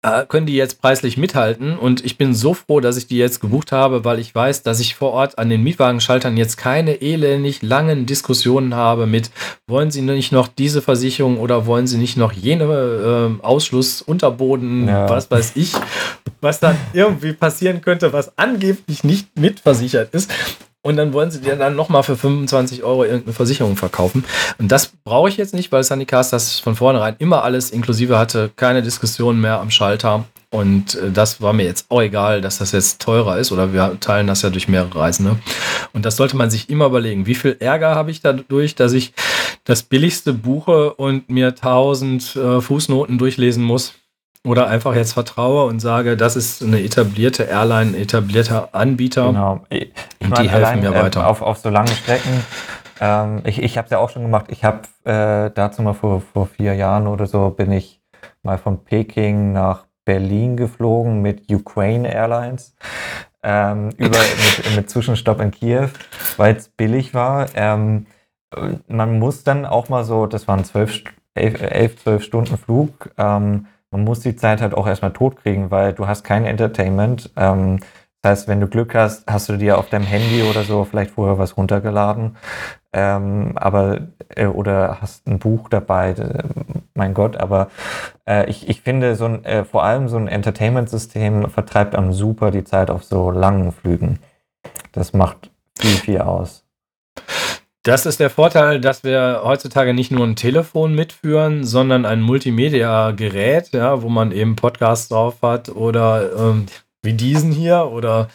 äh, 0.04 0.26
können 0.26 0.46
die 0.46 0.56
jetzt 0.56 0.82
preislich 0.82 1.18
mithalten. 1.18 1.78
Und 1.78 2.04
ich 2.04 2.18
bin 2.18 2.34
so 2.34 2.54
froh, 2.54 2.82
dass 2.82 2.98
ich 2.98 3.08
die 3.08 3.18
jetzt 3.18 3.40
gebucht 3.40 3.72
habe, 3.72 4.04
weil 4.04 4.20
ich 4.20 4.36
weiß, 4.36 4.62
dass 4.62 4.80
ich 4.80 4.96
vor 4.96 5.12
Ort 5.12 5.40
an 5.40 5.50
den 5.50 5.64
Mietwagenschaltern 5.64 6.36
jetzt 6.36 6.58
keine 6.58 7.02
elendig 7.02 7.62
langen 7.62 8.06
Diskussionen 8.06 8.76
habe 8.76 9.08
mit, 9.08 9.32
wollen 9.66 9.92
Sie 9.92 10.02
nicht 10.02 10.34
noch 10.34 10.50
diese 10.50 10.82
Versicherung 10.82 11.40
oder 11.40 11.66
wollen 11.66 11.88
Sie 11.88 11.98
nicht 11.98 12.18
noch 12.18 12.34
jene 12.34 12.66
äh, 12.66 13.44
Ausschluss, 13.46 14.02
Unterboden, 14.02 14.90
ja. 14.90 15.10
was 15.10 15.32
weiß 15.32 15.54
ich, 15.56 15.72
was 16.42 16.60
dann 16.60 16.76
irgendwie 16.92 17.32
passieren 17.32 17.82
könnte, 17.82 18.12
was 18.12 18.38
angeblich 18.38 19.06
nicht 19.06 19.40
mitversichert 19.40 20.14
ist. 20.14 20.30
Und 20.86 20.98
dann 20.98 21.14
wollen 21.14 21.32
sie 21.32 21.40
dir 21.40 21.56
dann 21.56 21.78
nochmal 21.78 22.04
für 22.04 22.18
25 22.18 22.84
Euro 22.84 23.06
irgendeine 23.06 23.34
Versicherung 23.34 23.78
verkaufen. 23.78 24.26
Und 24.60 24.70
das 24.70 24.92
brauche 25.06 25.30
ich 25.30 25.38
jetzt 25.38 25.54
nicht, 25.54 25.72
weil 25.72 25.82
Sunnycast 25.82 26.34
das 26.34 26.60
von 26.60 26.76
vornherein 26.76 27.16
immer 27.20 27.44
alles 27.44 27.72
inklusive 27.72 28.18
hatte. 28.18 28.52
Keine 28.58 28.82
Diskussion 28.82 29.40
mehr 29.40 29.62
am 29.62 29.72
Schalter. 29.72 30.26
Und 30.50 30.96
äh, 30.96 31.10
das 31.10 31.42
war 31.42 31.54
mir 31.54 31.64
jetzt 31.64 31.86
auch 31.90 32.02
egal, 32.02 32.42
dass 32.42 32.58
das 32.58 32.74
jetzt 32.74 33.02
teurer 33.02 33.38
ist 33.38 33.54
oder 33.54 33.72
wir 33.72 33.98
teilen 34.02 34.28
das 34.28 34.42
ja 34.42 34.50
durch 34.50 34.68
mehrere 34.68 35.00
Reisende. 35.00 35.38
Und 35.94 36.04
das 36.04 36.18
sollte 36.18 36.36
man 36.36 36.52
sich 36.52 36.70
immer 36.70 36.88
überlegen. 36.88 37.26
Wie 37.26 37.36
viel 37.36 37.56
Ärger 37.60 37.96
habe 37.96 38.12
ich 38.12 38.22
dadurch, 38.22 38.76
dass 38.76 38.92
ich 38.92 39.14
das 39.64 39.84
billigste 39.84 40.34
buche 40.34 40.94
und 40.94 41.30
mir 41.30 41.48
1000 41.48 42.36
äh, 42.36 42.62
Fußnoten 42.62 43.18
durchlesen 43.18 43.64
muss? 43.64 43.94
Oder 44.46 44.68
einfach 44.68 44.96
jetzt 44.96 45.14
vertraue 45.14 45.66
und 45.66 45.80
sage, 45.80 46.18
das 46.18 46.36
ist 46.36 46.62
eine 46.62 46.82
etablierte 46.82 47.44
Airline, 47.44 47.92
ein 47.92 47.96
etablierter 47.96 48.70
Anbieter. 48.74 49.28
Genau. 49.28 49.62
Ich, 49.70 49.94
ich 50.20 50.28
und 50.28 50.38
die 50.38 50.50
helfen 50.50 50.82
mir 50.82 50.94
weiter. 50.94 51.22
Äh, 51.22 51.26
auf, 51.26 51.42
auf 51.42 51.58
so 51.60 51.70
lange 51.70 51.90
Strecken. 51.90 52.44
Ähm, 53.00 53.42
ich 53.46 53.62
ich 53.62 53.78
habe 53.78 53.86
es 53.86 53.92
ja 53.92 54.00
auch 54.00 54.10
schon 54.10 54.24
gemacht. 54.24 54.48
Ich 54.50 54.64
habe 54.64 54.82
äh, 55.06 55.50
dazu 55.54 55.82
mal 55.82 55.94
vor, 55.94 56.22
vor 56.22 56.48
vier 56.48 56.74
Jahren 56.74 57.08
oder 57.08 57.26
so 57.26 57.50
bin 57.52 57.72
ich 57.72 58.02
mal 58.44 58.58
von 58.58 58.84
Peking 58.84 59.54
nach 59.54 59.86
Berlin 60.06 60.58
geflogen 60.58 61.22
mit 61.22 61.52
Ukraine 61.52 62.14
Airlines. 62.14 62.76
Ähm, 63.42 63.90
über, 63.98 64.18
mit, 64.58 64.76
mit 64.76 64.90
Zwischenstopp 64.90 65.40
in 65.40 65.52
Kiew, 65.52 65.90
weil 66.38 66.56
es 66.56 66.68
billig 66.68 67.14
war. 67.14 67.48
Ähm, 67.56 68.08
man 68.88 69.20
muss 69.20 69.44
dann 69.44 69.66
auch 69.66 69.90
mal 69.90 70.04
so, 70.04 70.28
das 70.28 70.48
waren 70.48 70.64
zwölf, 70.64 71.02
elf, 71.34 71.62
elf 71.62 71.98
zwölf 72.02 72.24
Stunden 72.24 72.58
Flug, 72.58 73.12
ähm, 73.18 73.68
man 73.94 74.04
muss 74.04 74.20
die 74.20 74.36
Zeit 74.36 74.62
halt 74.62 74.74
auch 74.74 74.88
erstmal 74.88 75.14
tot 75.14 75.38
kriegen, 75.38 75.72
weil 75.72 75.94
du 75.94 76.08
hast 76.08 76.24
kein 76.24 76.46
Entertainment. 76.46 77.32
Ähm, 77.38 77.80
das 78.22 78.32
heißt, 78.32 78.48
wenn 78.48 78.60
du 78.60 78.68
Glück 78.68 78.96
hast, 78.96 79.26
hast 79.30 79.50
du 79.50 79.58
dir 79.58 79.78
auf 79.78 79.90
deinem 79.90 80.06
Handy 80.06 80.44
oder 80.44 80.64
so 80.64 80.84
vielleicht 80.84 81.12
vorher 81.12 81.38
was 81.38 81.58
runtergeladen. 81.58 82.38
Ähm, 82.92 83.54
aber 83.56 84.08
äh, 84.36 84.48
oder 84.48 85.02
hast 85.02 85.28
ein 85.28 85.40
Buch 85.40 85.70
dabei, 85.70 86.12
äh, 86.12 86.44
mein 86.96 87.14
Gott, 87.14 87.38
aber 87.38 87.70
äh, 88.28 88.50
ich, 88.50 88.70
ich 88.70 88.82
finde 88.82 89.16
so 89.16 89.26
ein, 89.26 89.46
äh, 89.46 89.66
vor 89.66 89.84
allem 89.84 90.08
so 90.10 90.18
ein 90.18 90.28
Entertainment-System 90.28 91.50
vertreibt 91.50 91.96
am 91.96 92.14
super 92.14 92.52
die 92.52 92.64
Zeit 92.64 92.90
auf 92.90 93.04
so 93.04 93.30
langen 93.30 93.72
Flügen. 93.72 94.20
Das 94.92 95.14
macht 95.14 95.52
viel, 95.78 95.98
viel 95.98 96.22
aus. 96.22 96.66
Das 97.86 98.06
ist 98.06 98.22
der 98.22 98.30
Vorteil, 98.30 98.80
dass 98.80 99.04
wir 99.04 99.42
heutzutage 99.44 99.94
nicht 99.94 100.10
nur 100.10 100.26
ein 100.26 100.38
Telefon 100.38 100.96
mitführen, 100.96 101.66
sondern 101.66 102.06
ein 102.06 102.22
Multimedia-Gerät, 102.22 103.74
ja, 103.74 104.02
wo 104.02 104.08
man 104.08 104.32
eben 104.32 104.56
Podcasts 104.56 105.10
drauf 105.10 105.42
hat 105.42 105.68
oder 105.68 106.32
ähm, 106.38 106.66
wie 107.04 107.14
diesen 107.14 107.52
hier 107.52 107.90
oder 107.92 108.30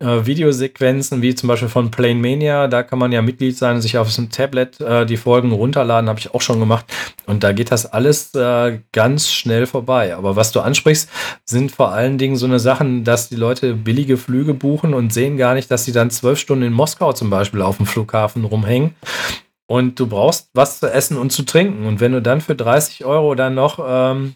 äh, 0.00 0.26
Videosequenzen 0.26 1.22
wie 1.22 1.34
zum 1.34 1.48
Beispiel 1.48 1.68
von 1.68 1.90
Plane 1.90 2.14
Mania. 2.16 2.68
Da 2.68 2.82
kann 2.82 2.98
man 2.98 3.12
ja 3.12 3.22
Mitglied 3.22 3.56
sein, 3.56 3.80
sich 3.80 3.98
auf 3.98 4.12
dem 4.14 4.30
Tablet 4.30 4.80
äh, 4.80 5.04
die 5.06 5.18
Folgen 5.18 5.52
runterladen, 5.52 6.08
habe 6.08 6.18
ich 6.18 6.34
auch 6.34 6.40
schon 6.40 6.58
gemacht. 6.58 6.86
Und 7.26 7.44
da 7.44 7.52
geht 7.52 7.70
das 7.70 7.86
alles 7.86 8.34
äh, 8.34 8.80
ganz 8.92 9.30
schnell 9.30 9.66
vorbei. 9.66 10.16
Aber 10.16 10.36
was 10.36 10.52
du 10.52 10.60
ansprichst, 10.60 11.08
sind 11.44 11.70
vor 11.70 11.92
allen 11.92 12.18
Dingen 12.18 12.36
so 12.36 12.46
eine 12.46 12.58
Sachen, 12.58 13.04
dass 13.04 13.28
die 13.28 13.36
Leute 13.36 13.74
billige 13.74 14.16
Flüge 14.16 14.54
buchen 14.54 14.94
und 14.94 15.12
sehen 15.12 15.36
gar 15.36 15.54
nicht, 15.54 15.70
dass 15.70 15.84
sie 15.84 15.92
dann 15.92 16.10
zwölf 16.10 16.38
Stunden 16.38 16.64
in 16.64 16.72
Moskau 16.72 17.12
zum 17.12 17.28
Beispiel 17.30 17.62
auf 17.62 17.76
dem 17.76 17.86
Flughafen 17.86 18.44
rumhängen. 18.44 18.94
Und 19.66 19.98
du 19.98 20.06
brauchst 20.06 20.50
was 20.52 20.80
zu 20.80 20.92
essen 20.92 21.16
und 21.16 21.30
zu 21.30 21.42
trinken. 21.42 21.86
Und 21.86 22.00
wenn 22.00 22.12
du 22.12 22.20
dann 22.20 22.40
für 22.40 22.54
30 22.54 23.04
Euro 23.04 23.34
dann 23.34 23.54
noch 23.54 23.78
ähm, 23.86 24.34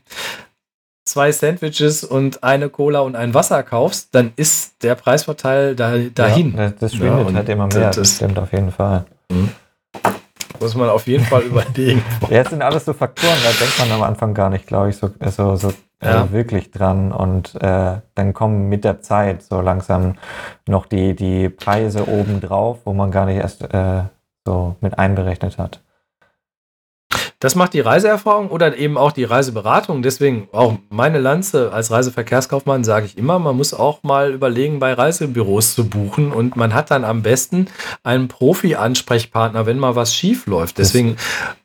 zwei 1.09 1.33
Sandwiches 1.33 2.05
und 2.05 2.45
eine 2.45 2.69
Cola 2.69 3.01
und 3.01 3.17
ein 3.17 3.35
Wasser 3.35 3.63
kaufst, 3.63 4.15
dann 4.15 4.33
ist 4.37 4.83
der 4.83 4.95
Preisvorteil 4.95 5.75
da, 5.75 5.97
dahin. 6.15 6.57
Ja, 6.57 6.71
das 6.71 6.95
schwindet 6.95 7.29
ja, 7.29 7.35
halt 7.35 7.49
immer 7.49 7.67
mehr, 7.67 7.87
das, 7.89 7.97
das 7.97 8.17
stimmt 8.17 8.39
auf 8.39 8.53
jeden 8.53 8.71
Fall. 8.71 9.05
Mhm. 9.31 9.51
Muss 10.61 10.75
man 10.75 10.89
auf 10.91 11.07
jeden 11.07 11.25
Fall 11.25 11.43
überlegen. 11.45 12.03
Jetzt 12.31 12.51
sind 12.51 12.63
alles 12.63 12.85
so 12.85 12.93
Faktoren, 12.93 13.37
da 13.43 13.51
denkt 13.51 13.79
man 13.79 13.93
am 13.93 14.03
Anfang 14.03 14.35
gar 14.35 14.51
nicht, 14.51 14.67
glaube 14.67 14.91
ich, 14.91 14.97
so, 14.97 15.11
so, 15.31 15.57
so 15.57 15.73
ja. 16.03 16.25
äh, 16.25 16.33
wirklich 16.33 16.71
dran. 16.71 17.13
Und 17.13 17.55
äh, 17.61 18.01
dann 18.15 18.35
kommen 18.35 18.69
mit 18.69 18.85
der 18.85 19.01
Zeit 19.01 19.43
so 19.43 19.61
langsam 19.61 20.15
noch 20.67 20.87
die, 20.87 21.15
die 21.15 21.49
Preise 21.49 22.09
obendrauf, 22.09 22.79
wo 22.85 22.93
man 22.93 23.11
gar 23.11 23.27
nicht 23.27 23.39
erst 23.39 23.63
äh, 23.73 24.03
so 24.45 24.77
mit 24.81 24.99
einberechnet 24.99 25.59
hat. 25.59 25.81
Das 27.41 27.55
macht 27.55 27.73
die 27.73 27.81
Reiseerfahrung 27.81 28.49
oder 28.49 28.77
eben 28.77 28.99
auch 28.99 29.13
die 29.13 29.23
Reiseberatung. 29.23 30.03
Deswegen 30.03 30.49
auch 30.51 30.75
meine 30.91 31.21
Lanze 31.21 31.73
als 31.73 31.93
Reiseverkehrskaufmann 31.93 32.83
sage 32.83 33.07
ich 33.07 33.17
immer, 33.17 33.39
man 33.39 33.57
muss 33.57 33.73
auch 33.73 34.03
mal 34.03 34.33
überlegen, 34.33 34.81
bei 34.81 34.93
Reisebüros 34.93 35.77
zu 35.77 35.89
buchen 35.89 36.33
und 36.33 36.57
man 36.57 36.75
hat 36.75 36.91
dann 36.91 37.05
am 37.05 37.23
besten 37.23 37.69
einen 38.03 38.27
Profi-Ansprechpartner, 38.27 39.67
wenn 39.67 39.79
mal 39.79 39.95
was 39.95 40.15
schief 40.15 40.47
läuft. 40.47 40.79
Deswegen 40.79 41.17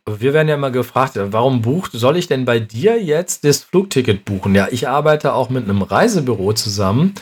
wir 0.05 0.33
werden 0.33 0.49
ja 0.49 0.55
immer 0.55 0.71
gefragt, 0.71 1.13
warum 1.15 1.61
bucht, 1.61 1.91
soll 1.93 2.17
ich 2.17 2.27
denn 2.27 2.43
bei 2.43 2.59
dir 2.59 3.01
jetzt 3.01 3.45
das 3.45 3.59
Flugticket 3.59 4.25
buchen? 4.25 4.53
Ja, 4.53 4.67
ich 4.69 4.89
arbeite 4.89 5.33
auch 5.33 5.49
mit 5.49 5.63
einem 5.63 5.81
Reisebüro 5.81 6.51
zusammen 6.53 7.13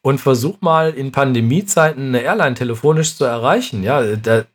und 0.00 0.22
versuche 0.22 0.58
mal 0.62 0.90
in 0.90 1.12
Pandemiezeiten 1.12 2.08
eine 2.08 2.22
Airline 2.22 2.54
telefonisch 2.54 3.14
zu 3.14 3.24
erreichen. 3.24 3.82
Ja, 3.82 4.02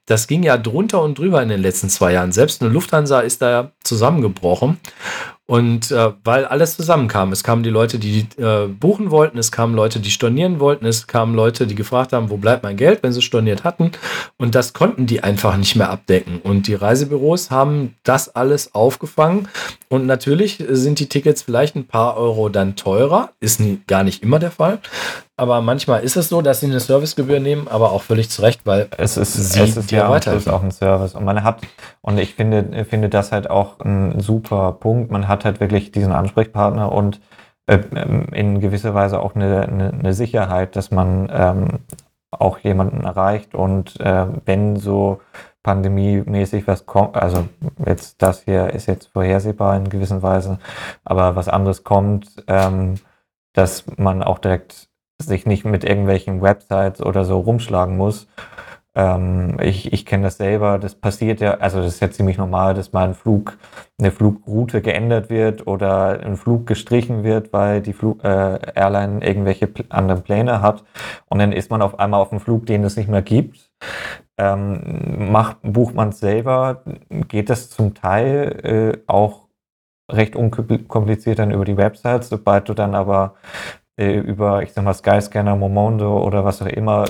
das 0.07 0.27
ging 0.27 0.41
ja 0.41 0.57
drunter 0.57 1.03
und 1.03 1.19
drüber 1.19 1.43
in 1.43 1.49
den 1.49 1.61
letzten 1.61 1.89
zwei 1.89 2.13
Jahren. 2.13 2.31
Selbst 2.31 2.63
eine 2.63 2.71
Lufthansa 2.71 3.19
ist 3.19 3.43
da 3.43 3.71
zusammengebrochen. 3.83 4.79
Und 5.47 5.91
äh, 5.91 6.11
weil 6.23 6.45
alles 6.45 6.75
zusammenkam. 6.75 7.31
Es 7.31 7.43
kamen 7.43 7.61
die 7.61 7.69
Leute, 7.69 7.99
die 7.99 8.27
äh, 8.37 8.67
buchen 8.67 9.11
wollten, 9.11 9.37
es 9.37 9.51
kamen 9.51 9.75
Leute, 9.75 9.99
die 9.99 10.09
stornieren 10.09 10.59
wollten, 10.59 10.87
es 10.87 11.05
kamen 11.05 11.35
Leute, 11.35 11.67
die 11.67 11.75
gefragt 11.75 12.13
haben, 12.13 12.31
wo 12.31 12.37
bleibt 12.37 12.63
mein 12.63 12.77
Geld, 12.77 13.03
wenn 13.03 13.13
sie 13.13 13.21
storniert 13.21 13.63
hatten. 13.63 13.91
Und 14.37 14.55
das 14.55 14.73
konnten 14.73 15.05
die 15.05 15.23
einfach 15.23 15.55
nicht 15.57 15.75
mehr 15.75 15.91
abdecken. 15.91 16.39
Und 16.41 16.67
die 16.67 16.73
Reisebüros 16.73 17.51
haben 17.51 17.95
das 18.03 18.35
alles 18.35 18.73
aufgefangen. 18.73 19.47
Und 19.87 20.07
natürlich 20.07 20.63
sind 20.67 20.99
die 20.99 21.09
Tickets 21.09 21.43
vielleicht 21.43 21.75
ein 21.75 21.85
paar 21.85 22.17
Euro 22.17 22.49
dann 22.49 22.75
teurer, 22.75 23.29
ist 23.39 23.61
gar 23.85 24.03
nicht 24.03 24.23
immer 24.23 24.39
der 24.39 24.51
Fall. 24.51 24.79
Aber 25.37 25.61
manchmal 25.61 26.03
ist 26.03 26.15
es 26.15 26.29
so, 26.29 26.41
dass 26.41 26.61
sie 26.61 26.67
eine 26.67 26.79
Servicegebühr 26.79 27.39
nehmen, 27.39 27.67
aber 27.67 27.91
auch 27.91 28.01
völlig 28.01 28.29
zu 28.29 28.41
Recht, 28.41 28.61
weil 28.65 28.87
es 28.97 29.17
ist, 29.17 29.33
sie 29.33 29.59
es 29.59 29.75
ist 29.75 29.91
ja 29.91 30.15
ist 30.15 30.49
auch 30.49 30.63
ein 30.63 30.71
Service. 30.71 31.13
Und 31.13 31.25
man 31.25 31.43
hat, 31.43 31.61
und 32.01 32.17
ich 32.17 32.35
finde, 32.35 32.85
finde 32.85 33.09
das 33.09 33.31
halt 33.31 33.49
auch 33.49 33.79
ein 33.79 34.19
super 34.19 34.73
Punkt. 34.73 35.11
Man 35.11 35.27
hat 35.27 35.43
halt 35.43 35.59
wirklich 35.59 35.91
diesen 35.91 36.13
Ansprechpartner 36.13 36.91
und 36.91 37.19
äh, 37.67 37.79
in 38.31 38.61
gewisser 38.61 38.93
Weise 38.93 39.19
auch 39.19 39.35
eine, 39.35 39.63
eine, 39.67 39.89
eine 39.91 40.13
Sicherheit, 40.13 40.75
dass 40.77 40.91
man 40.91 41.29
ähm, 41.33 41.67
auch 42.31 42.59
jemanden 42.59 43.03
erreicht 43.03 43.55
und 43.55 43.99
äh, 43.99 44.27
wenn 44.45 44.75
so 44.75 45.21
pandemiemäßig 45.63 46.67
was 46.67 46.85
kommt, 46.85 47.17
also 47.17 47.47
jetzt 47.85 48.21
das 48.21 48.43
hier 48.43 48.73
ist 48.73 48.87
jetzt 48.87 49.07
vorhersehbar 49.07 49.75
in 49.77 49.89
gewisser 49.89 50.21
Weise, 50.21 50.59
aber 51.03 51.35
was 51.35 51.47
anderes 51.49 51.83
kommt, 51.83 52.43
ähm, 52.47 52.95
dass 53.53 53.85
man 53.97 54.21
auch 54.21 54.39
direkt 54.39 54.89
sich 55.21 55.45
nicht 55.45 55.65
mit 55.65 55.83
irgendwelchen 55.83 56.41
Websites 56.41 57.01
oder 57.01 57.23
so 57.25 57.39
rumschlagen 57.39 57.97
muss. 57.97 58.27
Ähm, 58.95 59.57
ich 59.61 59.91
ich 59.91 60.05
kenne 60.05 60.23
das 60.23 60.37
selber, 60.37 60.79
das 60.79 60.95
passiert 60.95 61.41
ja, 61.41 61.55
also 61.55 61.79
das 61.81 61.95
ist 61.95 61.99
ja 62.01 62.11
ziemlich 62.11 62.37
normal, 62.37 62.73
dass 62.73 62.93
mal 62.93 63.07
ein 63.07 63.13
Flug, 63.13 63.57
eine 63.99 64.11
Flugroute 64.11 64.81
geändert 64.81 65.29
wird 65.29 65.67
oder 65.67 66.21
ein 66.21 66.37
Flug 66.37 66.65
gestrichen 66.65 67.23
wird, 67.25 67.51
weil 67.51 67.81
die 67.81 67.91
Flug, 67.93 68.23
äh, 68.23 68.59
Airline 68.73 69.25
irgendwelche 69.25 69.69
anderen 69.89 70.23
Pläne 70.23 70.61
hat 70.61 70.85
und 71.27 71.39
dann 71.39 71.51
ist 71.51 71.71
man 71.71 71.81
auf 71.81 71.99
einmal 71.99 72.21
auf 72.21 72.31
einem 72.31 72.39
Flug, 72.39 72.65
den 72.67 72.83
es 72.85 72.95
nicht 72.95 73.09
mehr 73.09 73.21
gibt. 73.21 73.69
Ähm, 74.37 75.31
macht, 75.31 75.57
bucht 75.61 75.95
man 75.95 76.09
es 76.09 76.19
selber, 76.19 76.83
geht 77.27 77.49
das 77.49 77.69
zum 77.69 77.93
Teil 77.95 78.95
äh, 78.97 79.03
auch 79.07 79.47
recht 80.11 80.35
unkompliziert 80.35 81.39
dann 81.39 81.51
über 81.51 81.65
die 81.65 81.77
Websites, 81.77 82.29
sobald 82.29 82.69
du 82.69 82.73
dann 82.73 82.95
aber 82.95 83.35
über, 83.97 84.63
ich 84.63 84.73
sag 84.73 84.83
mal, 84.83 84.93
Skyscanner, 84.93 85.55
Momondo 85.55 86.21
oder 86.23 86.43
was 86.43 86.61
auch 86.61 86.67
immer 86.67 87.05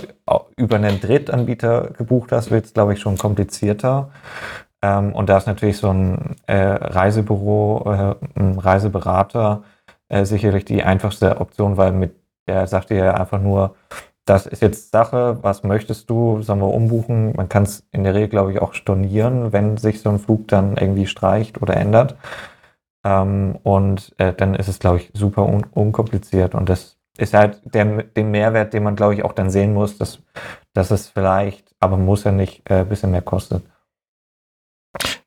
über 0.55 0.75
einen 0.75 0.99
Drittanbieter 1.01 1.91
gebucht 1.97 2.31
hast, 2.31 2.51
wird 2.51 2.65
es, 2.65 2.73
glaube 2.73 2.93
ich, 2.93 2.99
schon 2.99 3.17
komplizierter. 3.17 4.11
Ähm, 4.81 5.13
und 5.13 5.29
da 5.29 5.38
ist 5.38 5.47
natürlich 5.47 5.77
so 5.77 5.89
ein 5.89 6.36
äh, 6.47 6.55
Reisebüro, 6.55 7.91
äh, 7.91 8.39
ein 8.39 8.59
Reiseberater 8.59 9.63
äh, 10.09 10.25
sicherlich 10.25 10.65
die 10.65 10.83
einfachste 10.83 11.41
Option, 11.41 11.77
weil 11.77 11.91
mit 11.91 12.15
der 12.47 12.67
sagt 12.67 12.91
dir 12.91 12.97
ja 12.97 13.13
einfach 13.15 13.41
nur, 13.41 13.75
das 14.25 14.47
ist 14.47 14.61
jetzt 14.61 14.91
Sache, 14.91 15.38
was 15.41 15.63
möchtest 15.63 16.09
du, 16.09 16.41
sollen 16.41 16.59
wir 16.59 16.73
umbuchen? 16.73 17.33
Man 17.36 17.49
kann 17.49 17.63
es 17.63 17.83
in 17.91 18.03
der 18.03 18.15
Regel, 18.15 18.29
glaube 18.29 18.51
ich, 18.51 18.61
auch 18.61 18.73
stornieren, 18.73 19.53
wenn 19.53 19.77
sich 19.77 20.01
so 20.01 20.09
ein 20.09 20.19
Flug 20.19 20.47
dann 20.47 20.77
irgendwie 20.77 21.05
streicht 21.05 21.61
oder 21.61 21.77
ändert. 21.77 22.15
Ähm, 23.05 23.59
und 23.63 24.13
äh, 24.17 24.33
dann 24.33 24.55
ist 24.55 24.67
es, 24.67 24.79
glaube 24.79 24.97
ich, 24.97 25.11
super 25.13 25.43
un 25.43 25.63
unkompliziert. 25.71 26.55
Und 26.55 26.67
das 26.67 26.97
ist 27.17 27.33
halt 27.33 27.61
der, 27.63 28.03
den 28.03 28.31
Mehrwert, 28.31 28.73
den 28.73 28.83
man, 28.83 28.95
glaube 28.95 29.13
ich, 29.13 29.23
auch 29.23 29.33
dann 29.33 29.49
sehen 29.49 29.73
muss, 29.73 29.97
dass, 29.97 30.19
dass 30.73 30.91
es 30.91 31.07
vielleicht, 31.07 31.73
aber 31.79 31.97
muss 31.97 32.23
ja 32.23 32.31
nicht, 32.31 32.69
äh, 32.69 32.79
ein 32.79 32.89
bisschen 32.89 33.11
mehr 33.11 33.21
kostet. 33.21 33.63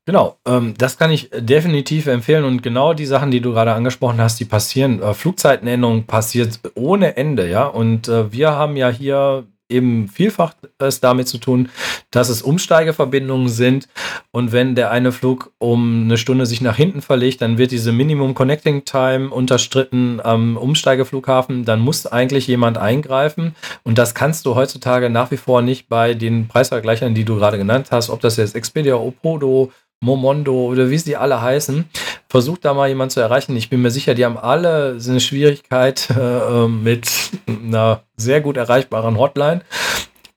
Genau, 0.05 0.39
ähm, 0.47 0.75
das 0.77 0.99
kann 0.99 1.11
ich 1.11 1.31
definitiv 1.31 2.07
empfehlen 2.07 2.45
und 2.45 2.63
genau 2.63 2.95
die 2.95 3.07
Sachen, 3.07 3.31
die 3.31 3.43
du 3.43 3.53
gerade 3.53 3.75
angesprochen 3.75 4.21
hast, 4.21 4.41
die 4.41 4.47
passieren. 4.47 5.03
Äh, 5.03 5.15
Flugzeitenänderung 5.15 6.05
passiert 6.05 6.61
ohne 6.75 7.17
Ende, 7.17 7.49
ja. 7.49 7.67
Und 7.67 8.09
äh, 8.09 8.33
wir 8.33 8.53
haben 8.53 8.77
ja 8.77 8.89
hier 8.89 9.47
eben 9.69 10.09
vielfach 10.09 10.55
es 10.79 11.01
damit 11.01 11.29
zu 11.29 11.39
tun, 11.39 11.69
dass 12.11 12.29
es 12.29 12.43
Umsteigeverbindungen 12.43 13.49
sind. 13.49 13.89
Und 14.31 14.53
wenn 14.53 14.75
der 14.75 14.91
eine 14.91 15.13
Flug 15.13 15.53
um 15.59 16.05
eine 16.05 16.19
Stunde 16.19 16.47
sich 16.47 16.61
nach 16.61 16.77
hinten 16.77 17.03
verlegt, 17.03 17.43
dann 17.43 17.59
wird 17.59 17.71
diese 17.71 17.93
Minimum 17.93 18.35
Connecting 18.35 18.85
Time 18.85 19.31
unterstritten 19.31 20.21
am 20.23 20.57
Umsteigeflughafen, 20.57 21.65
dann 21.65 21.81
muss 21.81 22.07
eigentlich 22.07 22.47
jemand 22.47 22.79
eingreifen. 22.79 23.55
Und 23.85 23.99
das 23.99 24.15
kannst 24.15 24.47
du 24.47 24.55
heutzutage 24.55 25.11
nach 25.11 25.31
wie 25.31 25.37
vor 25.37 25.63
nicht 25.63 25.89
bei 25.89 26.15
den 26.15 26.49
Preisvergleichern, 26.49 27.15
die 27.15 27.25
du 27.25 27.37
gerade 27.37 27.59
genannt 27.59 27.89
hast, 27.91 28.11
ob 28.11 28.21
das 28.21 28.37
jetzt 28.37 28.55
Expedia, 28.55 28.95
Opodo, 28.95 29.73
Momondo 30.01 30.67
oder 30.67 30.91
wie 30.91 30.99
sie 30.99 31.17
alle 31.17 31.41
heißen. 31.41 31.89
Versucht 32.29 32.65
da 32.65 32.75
mal 32.75 32.89
jemand 32.89 33.13
zu 33.13 33.21
erreichen. 33.21 33.57
Ich 33.57 33.71
bin 33.71 33.83
mir 33.83 33.91
sicher, 33.91 34.15
die 34.15 34.25
haben 34.25 34.39
alle 34.39 34.99
eine 35.07 35.21
Schwierigkeit 35.21 36.09
äh, 36.17 36.69
mit 36.69 37.09
einer 37.47 38.03
sehr 38.17 38.41
gut 38.41 38.57
erreichbaren 38.57 39.19
Hotline. 39.19 39.63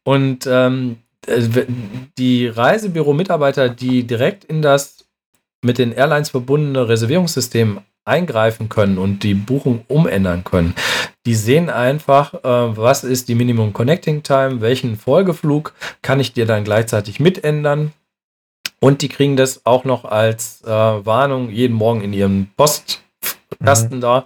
Und 0.04 0.48
ähm, 0.48 0.98
äh, 1.28 1.42
die 2.18 2.48
Reisebüro-Mitarbeiter, 2.48 3.70
die 3.70 4.06
direkt 4.06 4.46
in 4.46 4.62
das 4.62 5.06
mit 5.64 5.78
den 5.78 5.92
Airlines 5.92 6.30
verbundene 6.30 6.88
Reservierungssystem 6.88 7.82
eingreifen 8.04 8.68
können 8.68 8.98
und 8.98 9.24
die 9.24 9.36
Buchung 9.36 9.86
umändern 9.88 10.44
können. 10.44 10.74
Die 11.26 11.36
sehen 11.36 11.70
einfach, 11.70 12.34
äh, 12.34 12.78
was 12.78 13.04
ist 13.04 13.30
die 13.30 13.36
Minimum 13.36 13.74
Connecting 13.74 14.24
Time, 14.24 14.62
welchen 14.62 14.98
Folgeflug 14.98 15.74
kann 16.02 16.20
ich 16.20 16.34
dir 16.34 16.48
dann 16.48 16.64
gleichzeitig 16.64 17.20
mitändern 17.20 17.92
und 18.84 19.02
die 19.02 19.10
kriegen 19.10 19.38
das 19.38 19.66
auch 19.66 19.86
noch 19.86 20.06
als 20.06 20.62
äh, 20.64 20.70
Warnung 20.70 21.50
jeden 21.52 21.76
Morgen 21.76 22.02
in 22.02 22.14
ihrem 22.14 22.48
Postkasten 22.58 23.98
mhm. 23.98 24.02
da. 24.02 24.26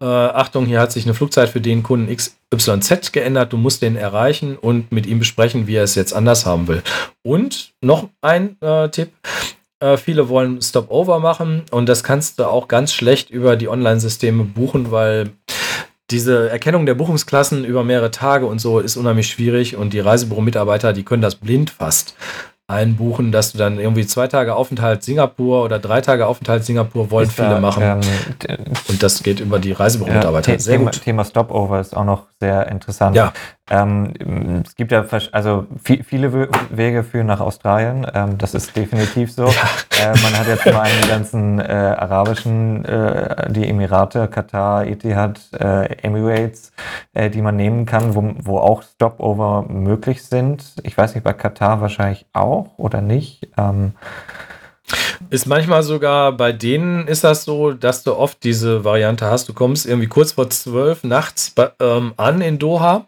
Äh, 0.00 0.04
Achtung, 0.04 0.64
hier 0.64 0.80
hat 0.80 0.90
sich 0.90 1.04
eine 1.04 1.14
Flugzeit 1.14 1.50
für 1.50 1.60
den 1.60 1.82
Kunden 1.82 2.14
XYZ 2.14 3.12
geändert. 3.12 3.52
Du 3.52 3.58
musst 3.58 3.82
den 3.82 3.96
erreichen 3.96 4.56
und 4.56 4.90
mit 4.90 5.06
ihm 5.06 5.18
besprechen, 5.18 5.66
wie 5.66 5.74
er 5.74 5.84
es 5.84 5.94
jetzt 5.94 6.14
anders 6.14 6.46
haben 6.46 6.66
will. 6.66 6.82
Und 7.22 7.74
noch 7.82 8.08
ein 8.22 8.56
äh, 8.62 8.88
Tipp. 8.88 9.12
Äh, 9.80 9.98
viele 9.98 10.30
wollen 10.30 10.62
Stopover 10.62 11.20
machen 11.20 11.64
und 11.70 11.86
das 11.86 12.02
kannst 12.02 12.38
du 12.38 12.44
auch 12.46 12.68
ganz 12.68 12.94
schlecht 12.94 13.28
über 13.28 13.56
die 13.56 13.68
Online-Systeme 13.68 14.44
buchen, 14.44 14.90
weil 14.90 15.30
diese 16.10 16.48
Erkennung 16.48 16.86
der 16.86 16.94
Buchungsklassen 16.94 17.64
über 17.64 17.84
mehrere 17.84 18.10
Tage 18.10 18.46
und 18.46 18.60
so 18.60 18.80
ist 18.80 18.96
unheimlich 18.96 19.28
schwierig 19.28 19.76
und 19.76 19.92
die 19.92 20.00
Reisebüro-Mitarbeiter, 20.00 20.92
die 20.92 21.04
können 21.04 21.22
das 21.22 21.36
blind 21.36 21.70
fast 21.70 22.14
einbuchen, 22.70 23.32
dass 23.32 23.52
du 23.52 23.58
dann 23.58 23.78
irgendwie 23.78 24.06
zwei 24.06 24.28
Tage 24.28 24.54
Aufenthalt 24.54 25.02
Singapur 25.02 25.64
oder 25.64 25.78
drei 25.78 26.00
Tage 26.00 26.26
Aufenthalt 26.26 26.64
Singapur 26.64 27.10
wollen 27.10 27.26
ist 27.26 27.34
viele 27.34 27.50
da, 27.50 27.60
machen. 27.60 27.82
Ähm, 27.82 28.00
und 28.88 29.02
das 29.02 29.22
geht 29.22 29.40
über 29.40 29.58
die 29.58 29.72
Reisebüro-Mitarbeiter. 29.72 30.52
Ja, 30.52 30.58
Sehr 30.58 30.76
Thema, 30.78 30.90
gut. 30.90 31.02
Thema 31.02 31.24
Stopover 31.24 31.80
ist 31.80 31.96
auch 31.96 32.04
noch 32.04 32.26
sehr 32.38 32.68
interessant. 32.68 33.16
Ja. 33.16 33.32
Ähm, 33.70 34.62
es 34.64 34.74
gibt 34.74 34.92
ja 34.92 35.04
also 35.32 35.66
viele 35.92 36.48
Wege 36.70 37.04
führen 37.04 37.26
nach 37.26 37.40
Australien. 37.40 38.06
Ähm, 38.12 38.38
das 38.38 38.54
ist 38.54 38.74
definitiv 38.76 39.32
so. 39.32 39.50
Ja. 40.00 40.12
Äh, 40.12 40.18
man 40.22 40.38
hat 40.38 40.46
jetzt 40.46 40.64
mal 40.64 40.88
die 41.02 41.08
ganzen 41.08 41.58
äh, 41.58 41.62
arabischen, 41.64 42.86
äh, 42.86 43.52
die 43.52 43.68
Emirate, 43.68 44.28
Katar, 44.28 44.86
Etihad, 44.86 45.40
äh, 45.52 45.92
Emirates, 46.02 46.72
äh, 47.12 47.28
die 47.28 47.42
man 47.42 47.56
nehmen 47.56 47.84
kann, 47.84 48.14
wo, 48.14 48.32
wo 48.42 48.58
auch 48.58 48.82
Stopover 48.82 49.66
möglich 49.68 50.24
sind. 50.24 50.74
Ich 50.84 50.96
weiß 50.96 51.14
nicht, 51.14 51.24
bei 51.24 51.34
Katar 51.34 51.82
wahrscheinlich 51.82 52.24
auch 52.32 52.59
oder 52.76 53.00
nicht. 53.00 53.48
Ähm, 53.56 53.92
ist 55.30 55.46
manchmal 55.46 55.82
sogar 55.82 56.32
bei 56.32 56.52
denen 56.52 57.06
ist 57.06 57.24
das 57.24 57.44
so, 57.44 57.72
dass 57.72 58.02
du 58.02 58.16
oft 58.16 58.42
diese 58.42 58.84
Variante 58.84 59.26
hast. 59.26 59.48
Du 59.48 59.52
kommst 59.52 59.86
irgendwie 59.86 60.08
kurz 60.08 60.32
vor 60.32 60.50
zwölf 60.50 61.04
nachts 61.04 61.54
ähm, 61.78 62.14
an 62.16 62.40
in 62.40 62.58
Doha 62.58 63.06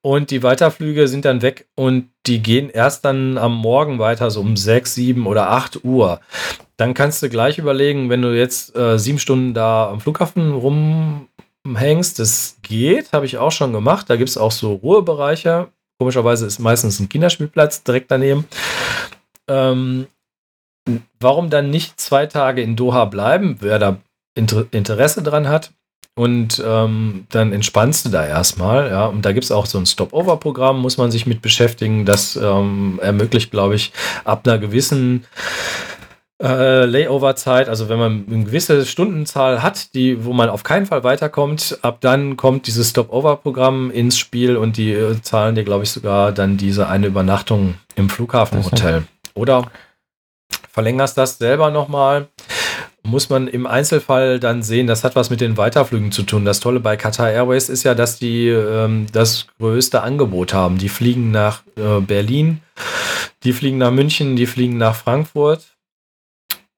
und 0.00 0.30
die 0.30 0.42
Weiterflüge 0.42 1.08
sind 1.08 1.24
dann 1.24 1.42
weg 1.42 1.68
und 1.74 2.08
die 2.26 2.42
gehen 2.42 2.70
erst 2.70 3.04
dann 3.04 3.36
am 3.36 3.54
Morgen 3.54 3.98
weiter, 3.98 4.30
so 4.30 4.40
um 4.40 4.56
sechs, 4.56 4.94
sieben 4.94 5.26
oder 5.26 5.50
acht 5.50 5.84
Uhr. 5.84 6.20
Dann 6.76 6.94
kannst 6.94 7.22
du 7.22 7.28
gleich 7.28 7.58
überlegen, 7.58 8.08
wenn 8.08 8.22
du 8.22 8.36
jetzt 8.36 8.76
äh, 8.76 8.98
sieben 8.98 9.18
Stunden 9.18 9.54
da 9.54 9.90
am 9.90 10.00
Flughafen 10.00 10.52
rumhängst, 10.52 12.18
das 12.18 12.58
geht, 12.62 13.12
habe 13.12 13.26
ich 13.26 13.38
auch 13.38 13.52
schon 13.52 13.72
gemacht. 13.72 14.08
Da 14.08 14.16
gibt 14.16 14.30
es 14.30 14.38
auch 14.38 14.52
so 14.52 14.74
Ruhebereiche. 14.74 15.68
Komischerweise 15.98 16.46
ist 16.46 16.58
meistens 16.58 17.00
ein 17.00 17.08
Kinderspielplatz 17.08 17.82
direkt 17.82 18.10
daneben. 18.10 18.46
Ähm, 19.48 20.06
warum 21.20 21.50
dann 21.50 21.70
nicht 21.70 22.00
zwei 22.00 22.26
Tage 22.26 22.62
in 22.62 22.76
Doha 22.76 23.04
bleiben, 23.06 23.56
wer 23.60 23.78
da 23.78 23.98
Inter 24.34 24.66
Interesse 24.70 25.22
dran 25.22 25.48
hat? 25.48 25.72
Und 26.14 26.60
ähm, 26.66 27.26
dann 27.30 27.52
entspannst 27.52 28.06
du 28.06 28.08
da 28.08 28.26
erstmal, 28.26 28.90
ja. 28.90 29.06
Und 29.06 29.24
da 29.24 29.30
gibt 29.30 29.44
es 29.44 29.52
auch 29.52 29.66
so 29.66 29.78
ein 29.78 29.86
Stop-Over-Programm, 29.86 30.80
muss 30.80 30.98
man 30.98 31.12
sich 31.12 31.26
mit 31.26 31.42
beschäftigen. 31.42 32.04
Das 32.04 32.34
ähm, 32.34 32.98
ermöglicht, 33.00 33.52
glaube 33.52 33.76
ich, 33.76 33.92
ab 34.24 34.46
einer 34.46 34.58
gewissen 34.58 35.26
äh, 36.42 36.84
Layover-Zeit, 36.84 37.68
also 37.68 37.88
wenn 37.88 37.98
man 37.98 38.24
eine 38.30 38.44
gewisse 38.44 38.86
Stundenzahl 38.86 39.62
hat, 39.62 39.94
die, 39.94 40.24
wo 40.24 40.32
man 40.32 40.48
auf 40.48 40.62
keinen 40.62 40.86
Fall 40.86 41.02
weiterkommt, 41.02 41.78
ab 41.82 41.98
dann 42.00 42.36
kommt 42.36 42.66
dieses 42.66 42.90
Stop-Over-Programm 42.90 43.90
ins 43.90 44.18
Spiel 44.18 44.56
und 44.56 44.76
die 44.76 44.92
äh, 44.92 45.20
zahlen 45.20 45.54
dir, 45.54 45.64
glaube 45.64 45.84
ich, 45.84 45.90
sogar 45.90 46.32
dann 46.32 46.56
diese 46.56 46.88
eine 46.88 47.08
Übernachtung 47.08 47.74
im 47.96 48.08
Flughafenhotel. 48.08 49.04
Oder 49.34 49.70
verlängerst 50.70 51.18
das 51.18 51.38
selber 51.38 51.70
nochmal. 51.70 52.28
Muss 53.02 53.30
man 53.30 53.48
im 53.48 53.66
Einzelfall 53.66 54.38
dann 54.38 54.62
sehen, 54.62 54.86
das 54.86 55.02
hat 55.02 55.16
was 55.16 55.30
mit 55.30 55.40
den 55.40 55.56
Weiterflügen 55.56 56.12
zu 56.12 56.24
tun. 56.24 56.44
Das 56.44 56.60
Tolle 56.60 56.78
bei 56.78 56.96
Qatar 56.96 57.30
Airways 57.30 57.68
ist 57.68 57.82
ja, 57.84 57.94
dass 57.94 58.18
die 58.18 58.48
ähm, 58.48 59.06
das 59.12 59.46
größte 59.58 60.02
Angebot 60.02 60.52
haben. 60.52 60.78
Die 60.78 60.88
fliegen 60.88 61.30
nach 61.30 61.62
äh, 61.76 62.00
Berlin, 62.00 62.60
die 63.44 63.52
fliegen 63.52 63.78
nach 63.78 63.90
München, 63.90 64.36
die 64.36 64.46
fliegen 64.46 64.76
nach 64.76 64.94
Frankfurt. 64.94 65.77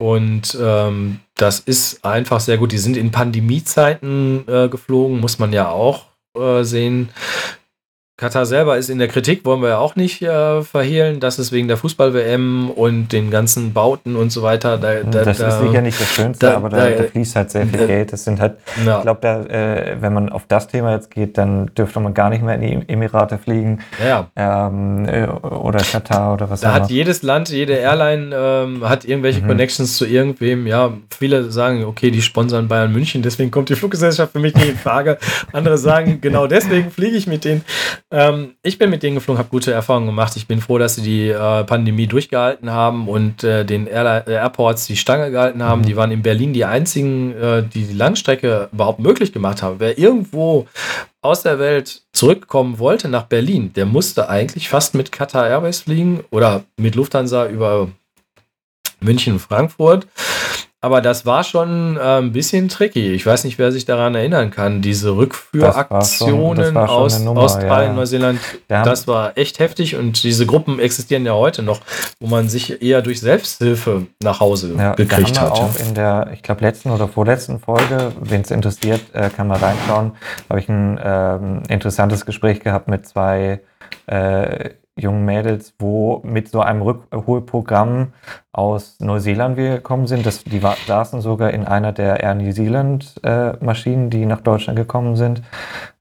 Und 0.01 0.57
ähm, 0.59 1.21
das 1.37 1.61
ist 1.61 2.07
einfach 2.07 2.41
sehr 2.41 2.57
gut. 2.57 2.73
Die 2.73 2.79
sind 2.79 2.97
in 2.97 3.11
Pandemiezeiten 3.11 4.49
äh, 4.49 4.71
geflogen, 4.71 5.21
muss 5.21 5.39
man 5.39 5.53
ja 5.53 5.69
auch 5.69 6.07
äh, 6.35 6.63
sehen. 6.65 7.11
Katar 8.21 8.45
selber 8.45 8.77
ist 8.77 8.91
in 8.91 8.99
der 8.99 9.09
Kritik, 9.09 9.47
wollen 9.47 9.63
wir 9.63 9.71
ja 9.71 9.79
auch 9.79 9.97
nicht 9.97 10.21
äh, 10.21 10.61
verhehlen, 10.61 11.21
dass 11.21 11.39
es 11.39 11.53
wegen 11.53 11.69
der 11.69 11.79
Fußball-WM 11.79 12.69
und 12.69 13.13
den 13.13 13.31
ganzen 13.31 13.73
Bauten 13.73 14.15
und 14.15 14.31
so 14.31 14.43
weiter. 14.43 14.77
Da, 14.77 14.97
da, 15.03 15.25
das 15.25 15.41
ist 15.41 15.61
sicher 15.61 15.81
nicht 15.81 15.99
das 15.99 16.09
Schönste, 16.09 16.47
da, 16.47 16.57
aber 16.57 16.69
da, 16.69 16.87
fließt 17.11 17.35
halt 17.37 17.51
sehr 17.51 17.67
viel 17.67 17.87
Geld. 17.87 18.13
Das 18.13 18.25
sind 18.25 18.39
halt, 18.39 18.59
ja. 18.85 18.99
ich 18.99 19.03
glaube, 19.05 19.27
äh, 19.27 19.97
wenn 20.03 20.13
man 20.13 20.29
auf 20.29 20.45
das 20.47 20.69
Thema 20.69 20.93
jetzt 20.93 21.11
geht, 21.11 21.39
dann 21.39 21.71
dürfte 21.75 21.99
man 21.99 22.13
gar 22.13 22.29
nicht 22.29 22.43
mehr 22.43 22.57
in 22.57 22.61
die 22.61 22.93
Emirate 22.93 23.39
fliegen 23.39 23.81
ja. 24.05 24.29
ähm, 24.37 25.09
äh, 25.09 25.27
oder 25.27 25.79
Katar 25.79 26.35
oder 26.35 26.51
was 26.51 26.61
Da 26.61 26.75
hat 26.75 26.91
jedes 26.91 27.23
Land, 27.23 27.49
jede 27.49 27.73
Airline 27.73 28.37
ähm, 28.37 28.87
hat 28.87 29.07
irgendwelche 29.07 29.41
mhm. 29.41 29.47
Connections 29.47 29.97
zu 29.97 30.05
irgendwem. 30.05 30.67
Ja, 30.67 30.93
viele 31.09 31.51
sagen, 31.51 31.85
okay, 31.85 32.11
die 32.11 32.21
sponsern 32.21 32.69
Bayern 32.69 32.93
München, 32.93 33.23
deswegen 33.23 33.51
kommt 33.51 33.71
die 33.71 33.77
Fluggesellschaft 33.77 34.33
für 34.33 34.41
mich 34.41 34.55
nicht 34.55 34.69
in 34.69 34.77
Frage. 34.77 35.17
Andere 35.55 35.79
sagen, 35.79 36.21
genau 36.21 36.47
deswegen 36.47 36.91
fliege 36.91 37.17
ich 37.17 37.27
mit 37.27 37.47
denen. 37.47 37.65
Ähm, 38.13 38.57
ich 38.63 38.79
bin 38.79 38.91
mit 38.91 39.05
denen 39.05 39.15
geflogen, 39.15 39.39
habe 39.39 39.51
gute 39.51 39.73
Erfahrungen 39.73 40.07
gemacht. 40.07 40.35
Ich 40.37 40.49
bin 40.49 40.61
froh, 40.61 40.79
dass 40.79 40.97
sie 40.97 41.03
die 41.03 41.29
äh, 41.29 41.65
Pandemie 41.65 42.09
durchgehalten 42.09 42.71
haben 42.71 43.09
und 43.09 43.45
äh, 43.45 43.65
den 43.65 43.87
Air 43.87 44.27
äh, 44.27 44.33
Airports 44.33 44.87
die 44.87 44.97
Stange 44.97 45.31
gehalten 45.31 45.63
haben. 45.63 45.83
Mhm. 45.83 45.87
Die 45.87 45.97
waren 45.97 46.11
in 46.11 46.23
Berlin 46.23 46.53
die 46.53 46.65
einzigen, 46.65 47.33
äh, 47.37 47.63
die 47.63 47.85
die 47.85 47.95
Langstrecke 47.95 48.69
überhaupt 48.73 48.99
möglich 48.99 49.33
gemacht 49.33 49.63
haben. 49.63 49.77
Wer 49.79 49.97
irgendwo 49.97 50.67
aus 51.23 51.43
der 51.43 51.61
Welt 51.61 52.03
zurückkommen 52.13 52.81
wollte 52.81 53.09
nach 53.09 53.25
Berlin, 53.25 53.73
der 53.75 53.87
musste 53.87 54.29
eigentlich 54.29 54.69
fast 54.69 54.95
mit 54.95 55.13
Qatar 55.13 55.49
Airways 55.49 55.83
fliegen 55.83 56.25
oder 56.31 56.65
mit 56.77 56.97
Lufthansa 56.97 57.47
über 57.47 57.89
München, 59.01 59.39
Frankfurt. 59.39 60.07
Aber 60.83 61.03
das 61.03 61.27
war 61.27 61.45
schon 61.45 61.99
äh, 61.99 62.01
ein 62.01 62.33
bisschen 62.33 62.71
tricky. 62.71 63.13
Ich 63.13 63.27
weiß 63.27 63.45
nicht, 63.45 63.59
wer 63.59 63.71
sich 63.71 63.85
daran 63.85 64.15
erinnern 64.15 64.51
kann. 64.51 64.81
Diese 64.81 65.15
Rückführaktionen 65.15 66.75
aus 66.75 67.19
Nummer, 67.19 67.43
Australien, 67.43 67.91
ja. 67.91 67.97
Neuseeland, 67.97 68.41
ja. 68.71 68.83
das 68.83 69.07
war 69.07 69.37
echt 69.37 69.59
heftig. 69.59 69.97
Und 69.97 70.23
diese 70.23 70.47
Gruppen 70.47 70.79
existieren 70.79 71.27
ja 71.27 71.35
heute 71.35 71.63
noch, 71.63 71.81
wo 72.19 72.29
man 72.29 72.49
sich 72.49 72.81
eher 72.83 73.03
durch 73.03 73.21
Selbsthilfe 73.21 74.07
nach 74.23 74.41
Hause 74.41 74.75
ja, 74.79 74.95
gekriegt 74.95 75.39
hat. 75.39 75.53
Auch 75.53 75.79
in 75.87 75.95
der, 75.95 76.31
ich 76.33 76.43
glaube, 76.43 76.63
letzten 76.63 76.91
oder 76.91 77.09
vorletzten 77.09 77.59
Folge, 77.61 78.13
wen 78.19 78.41
es 78.41 78.51
interessiert, 78.51 79.03
äh, 79.13 79.29
kann 79.29 79.49
man 79.49 79.61
reinschauen, 79.61 80.13
habe 80.49 80.61
ich 80.61 80.69
ein 80.71 80.99
ähm, 81.03 81.63
interessantes 81.69 82.25
Gespräch 82.25 82.61
gehabt 82.61 82.89
mit 82.89 83.07
zwei 83.07 83.61
äh, 84.07 84.71
jungen 85.01 85.25
Mädels, 85.25 85.75
wo 85.79 86.21
mit 86.25 86.49
so 86.49 86.61
einem 86.61 86.83
Rückholprogramm 86.83 88.13
aus 88.53 88.99
Neuseeland 89.01 89.57
wir 89.57 89.77
gekommen 89.77 90.07
sind. 90.07 90.27
Das, 90.27 90.45
die 90.45 90.63
war, 90.63 90.77
saßen 90.87 91.21
sogar 91.21 91.51
in 91.51 91.65
einer 91.65 91.93
der 91.93 92.21
Air 92.21 92.35
New 92.35 92.53
Zealand 92.53 93.15
äh, 93.23 93.53
Maschinen, 93.65 94.11
die 94.11 94.27
nach 94.27 94.41
Deutschland 94.41 94.79
gekommen 94.79 95.17
sind. 95.17 95.43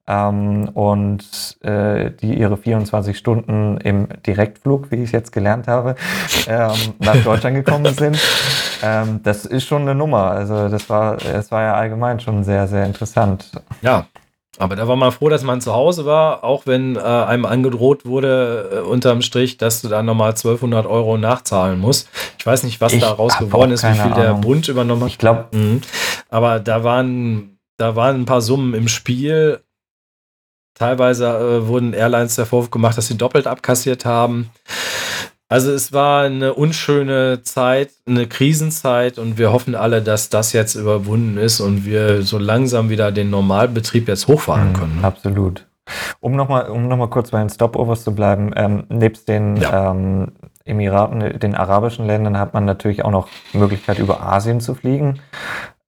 Ähm, 0.08 0.70
und 0.74 1.58
äh, 1.62 2.10
die 2.10 2.34
ihre 2.34 2.58
24 2.58 3.16
Stunden 3.16 3.78
im 3.78 4.08
Direktflug, 4.26 4.90
wie 4.90 4.96
ich 4.96 5.04
es 5.04 5.12
jetzt 5.12 5.32
gelernt 5.32 5.68
habe, 5.68 5.96
ähm, 6.48 6.72
nach 6.98 7.24
Deutschland 7.24 7.56
gekommen 7.56 7.94
sind. 7.94 8.20
Ähm, 8.82 9.20
das 9.24 9.46
ist 9.46 9.66
schon 9.66 9.82
eine 9.82 9.94
Nummer. 9.94 10.32
Also 10.32 10.70
das 10.70 10.90
war, 10.90 11.18
es 11.18 11.52
war 11.52 11.64
ja 11.64 11.74
allgemein 11.74 12.22
schon 12.22 12.46
sehr, 12.46 12.66
sehr 12.66 12.86
interessant. 12.86 13.52
Ja, 13.82 14.06
aber 14.60 14.76
da 14.76 14.90
war 14.90 14.98
man 14.98 15.14
froh, 15.14 15.30
dass 15.30 15.44
man 15.44 15.62
zu 15.62 15.74
Hause 15.74 16.06
war, 16.06 16.44
auch 16.44 16.68
wenn 16.68 16.98
äh, 16.98 17.00
einem 17.00 17.46
angedroht 17.46 18.06
wurde, 18.06 18.70
äh, 18.74 18.80
unterm 18.82 19.22
Strich, 19.22 19.58
dass 19.58 19.82
du 19.82 19.88
da 19.88 20.04
nochmal 20.04 20.32
1200 20.32 20.86
Euro 20.86 21.18
nachzahlen 21.18 21.80
musst. 21.80 22.10
Ich 22.38 22.46
weiß 22.46 22.64
nicht, 22.64 22.82
was 22.82 22.92
ich 22.92 23.00
daraus 23.00 23.38
geworden 23.38 23.72
ist, 23.72 23.84
wie 23.84 23.94
viel 23.94 24.02
Ahnung. 24.02 24.20
der 24.20 24.34
Bund 24.34 24.68
übernommen 24.68 25.04
hat. 25.04 25.10
Ich 25.10 25.18
glaube. 25.18 25.48
Mhm. 25.54 25.80
Aber 26.28 26.60
da 26.60 26.84
waren, 26.84 27.58
da 27.78 27.96
waren 27.96 28.18
ein 28.18 28.26
paar 28.26 28.42
Summen 28.42 28.74
im 28.74 28.90
Spiel. 28.90 29.62
Teilweise 30.76 31.28
äh, 31.28 31.68
wurden 31.68 31.94
Airlines 31.94 32.36
der 32.36 32.46
Vorwurf 32.46 32.70
gemacht, 32.70 32.98
dass 32.98 33.08
sie 33.08 33.18
doppelt 33.18 33.48
abkassiert 33.48 34.04
haben. 34.04 34.50
Also 35.52 35.72
es 35.72 35.92
war 35.92 36.26
eine 36.26 36.54
unschöne 36.54 37.42
Zeit, 37.42 37.90
eine 38.06 38.28
Krisenzeit 38.28 39.18
und 39.18 39.40
wir 39.40 39.52
hoffen 39.52 39.74
alle, 39.74 40.04
dass 40.04 40.30
das 40.30 40.54
jetzt 40.54 40.76
überwunden 40.76 41.38
ist 41.38 41.60
und 41.60 41.86
wir 41.86 42.22
so 42.22 42.38
langsam 42.38 42.90
wieder 42.90 43.12
den 43.12 43.32
Normalbetrieb 43.32 44.08
jetzt 44.08 44.28
hochfahren 44.28 44.70
mhm, 44.70 44.74
können. 44.74 45.00
Absolut. 45.02 45.66
Um 46.20 46.36
nochmal 46.36 46.70
um 46.70 46.88
noch 46.88 47.10
kurz 47.10 47.32
bei 47.32 47.40
den 47.40 47.50
Stopovers 47.50 48.04
zu 48.04 48.14
bleiben, 48.14 48.52
ähm, 48.56 48.84
nebst 48.90 49.28
den 49.28 49.58
ja. 49.58 49.90
ähm, 49.90 50.34
Emiraten, 50.66 51.40
den 51.40 51.56
arabischen 51.56 52.06
Ländern, 52.06 52.38
hat 52.38 52.54
man 52.54 52.66
natürlich 52.66 53.04
auch 53.04 53.10
noch 53.10 53.28
Möglichkeit, 53.54 53.98
über 53.98 54.22
Asien 54.22 54.62
zu 54.62 54.76
fliegen, 54.76 55.20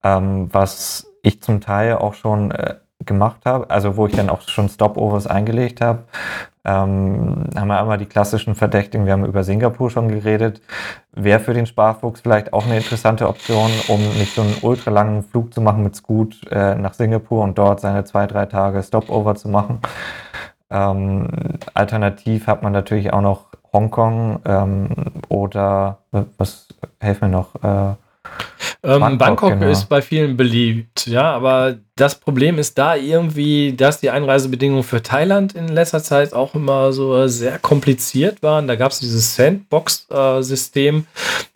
ähm, 0.02 0.48
was 0.52 1.06
ich 1.22 1.40
zum 1.40 1.60
Teil 1.60 1.94
auch 1.94 2.14
schon 2.14 2.50
äh, 2.50 2.74
gemacht 3.06 3.40
habe, 3.44 3.68
also 3.70 3.96
wo 3.96 4.06
ich 4.06 4.14
dann 4.14 4.30
auch 4.30 4.42
schon 4.42 4.68
Stopovers 4.68 5.26
eingelegt 5.26 5.80
habe, 5.80 6.04
ähm, 6.64 7.46
haben 7.56 7.68
wir 7.68 7.80
einmal 7.80 7.98
die 7.98 8.06
klassischen 8.06 8.54
Verdächtigen, 8.54 9.04
wir 9.06 9.12
haben 9.12 9.24
über 9.24 9.42
Singapur 9.42 9.90
schon 9.90 10.08
geredet, 10.08 10.60
wäre 11.12 11.40
für 11.40 11.54
den 11.54 11.66
Sparfuchs 11.66 12.20
vielleicht 12.20 12.52
auch 12.52 12.64
eine 12.64 12.76
interessante 12.76 13.28
Option, 13.28 13.70
um 13.88 14.00
nicht 14.18 14.34
so 14.34 14.42
einen 14.42 14.56
ultralangen 14.62 15.22
Flug 15.24 15.52
zu 15.52 15.60
machen 15.60 15.82
mit 15.82 15.96
Scoot 15.96 16.40
äh, 16.50 16.76
nach 16.76 16.94
Singapur 16.94 17.42
und 17.42 17.58
dort 17.58 17.80
seine 17.80 18.04
zwei, 18.04 18.26
drei 18.26 18.46
Tage 18.46 18.82
Stopover 18.82 19.34
zu 19.34 19.48
machen. 19.48 19.80
Ähm, 20.70 21.28
alternativ 21.74 22.46
hat 22.46 22.62
man 22.62 22.72
natürlich 22.72 23.12
auch 23.12 23.20
noch 23.20 23.46
Hongkong 23.72 24.40
ähm, 24.44 24.88
oder 25.28 25.98
was 26.38 26.68
helfen 27.00 27.30
mir 27.30 27.36
noch? 27.36 27.54
Äh, 27.62 27.96
ähm, 28.84 29.00
Bangkok, 29.00 29.18
Bangkok 29.18 29.52
genau. 29.60 29.70
ist 29.70 29.88
bei 29.88 30.02
vielen 30.02 30.36
beliebt, 30.36 31.06
ja, 31.06 31.32
aber 31.32 31.76
das 31.94 32.14
Problem 32.18 32.58
ist 32.58 32.78
da 32.78 32.96
irgendwie, 32.96 33.74
dass 33.74 34.00
die 34.00 34.10
Einreisebedingungen 34.10 34.82
für 34.82 35.02
Thailand 35.02 35.54
in 35.54 35.68
letzter 35.68 36.02
Zeit 36.02 36.32
auch 36.32 36.54
immer 36.54 36.92
so 36.92 37.26
sehr 37.28 37.58
kompliziert 37.58 38.42
waren. 38.42 38.66
Da 38.66 38.76
gab 38.76 38.92
es 38.92 39.00
dieses 39.00 39.36
Sandbox-System, 39.36 41.06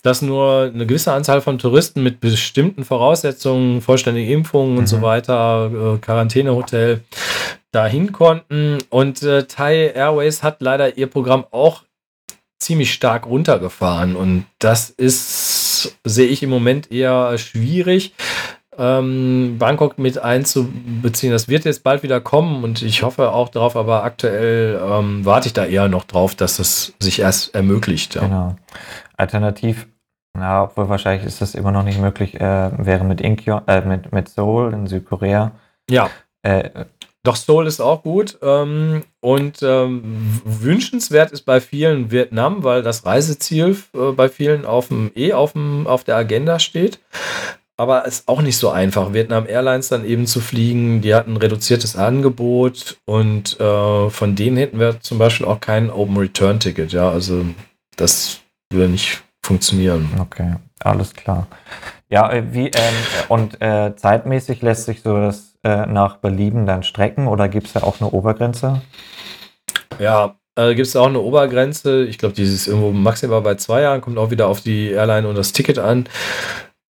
das 0.02 0.22
nur 0.22 0.70
eine 0.72 0.86
gewisse 0.86 1.12
Anzahl 1.12 1.40
von 1.40 1.58
Touristen 1.58 2.02
mit 2.02 2.20
bestimmten 2.20 2.84
Voraussetzungen, 2.84 3.80
vollständige 3.80 4.32
Impfungen 4.32 4.72
mhm. 4.72 4.78
und 4.78 4.86
so 4.86 4.98
mhm. 4.98 5.02
weiter, 5.02 5.70
äh, 5.94 5.98
Quarantänehotel, 5.98 7.00
dahin 7.72 8.12
konnten. 8.12 8.78
Und 8.90 9.22
äh, 9.22 9.44
Thai 9.44 9.92
Airways 9.94 10.42
hat 10.42 10.60
leider 10.60 10.96
ihr 10.96 11.08
Programm 11.08 11.44
auch 11.50 11.82
ziemlich 12.58 12.92
stark 12.92 13.26
runtergefahren. 13.26 14.16
Und 14.16 14.46
das 14.58 14.90
ist, 14.90 15.45
sehe 16.04 16.28
ich 16.28 16.42
im 16.42 16.50
Moment 16.50 16.90
eher 16.90 17.36
schwierig. 17.38 18.14
Ähm, 18.78 19.56
Bangkok 19.58 19.98
mit 19.98 20.18
einzubeziehen. 20.18 21.32
Das 21.32 21.48
wird 21.48 21.64
jetzt 21.64 21.82
bald 21.82 22.02
wieder 22.02 22.20
kommen 22.20 22.62
und 22.62 22.82
ich 22.82 23.02
hoffe 23.02 23.32
auch 23.32 23.48
darauf, 23.48 23.74
aber 23.74 24.04
aktuell 24.04 24.78
ähm, 24.82 25.24
warte 25.24 25.46
ich 25.46 25.54
da 25.54 25.64
eher 25.64 25.88
noch 25.88 26.04
drauf, 26.04 26.34
dass 26.34 26.58
das 26.58 26.92
sich 26.98 27.20
erst 27.20 27.54
ermöglicht. 27.54 28.16
Ja. 28.16 28.22
Genau. 28.22 28.56
Alternativ, 29.16 29.86
na, 30.34 30.64
obwohl 30.64 30.90
wahrscheinlich 30.90 31.26
ist 31.26 31.40
das 31.40 31.54
immer 31.54 31.72
noch 31.72 31.84
nicht 31.84 31.98
möglich, 31.98 32.34
äh, 32.34 32.70
wäre 32.76 33.04
mit 33.04 33.22
Incheon, 33.22 33.62
äh, 33.66 33.80
mit, 33.80 34.12
mit 34.12 34.28
Seoul 34.28 34.74
in 34.74 34.86
Südkorea. 34.86 35.52
Ja. 35.88 36.10
Äh, 36.42 36.84
doch 37.26 37.36
Seoul 37.36 37.66
ist 37.66 37.80
auch 37.80 38.02
gut. 38.02 38.38
Ähm, 38.42 39.02
und 39.20 39.62
ähm, 39.62 40.40
wünschenswert 40.44 41.32
ist 41.32 41.42
bei 41.42 41.60
vielen 41.60 42.10
Vietnam, 42.10 42.62
weil 42.64 42.82
das 42.82 43.04
Reiseziel 43.04 43.76
äh, 43.94 44.12
bei 44.12 44.28
vielen 44.28 44.64
auf 44.64 44.88
dem, 44.88 45.10
eh 45.14 45.32
auf, 45.32 45.54
auf 45.84 46.04
der 46.04 46.16
Agenda 46.16 46.58
steht. 46.58 47.00
Aber 47.78 48.06
es 48.06 48.20
ist 48.20 48.28
auch 48.28 48.40
nicht 48.40 48.56
so 48.56 48.70
einfach, 48.70 49.12
Vietnam 49.12 49.46
Airlines 49.46 49.88
dann 49.88 50.06
eben 50.06 50.26
zu 50.26 50.40
fliegen. 50.40 51.02
Die 51.02 51.14
hatten 51.14 51.32
ein 51.32 51.36
reduziertes 51.36 51.94
Angebot 51.94 52.96
und 53.04 53.60
äh, 53.60 54.08
von 54.08 54.34
denen 54.34 54.56
hätten 54.56 54.80
wir 54.80 55.00
zum 55.00 55.18
Beispiel 55.18 55.46
auch 55.46 55.60
kein 55.60 55.90
Open 55.90 56.16
Return 56.16 56.58
Ticket. 56.58 56.92
Ja, 56.92 57.10
also 57.10 57.44
das 57.96 58.40
würde 58.70 58.88
nicht 58.88 59.22
funktionieren. 59.44 60.08
Okay, 60.18 60.54
alles 60.80 61.12
klar. 61.12 61.48
Ja, 62.08 62.32
äh, 62.32 62.44
wie 62.52 62.68
ähm, 62.68 62.94
und 63.28 63.60
äh, 63.60 63.94
zeitmäßig 63.94 64.62
lässt 64.62 64.86
sich 64.86 65.02
so 65.02 65.18
das 65.18 65.55
äh, 65.66 65.84
nach 65.86 66.18
Belieben 66.18 66.64
dann 66.64 66.84
strecken 66.84 67.26
oder 67.26 67.48
gibt 67.48 67.66
es 67.66 67.72
da 67.72 67.82
auch 67.82 68.00
eine 68.00 68.10
Obergrenze? 68.10 68.82
Ja, 69.98 70.36
äh, 70.54 70.74
gibt 70.76 70.86
es 70.86 70.94
auch 70.94 71.08
eine 71.08 71.18
Obergrenze. 71.18 72.04
Ich 72.04 72.18
glaube, 72.18 72.36
die 72.36 72.44
ist 72.44 72.68
irgendwo 72.68 72.92
maximal 72.92 73.40
bei 73.40 73.56
zwei 73.56 73.80
Jahren, 73.80 74.00
kommt 74.00 74.16
auch 74.16 74.30
wieder 74.30 74.46
auf 74.46 74.60
die 74.60 74.90
Airline 74.90 75.26
und 75.26 75.36
das 75.36 75.52
Ticket 75.52 75.80
an. 75.80 76.08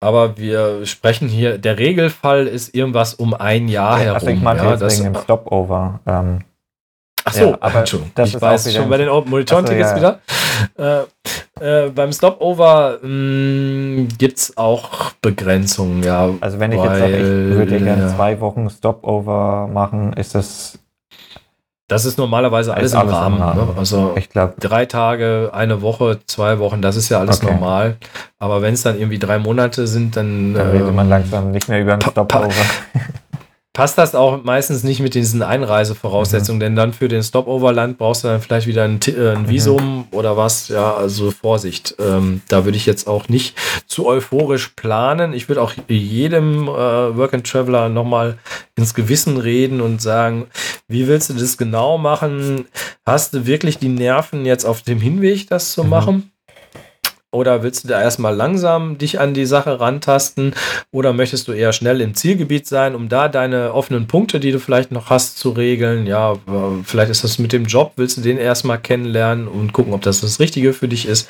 Aber 0.01 0.37
wir 0.37 0.85
sprechen 0.85 1.29
hier, 1.29 1.57
der 1.57 1.79
Regelfall 1.79 2.47
ist 2.47 2.75
irgendwas 2.75 3.13
um 3.13 3.33
ein 3.33 3.69
Jahr 3.69 3.97
herum. 3.97 4.15
Also 4.15 4.27
ich 4.27 4.41
meinte 4.41 4.65
ja, 4.65 4.71
jetzt 4.71 4.81
das, 4.81 4.99
wegen 4.99 5.13
dem 5.13 5.21
Stopover. 5.21 6.01
Ähm, 6.05 6.39
Ach 7.27 7.33
so, 7.33 7.49
ja, 7.49 7.57
aber 7.59 7.79
Entschuldigung. 7.79 8.11
ich 8.23 8.39
weiß 8.39 8.73
schon 8.73 8.87
bei 8.87 8.97
den 8.97 9.09
Monitoren-Tickets 9.09 9.89
so, 9.89 9.95
ja. 9.95 10.19
wieder. 10.77 11.05
Äh, 11.59 11.85
äh, 11.85 11.89
beim 11.89 12.11
Stopover 12.11 12.99
hm, 13.01 14.07
gibt 14.17 14.37
es 14.37 14.57
auch 14.57 15.11
Begrenzungen, 15.21 16.03
ja. 16.03 16.29
Also 16.39 16.59
wenn 16.59 16.71
ich 16.71 16.79
weil, 16.79 16.89
jetzt 16.89 16.99
sage, 16.99 17.17
ich 17.17 17.55
würde 17.57 17.79
gerne 17.79 18.03
ja. 18.03 18.15
zwei 18.15 18.39
Wochen 18.39 18.69
Stopover 18.69 19.67
machen, 19.67 20.13
ist 20.13 20.35
das 20.35 20.77
das 21.87 22.05
ist 22.05 22.17
normalerweise 22.17 22.73
alles, 22.73 22.87
ist 22.87 22.93
im, 22.93 23.01
alles 23.01 23.13
Rahmen, 23.13 23.37
im 23.37 23.43
Rahmen. 23.43 23.67
Ne? 23.67 23.73
Also 23.77 24.13
ich 24.15 24.29
glaub, 24.29 24.59
drei 24.59 24.87
Tage, 24.87 25.51
eine 25.53 25.83
Woche, 25.83 26.19
zwei 26.25 26.57
Wochen, 26.57 26.81
das 26.81 26.95
ist 26.95 27.09
ja 27.09 27.19
alles 27.19 27.43
okay. 27.43 27.51
normal. 27.51 27.97
Aber 28.39 28.63
wenn 28.63 28.73
es 28.73 28.81
dann 28.81 28.97
irgendwie 28.97 29.19
drei 29.19 29.37
Monate 29.37 29.85
sind, 29.85 30.15
dann. 30.15 30.55
Dann 30.55 30.71
redet 30.71 30.95
man 30.95 31.09
langsam 31.09 31.51
nicht 31.51 31.69
mehr 31.69 31.81
über 31.81 31.93
einen 31.93 32.01
Stopover. 32.01 32.49
passt 33.75 33.97
das 33.97 34.15
auch 34.15 34.41
meistens 34.43 34.83
nicht 34.83 35.01
mit 35.01 35.15
diesen 35.15 35.43
Einreisevoraussetzungen, 35.43 36.57
mhm. 36.57 36.61
denn 36.61 36.75
dann 36.75 36.93
für 36.93 37.09
den 37.09 37.21
Stopover-Land 37.21 37.97
brauchst 37.97 38.23
du 38.23 38.29
dann 38.29 38.41
vielleicht 38.41 38.67
wieder 38.67 38.85
ein, 38.85 38.99
äh, 39.05 39.31
ein 39.31 39.43
mhm. 39.43 39.49
Visum 39.49 39.97
mhm. 39.97 40.03
oder 40.11 40.37
was. 40.37 40.69
Ja, 40.69 40.95
also 40.95 41.29
Vorsicht. 41.29 41.93
Ähm, 41.99 42.41
da 42.47 42.63
würde 42.63 42.77
ich 42.77 42.85
jetzt 42.85 43.05
auch 43.05 43.27
nicht 43.27 43.55
zu 43.85 44.07
euphorisch 44.07 44.69
planen. 44.69 45.33
Ich 45.33 45.49
würde 45.49 45.61
auch 45.61 45.73
jedem 45.89 46.63
äh, 46.69 46.69
Work-and-Traveler 46.69 47.89
nochmal 47.89 48.37
ins 48.77 48.93
Gewissen 48.93 49.37
reden 49.37 49.81
und 49.81 50.01
sagen, 50.01 50.47
wie 50.87 51.07
willst 51.07 51.29
du 51.29 51.33
das 51.33 51.57
genau 51.57 51.97
machen? 51.97 52.65
Hast 53.05 53.33
du 53.33 53.45
wirklich 53.45 53.77
die 53.77 53.89
Nerven 53.89 54.45
jetzt 54.45 54.63
auf 54.63 54.83
dem 54.83 55.01
Hinweg, 55.01 55.49
das 55.49 55.73
zu 55.73 55.83
mhm. 55.83 55.89
machen? 55.89 56.31
Oder 57.35 57.63
willst 57.63 57.83
du 57.83 57.89
da 57.89 58.01
erstmal 58.01 58.33
langsam 58.33 58.97
dich 58.97 59.19
an 59.19 59.33
die 59.33 59.45
Sache 59.45 59.81
rantasten? 59.81 60.53
Oder 60.91 61.11
möchtest 61.11 61.49
du 61.49 61.51
eher 61.51 61.73
schnell 61.73 61.99
im 61.99 62.15
Zielgebiet 62.15 62.65
sein, 62.65 62.95
um 62.95 63.09
da 63.09 63.27
deine 63.27 63.73
offenen 63.73 64.07
Punkte, 64.07 64.39
die 64.39 64.53
du 64.53 64.59
vielleicht 64.59 64.91
noch 64.91 65.09
hast, 65.09 65.37
zu 65.37 65.49
regeln? 65.49 66.07
Ja, 66.07 66.35
vielleicht 66.85 67.11
ist 67.11 67.25
das 67.25 67.37
mit 67.37 67.51
dem 67.51 67.65
Job, 67.65 67.91
willst 67.97 68.15
du 68.15 68.21
den 68.21 68.37
erstmal 68.37 68.79
kennenlernen 68.79 69.49
und 69.49 69.73
gucken, 69.73 69.93
ob 69.93 70.01
das 70.01 70.21
das 70.21 70.39
Richtige 70.39 70.71
für 70.71 70.87
dich 70.87 71.05
ist. 71.07 71.29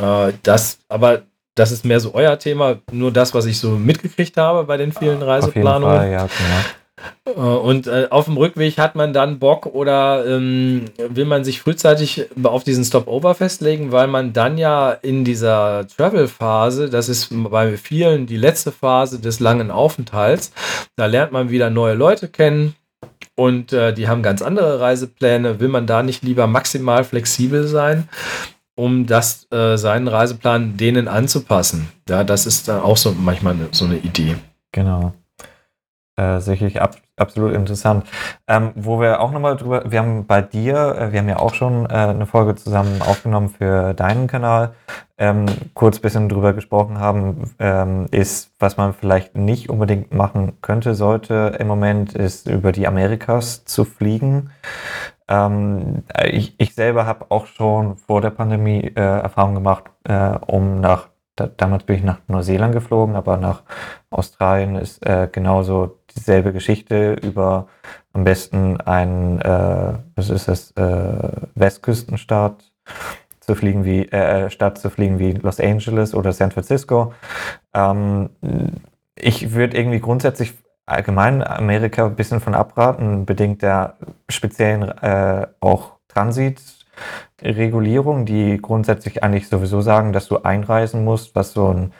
Äh, 0.00 0.34
das, 0.42 0.78
aber 0.90 1.22
das 1.54 1.72
ist 1.72 1.86
mehr 1.86 2.00
so 2.00 2.12
euer 2.14 2.38
Thema, 2.38 2.76
nur 2.92 3.10
das, 3.10 3.32
was 3.32 3.46
ich 3.46 3.58
so 3.58 3.70
mitgekriegt 3.70 4.36
habe 4.36 4.64
bei 4.64 4.76
den 4.76 4.92
vielen 4.92 5.22
Reiseplanungen. 5.22 5.96
Fall, 5.96 6.10
ja, 6.10 6.26
genau. 6.26 6.60
Äh, 7.24 7.30
und 7.30 7.86
äh, 7.86 8.08
auf 8.10 8.26
dem 8.26 8.36
Rückweg 8.36 8.78
hat 8.78 8.94
man 8.94 9.12
dann 9.12 9.38
Bock 9.38 9.66
oder 9.66 10.26
ähm, 10.26 10.86
will 10.96 11.24
man 11.24 11.44
sich 11.44 11.60
frühzeitig 11.60 12.26
auf 12.42 12.64
diesen 12.64 12.84
Stopover 12.84 13.34
festlegen, 13.34 13.92
weil 13.92 14.06
man 14.06 14.32
dann 14.32 14.58
ja 14.58 14.92
in 14.92 15.24
dieser 15.24 15.86
Travel-Phase, 15.86 16.90
das 16.90 17.08
ist 17.08 17.28
bei 17.30 17.76
vielen 17.76 18.26
die 18.26 18.36
letzte 18.36 18.72
Phase 18.72 19.20
des 19.20 19.40
langen 19.40 19.70
Aufenthalts, 19.70 20.52
da 20.96 21.06
lernt 21.06 21.32
man 21.32 21.50
wieder 21.50 21.70
neue 21.70 21.94
Leute 21.94 22.28
kennen 22.28 22.74
und 23.34 23.72
äh, 23.72 23.92
die 23.92 24.08
haben 24.08 24.22
ganz 24.22 24.42
andere 24.42 24.80
Reisepläne. 24.80 25.60
Will 25.60 25.68
man 25.68 25.86
da 25.86 26.02
nicht 26.02 26.22
lieber 26.22 26.46
maximal 26.46 27.04
flexibel 27.04 27.66
sein? 27.66 28.08
um 28.76 29.04
das 29.04 29.46
äh, 29.52 29.76
seinen 29.76 30.08
Reiseplan 30.08 30.78
denen 30.78 31.06
anzupassen. 31.06 31.88
Ja, 32.08 32.24
das 32.24 32.46
ist 32.46 32.66
dann 32.66 32.80
auch 32.80 32.96
so 32.96 33.12
manchmal 33.12 33.54
so 33.72 33.84
eine 33.84 33.98
Idee. 33.98 34.36
Genau 34.72 35.12
äh, 36.20 36.40
sicherlich 36.40 36.80
ab, 36.80 36.96
absolut 37.16 37.54
interessant. 37.54 38.04
Ähm, 38.46 38.72
wo 38.74 39.00
wir 39.00 39.20
auch 39.20 39.32
nochmal 39.32 39.56
drüber, 39.56 39.90
wir 39.90 40.00
haben 40.00 40.26
bei 40.26 40.42
dir, 40.42 40.96
äh, 40.98 41.12
wir 41.12 41.20
haben 41.20 41.28
ja 41.28 41.38
auch 41.38 41.54
schon 41.54 41.86
äh, 41.86 41.94
eine 41.94 42.26
Folge 42.26 42.54
zusammen 42.56 43.00
aufgenommen 43.00 43.48
für 43.48 43.94
deinen 43.94 44.26
Kanal, 44.26 44.74
ähm, 45.18 45.46
kurz 45.74 45.98
ein 45.98 46.02
bisschen 46.02 46.28
drüber 46.28 46.52
gesprochen 46.52 46.98
haben, 46.98 47.54
ähm, 47.58 48.06
ist, 48.10 48.52
was 48.58 48.76
man 48.76 48.92
vielleicht 48.92 49.34
nicht 49.36 49.70
unbedingt 49.70 50.12
machen 50.12 50.58
könnte, 50.60 50.94
sollte 50.94 51.56
im 51.58 51.66
Moment, 51.66 52.14
ist 52.14 52.48
über 52.48 52.72
die 52.72 52.86
Amerikas 52.86 53.64
zu 53.64 53.84
fliegen. 53.84 54.50
Ähm, 55.28 56.02
ich, 56.24 56.54
ich 56.58 56.74
selber 56.74 57.06
habe 57.06 57.26
auch 57.30 57.46
schon 57.46 57.96
vor 57.96 58.20
der 58.20 58.30
Pandemie 58.30 58.92
äh, 58.94 59.00
Erfahrung 59.00 59.54
gemacht, 59.54 59.84
äh, 60.04 60.36
um 60.46 60.80
nach 60.80 61.08
da, 61.40 61.46
damals 61.46 61.84
bin 61.84 61.96
ich 61.96 62.02
nach 62.02 62.18
Neuseeland 62.28 62.74
geflogen, 62.74 63.16
aber 63.16 63.36
nach 63.36 63.62
Australien 64.10 64.76
ist 64.76 65.04
äh, 65.06 65.28
genauso 65.30 65.99
dieselbe 66.16 66.52
Geschichte 66.52 67.14
über 67.14 67.68
am 68.12 68.24
besten 68.24 68.80
ein, 68.80 69.40
äh, 69.40 69.94
was 70.14 70.30
ist 70.30 70.48
das, 70.48 70.72
äh, 70.72 71.46
Westküstenstaat 71.54 72.72
zu 73.40 73.54
fliegen 73.54 73.84
wie, 73.84 74.06
äh, 74.06 74.46
äh, 74.46 74.50
Stadt 74.50 74.78
zu 74.78 74.90
fliegen 74.90 75.18
wie 75.18 75.32
Los 75.32 75.60
Angeles 75.60 76.14
oder 76.14 76.32
San 76.32 76.50
Francisco. 76.50 77.12
Ähm, 77.74 78.30
ich 79.14 79.52
würde 79.52 79.76
irgendwie 79.76 80.00
grundsätzlich 80.00 80.54
allgemein 80.86 81.42
Amerika 81.42 82.06
ein 82.06 82.16
bisschen 82.16 82.40
von 82.40 82.54
abraten, 82.54 83.26
bedingt 83.26 83.60
der 83.62 83.96
speziellen 84.28 84.82
äh, 84.82 85.46
auch 85.60 85.98
Transitregulierung, 86.08 88.26
die 88.26 88.58
grundsätzlich 88.60 89.22
eigentlich 89.22 89.48
sowieso 89.48 89.80
sagen, 89.80 90.12
dass 90.12 90.26
du 90.28 90.38
einreisen 90.38 91.04
musst, 91.04 91.36
was 91.36 91.52
so 91.52 91.68
ein 91.68 91.92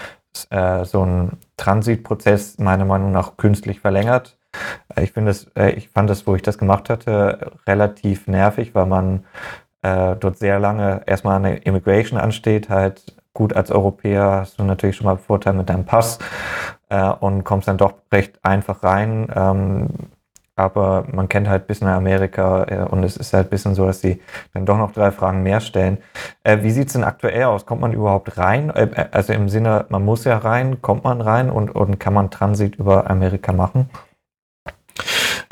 äh, 0.51 0.85
so 0.85 1.05
ein 1.05 1.39
Transitprozess 1.57 2.59
meiner 2.59 2.85
Meinung 2.85 3.13
nach 3.13 3.37
künstlich 3.37 3.81
verlängert. 3.81 4.39
Äh, 4.95 5.05
ich 5.05 5.13
finde 5.13 5.31
es, 5.31 5.45
äh, 5.57 5.71
ich 5.71 5.89
fand 5.89 6.11
das, 6.11 6.27
wo 6.27 6.35
ich 6.35 6.43
das 6.43 6.59
gemacht 6.59 6.91
hatte, 6.91 7.53
relativ 7.67 8.27
nervig, 8.27 8.75
weil 8.75 8.87
man 8.87 9.25
äh, 9.83 10.17
dort 10.17 10.39
sehr 10.39 10.59
lange 10.59 11.03
erstmal 11.07 11.37
eine 11.37 11.59
Immigration 11.59 12.19
ansteht, 12.19 12.69
halt 12.69 13.15
gut 13.33 13.55
als 13.55 13.71
Europäer 13.71 14.25
hast 14.41 14.59
du 14.59 14.65
natürlich 14.65 14.97
schon 14.97 15.07
mal 15.07 15.17
Vorteil 15.17 15.55
mit 15.55 15.69
deinem 15.69 15.85
Pass 15.85 16.19
äh, 16.89 17.11
und 17.11 17.45
kommst 17.45 17.69
dann 17.69 17.79
doch 17.79 17.95
recht 18.13 18.45
einfach 18.45 18.83
rein. 18.83 19.29
Ähm, 19.35 19.89
aber 20.61 21.05
man 21.13 21.29
kennt 21.29 21.49
halt 21.49 21.65
ein 21.65 21.67
bisschen 21.67 21.89
Amerika 21.89 22.65
äh, 22.65 22.87
und 22.89 23.05
es 23.05 23.17
ist 23.17 23.33
halt 23.33 23.49
ein 23.49 23.51
bisschen 23.51 23.75
so, 23.75 23.87
dass 23.87 24.01
sie 24.01 24.21
dann 24.55 24.67
doch 24.67 24.79
noch 24.79 24.93
drei 24.93 25.11
Fragen 25.11 25.43
mehr 25.43 25.61
stellen. 25.61 25.99
Äh, 26.45 26.59
wie 26.63 26.71
sieht 26.71 26.89
es 26.89 26.93
denn 26.95 27.05
aktuell 27.05 27.45
aus? 27.45 27.67
Kommt 27.67 27.81
man 27.81 27.93
überhaupt 27.93 28.37
rein? 28.39 28.71
Äh, 28.71 28.85
äh, 28.85 29.07
also 29.13 29.33
im 29.33 29.49
Sinne, 29.49 29.87
man 29.89 30.05
muss 30.05 30.25
ja 30.25 30.39
rein, 30.39 30.83
kommt 30.83 31.05
man 31.05 31.21
rein 31.21 31.51
und, 31.51 31.75
und 31.75 31.99
kann 31.99 32.15
man 32.15 32.31
Transit 32.31 32.77
über 32.77 33.11
Amerika 33.11 33.53
machen? 33.53 33.91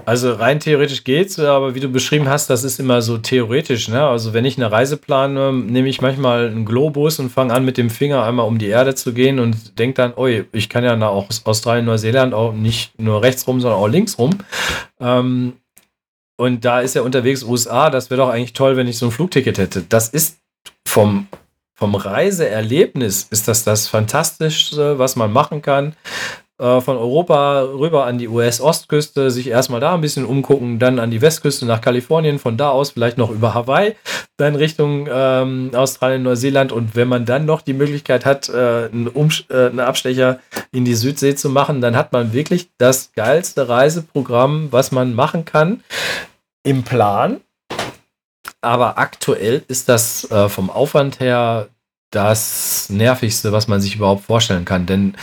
Also 0.07 0.33
rein 0.33 0.61
theoretisch 0.61 1.05
geht's, 1.05 1.39
aber 1.39 1.75
wie 1.75 1.81
du 1.81 1.89
beschrieben 1.89 2.29
hast, 2.29 2.49
das 2.49 2.65
ist 2.65 2.81
immer 2.81 3.03
so 3.03 3.19
theoretisch. 3.19 3.89
Ne? 3.89 4.03
Also 4.03 4.33
wenn 4.33 4.45
ich 4.45 4.57
eine 4.57 4.71
Reise 4.71 4.97
plane, 4.97 5.53
nehme 5.53 5.89
ich 5.89 6.01
manchmal 6.01 6.47
einen 6.47 6.65
Globus 6.65 7.19
und 7.19 7.31
fange 7.31 7.53
an 7.53 7.65
mit 7.65 7.77
dem 7.77 7.91
Finger 7.91 8.23
einmal 8.25 8.47
um 8.47 8.59
die 8.59 8.69
Erde 8.69 8.95
zu 8.95 9.13
gehen 9.13 9.39
und 9.39 9.79
denke 9.79 9.95
dann, 9.95 10.15
oi, 10.17 10.45
ich 10.53 10.69
kann 10.69 10.85
ja 10.85 10.97
nach 10.97 11.11
Australien, 11.45 11.85
Neuseeland 11.85 12.33
auch 12.33 12.53
nicht 12.55 12.99
nur 12.99 13.23
rechts 13.23 13.47
rum, 13.47 13.61
sondern 13.61 13.81
auch 13.81 13.89
links 13.89 14.19
rum. 14.19 14.39
Ähm, 14.99 15.55
und 16.37 16.65
da 16.65 16.81
ist 16.81 16.95
ja 16.95 17.03
unterwegs 17.03 17.43
USA, 17.43 17.91
das 17.91 18.11
wäre 18.11 18.23
doch 18.23 18.31
eigentlich 18.31 18.53
toll, 18.53 18.77
wenn 18.77 18.87
ich 18.87 18.97
so 18.97 19.07
ein 19.07 19.13
Flugticket 19.13 19.59
hätte. 19.59 19.83
Das 19.83 20.09
ist 20.09 20.39
vom 20.87 21.27
vom 21.79 21.95
Reiseerlebnis 21.95 23.29
ist 23.31 23.47
das 23.47 23.63
das 23.63 23.87
Fantastischste, 23.87 24.99
was 24.99 25.15
man 25.15 25.33
machen 25.33 25.63
kann. 25.63 25.95
Äh, 26.59 26.81
von 26.81 26.97
Europa 26.97 27.63
rüber 27.63 28.05
an 28.07 28.19
die 28.19 28.27
US-Ostküste, 28.27 29.31
sich 29.31 29.47
erstmal 29.47 29.79
da 29.79 29.95
ein 29.95 30.01
bisschen 30.01 30.25
umgucken, 30.25 30.81
dann 30.81 30.99
an 30.99 31.13
die 31.13 31.23
Westküste 31.23 31.67
nach 31.67 31.81
Kalifornien, 31.81 32.41
von 32.41 32.57
da 32.57 32.71
aus 32.71 32.91
vielleicht 32.91 33.17
noch 33.17 33.31
über 33.31 33.55
Hawaii, 33.55 33.95
dann 34.39 34.57
Richtung 34.57 35.09
ähm, 35.09 35.71
Australien, 35.73 36.25
Neuseeland 36.25 36.73
und 36.73 36.97
wenn 36.97 37.07
man 37.07 37.25
dann 37.27 37.45
noch 37.45 37.61
die 37.61 37.75
Möglichkeit 37.75 38.27
hat, 38.27 38.49
äh, 38.49 38.89
einen, 38.93 39.09
äh, 39.51 39.55
einen 39.55 39.79
Abstecher 39.79 40.41
in 40.73 40.85
die 40.85 40.97
Südsee 40.97 41.37
zu 41.37 41.49
machen, 41.49 41.81
dann 41.81 41.95
hat 41.95 42.13
man 42.13 42.33
wirklich 42.33 42.71
das 42.77 43.13
geilste 43.15 43.69
Reiseprogramm, 43.69 44.73
was 44.73 44.91
man 44.91 45.15
machen 45.15 45.45
kann 45.45 45.85
im 46.65 46.83
Plan. 46.83 47.41
Aber 48.61 48.99
aktuell 48.99 49.63
ist 49.69 49.89
das 49.89 50.29
äh, 50.33 50.49
vom 50.49 50.71
Aufwand 50.71 51.21
her 51.21 51.69
das 52.11 52.89
nervigste, 52.91 53.53
was 53.53 53.69
man 53.69 53.81
sich 53.81 53.97
überhaupt 53.97 54.25
vorstellen 54.25 54.65
kann. 54.65 54.87
Denn 54.87 55.15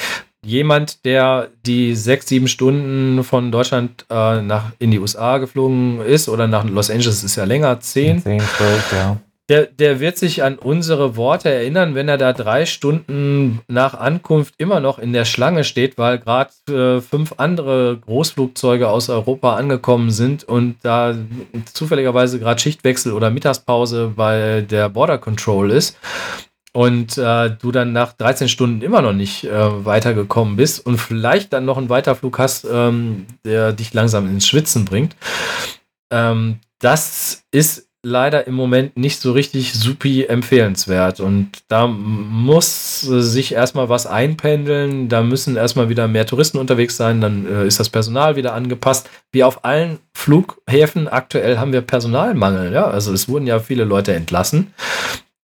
jemand, 0.45 1.03
der 1.05 1.49
die 1.65 1.95
sechs, 1.95 2.27
sieben 2.27 2.47
Stunden 2.47 3.23
von 3.23 3.51
Deutschland 3.51 4.05
äh, 4.09 4.41
nach, 4.41 4.71
in 4.79 4.91
die 4.91 4.99
USA 4.99 5.39
geflogen 5.39 6.01
ist 6.01 6.29
oder 6.29 6.47
nach 6.47 6.63
Los 6.63 6.89
Angeles 6.89 7.23
ist 7.23 7.35
ja 7.35 7.43
länger, 7.43 7.79
zehn. 7.79 8.21
Zehn, 8.21 8.39
zwölf, 8.39 8.93
ja. 8.93 9.17
Der, 9.47 9.67
der 9.67 9.99
wird 9.99 10.17
sich 10.17 10.41
an 10.41 10.57
unsere 10.57 11.17
Worte 11.17 11.49
erinnern, 11.49 11.93
wenn 11.93 12.09
er 12.09 12.17
da 12.17 12.33
drei 12.33 12.65
Stunden 12.65 13.59
nach 13.67 13.93
Ankunft 13.93 14.55
immer 14.57 14.79
noch 14.79 14.97
in 14.97 15.13
der 15.13 15.25
Schlange 15.25 15.63
steht, 15.63 15.99
weil 15.99 16.17
gerade 16.17 16.49
äh, 16.67 16.99
fünf 16.99 17.35
andere 17.37 17.97
Großflugzeuge 17.97 18.89
aus 18.89 19.07
Europa 19.09 19.55
angekommen 19.55 20.09
sind 20.09 20.45
und 20.45 20.77
da 20.81 21.15
zufälligerweise 21.71 22.39
gerade 22.39 22.59
Schichtwechsel 22.59 23.13
oder 23.13 23.29
Mittagspause 23.29 24.13
bei 24.15 24.61
der 24.61 24.89
Border 24.89 25.19
Control 25.19 25.69
ist 25.69 25.95
und 26.75 27.17
äh, 27.17 27.51
du 27.51 27.71
dann 27.71 27.93
nach 27.93 28.11
13 28.11 28.49
Stunden 28.49 28.81
immer 28.81 29.01
noch 29.01 29.13
nicht 29.13 29.45
äh, 29.45 29.85
weitergekommen 29.85 30.57
bist 30.57 30.85
und 30.85 30.97
vielleicht 30.97 31.53
dann 31.53 31.63
noch 31.63 31.77
einen 31.77 31.87
Weiterflug 31.87 32.37
hast, 32.37 32.67
ähm, 32.69 33.27
der 33.45 33.71
dich 33.71 33.93
langsam 33.93 34.27
ins 34.27 34.45
Schwitzen 34.45 34.83
bringt. 34.83 35.15
Ähm, 36.11 36.57
das 36.79 37.45
ist 37.51 37.87
leider 38.03 38.45
im 38.45 38.55
Moment 38.55 38.97
nicht 38.97 39.21
so 39.21 39.31
richtig 39.31 39.73
supi 39.73 40.25
empfehlenswert. 40.25 41.21
Und 41.21 41.63
da 41.69 41.87
muss 41.87 42.99
sich 42.99 43.53
erstmal 43.53 43.87
was 43.87 44.05
einpendeln. 44.05 45.07
Da 45.07 45.23
müssen 45.23 45.55
erstmal 45.55 45.87
wieder 45.87 46.09
mehr 46.09 46.25
Touristen 46.25 46.57
unterwegs 46.57 46.97
sein. 46.97 47.21
Dann 47.21 47.47
äh, 47.47 47.65
ist 47.65 47.79
das 47.79 47.87
Personal 47.87 48.35
wieder 48.35 48.53
angepasst. 48.53 49.09
Wie 49.31 49.45
auf 49.45 49.63
allen 49.63 49.99
Flughäfen 50.13 51.07
aktuell 51.07 51.57
haben 51.57 51.71
wir 51.71 51.79
Personalmangel. 51.79 52.73
Ja? 52.73 52.83
Also 52.83 53.13
es 53.13 53.29
wurden 53.29 53.47
ja 53.47 53.59
viele 53.59 53.85
Leute 53.85 54.13
entlassen 54.13 54.73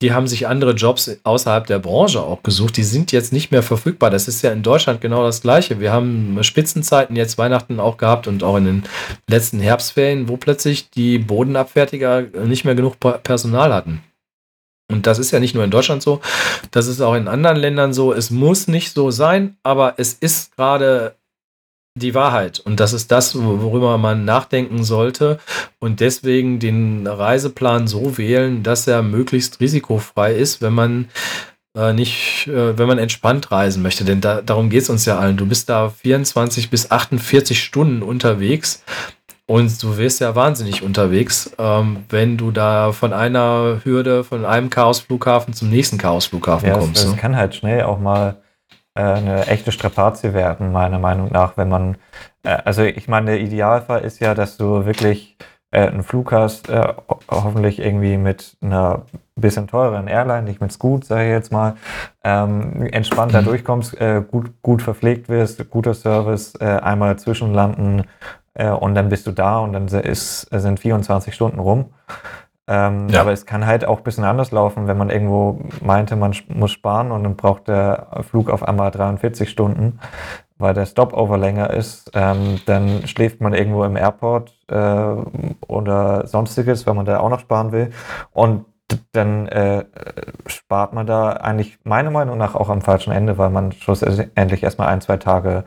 die 0.01 0.13
haben 0.13 0.27
sich 0.27 0.47
andere 0.47 0.71
Jobs 0.73 1.19
außerhalb 1.23 1.67
der 1.67 1.79
Branche 1.79 2.21
auch 2.21 2.41
gesucht. 2.43 2.75
Die 2.77 2.83
sind 2.83 3.11
jetzt 3.11 3.31
nicht 3.31 3.51
mehr 3.51 3.63
verfügbar. 3.63 4.09
Das 4.09 4.27
ist 4.27 4.41
ja 4.41 4.51
in 4.51 4.63
Deutschland 4.63 4.99
genau 4.99 5.23
das 5.23 5.41
Gleiche. 5.41 5.79
Wir 5.79 5.91
haben 5.91 6.39
Spitzenzeiten 6.41 7.15
jetzt 7.15 7.37
Weihnachten 7.37 7.79
auch 7.79 7.97
gehabt 7.97 8.27
und 8.27 8.43
auch 8.43 8.57
in 8.57 8.65
den 8.65 8.83
letzten 9.27 9.59
Herbstferien, 9.59 10.27
wo 10.27 10.37
plötzlich 10.37 10.89
die 10.89 11.19
Bodenabfertiger 11.19 12.23
nicht 12.45 12.65
mehr 12.65 12.75
genug 12.75 12.95
Personal 12.99 13.73
hatten. 13.73 14.03
Und 14.91 15.07
das 15.07 15.19
ist 15.19 15.31
ja 15.31 15.39
nicht 15.39 15.55
nur 15.55 15.63
in 15.63 15.71
Deutschland 15.71 16.03
so, 16.03 16.19
das 16.71 16.87
ist 16.87 16.99
auch 16.99 17.15
in 17.15 17.27
anderen 17.27 17.57
Ländern 17.57 17.93
so. 17.93 18.11
Es 18.11 18.29
muss 18.29 18.67
nicht 18.67 18.93
so 18.93 19.09
sein, 19.09 19.55
aber 19.63 19.93
es 19.97 20.13
ist 20.13 20.55
gerade 20.55 21.15
die 21.95 22.15
Wahrheit. 22.15 22.59
Und 22.59 22.79
das 22.79 22.93
ist 22.93 23.11
das, 23.11 23.35
worüber 23.35 23.97
man 23.97 24.23
nachdenken 24.25 24.83
sollte. 24.83 25.39
Und 25.79 25.99
deswegen 25.99 26.59
den 26.59 27.05
Reiseplan 27.05 27.87
so 27.87 28.17
wählen, 28.17 28.63
dass 28.63 28.87
er 28.87 29.03
möglichst 29.03 29.59
risikofrei 29.59 30.33
ist, 30.33 30.61
wenn 30.61 30.73
man 30.73 31.09
äh, 31.75 31.93
nicht, 31.93 32.47
äh, 32.47 32.77
wenn 32.77 32.87
man 32.87 32.97
entspannt 32.97 33.51
reisen 33.51 33.83
möchte. 33.83 34.05
Denn 34.05 34.21
da, 34.21 34.41
darum 34.41 34.69
geht 34.69 34.83
es 34.83 34.89
uns 34.89 35.05
ja 35.05 35.19
allen. 35.19 35.37
Du 35.37 35.45
bist 35.45 35.69
da 35.69 35.89
24 35.89 36.69
bis 36.69 36.91
48 36.91 37.61
Stunden 37.61 38.03
unterwegs. 38.03 38.83
Und 39.47 39.83
du 39.83 39.97
wirst 39.97 40.21
ja 40.21 40.33
wahnsinnig 40.33 40.81
unterwegs, 40.81 41.51
ähm, 41.57 42.05
wenn 42.07 42.37
du 42.37 42.51
da 42.51 42.93
von 42.93 43.11
einer 43.11 43.81
Hürde, 43.83 44.23
von 44.23 44.45
einem 44.45 44.69
Chaosflughafen 44.69 45.53
zum 45.53 45.69
nächsten 45.69 45.97
Chaosflughafen 45.97 46.69
ja, 46.69 46.77
kommst. 46.77 46.99
Es, 46.99 47.03
es 47.03 47.11
ne? 47.11 47.17
kann 47.17 47.35
halt 47.35 47.55
schnell 47.55 47.83
auch 47.83 47.99
mal 47.99 48.37
eine 48.93 49.47
echte 49.47 49.71
Strapazie 49.71 50.33
werden, 50.33 50.71
meiner 50.71 50.99
Meinung 50.99 51.31
nach, 51.31 51.57
wenn 51.57 51.69
man, 51.69 51.97
äh, 52.43 52.57
also 52.65 52.83
ich 52.83 53.07
meine, 53.07 53.31
der 53.31 53.39
Idealfall 53.39 54.01
ist 54.01 54.19
ja, 54.19 54.33
dass 54.33 54.57
du 54.57 54.85
wirklich 54.85 55.37
äh, 55.71 55.87
einen 55.87 56.03
Flug 56.03 56.31
hast, 56.31 56.69
äh, 56.69 56.93
hoffentlich 57.29 57.79
irgendwie 57.79 58.17
mit 58.17 58.57
einer 58.61 59.05
bisschen 59.35 59.67
teureren 59.67 60.07
Airline, 60.07 60.43
nicht 60.43 60.61
mit 60.61 60.71
Scoot, 60.71 61.05
sage 61.05 61.25
ich 61.25 61.31
jetzt 61.31 61.51
mal, 61.51 61.75
ähm, 62.23 62.83
entspannt 62.91 63.33
da 63.33 63.41
mhm. 63.41 63.45
durchkommst, 63.45 63.99
äh, 63.99 64.21
gut, 64.29 64.51
gut 64.61 64.81
verpflegt 64.81 65.29
wirst, 65.29 65.69
guter 65.69 65.93
Service, 65.93 66.53
äh, 66.59 66.65
einmal 66.65 67.17
zwischenlanden 67.17 68.03
äh, 68.53 68.69
und 68.69 68.95
dann 68.95 69.09
bist 69.09 69.27
du 69.27 69.31
da 69.31 69.59
und 69.59 69.73
dann 69.73 69.87
ist, 69.87 70.41
sind 70.51 70.79
24 70.79 71.33
Stunden 71.33 71.59
rum. 71.59 71.93
Ähm, 72.71 73.09
ja. 73.09 73.19
Aber 73.19 73.33
es 73.33 73.45
kann 73.45 73.65
halt 73.65 73.83
auch 73.83 73.97
ein 73.97 74.03
bisschen 74.03 74.23
anders 74.23 74.51
laufen, 74.51 74.87
wenn 74.87 74.97
man 74.97 75.09
irgendwo 75.09 75.59
meinte, 75.81 76.15
man 76.15 76.33
muss 76.47 76.71
sparen 76.71 77.11
und 77.11 77.25
dann 77.25 77.35
braucht 77.35 77.67
der 77.67 78.07
Flug 78.21 78.49
auf 78.49 78.65
einmal 78.65 78.91
43 78.91 79.49
Stunden, 79.49 79.99
weil 80.57 80.73
der 80.73 80.85
Stopover 80.85 81.37
länger 81.37 81.71
ist. 81.71 82.11
Ähm, 82.13 82.61
dann 82.65 83.05
schläft 83.07 83.41
man 83.41 83.53
irgendwo 83.53 83.83
im 83.83 83.97
Airport 83.97 84.53
äh, 84.69 85.15
oder 85.67 86.25
sonstiges, 86.27 86.87
wenn 86.87 86.95
man 86.95 87.05
da 87.05 87.19
auch 87.19 87.29
noch 87.29 87.41
sparen 87.41 87.73
will. 87.73 87.89
Und 88.31 88.63
dann 89.11 89.49
äh, 89.49 89.83
spart 90.45 90.93
man 90.93 91.05
da 91.05 91.31
eigentlich 91.33 91.77
meiner 91.83 92.11
Meinung 92.11 92.37
nach 92.37 92.55
auch 92.55 92.69
am 92.69 92.81
falschen 92.81 93.11
Ende, 93.11 93.37
weil 93.37 93.49
man 93.49 93.73
schlussendlich 93.73 94.63
erstmal 94.63 94.87
ein, 94.87 95.01
zwei 95.01 95.17
Tage 95.17 95.65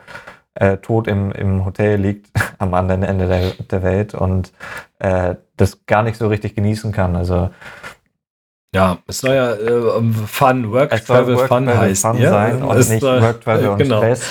äh, 0.55 0.77
tot 0.79 1.09
im, 1.09 1.33
im 1.33 1.65
Hotel 1.65 2.01
liegt 2.01 2.29
am 2.59 2.75
anderen 2.75 3.03
Ende 3.03 3.27
der, 3.27 3.51
der 3.71 3.83
Welt 3.83 4.15
und 4.15 4.53
äh, 4.99 5.37
das 5.57 5.87
gar 5.87 6.03
nicht 6.03 6.17
so 6.17 6.29
richtig 6.29 6.55
genießen 6.55 6.93
kann. 6.93 7.17
Also 7.17 7.51
ja, 8.75 8.99
es 9.07 9.19
soll 9.19 9.35
ja 9.35 9.53
äh, 9.53 10.03
Fun, 10.27 10.73
Work, 10.73 10.91
Travel, 11.07 11.39
Fun 11.47 11.69
heißen. 11.69 12.13
Fun 12.13 12.21
ja? 12.21 12.31
sein 12.31 12.63
und 12.63 12.77
es 12.77 12.89
nicht 12.89 13.03
Work, 13.03 13.41
Travel 13.43 13.69
und 13.71 13.79
genau. 13.79 13.99
Stress. 13.99 14.29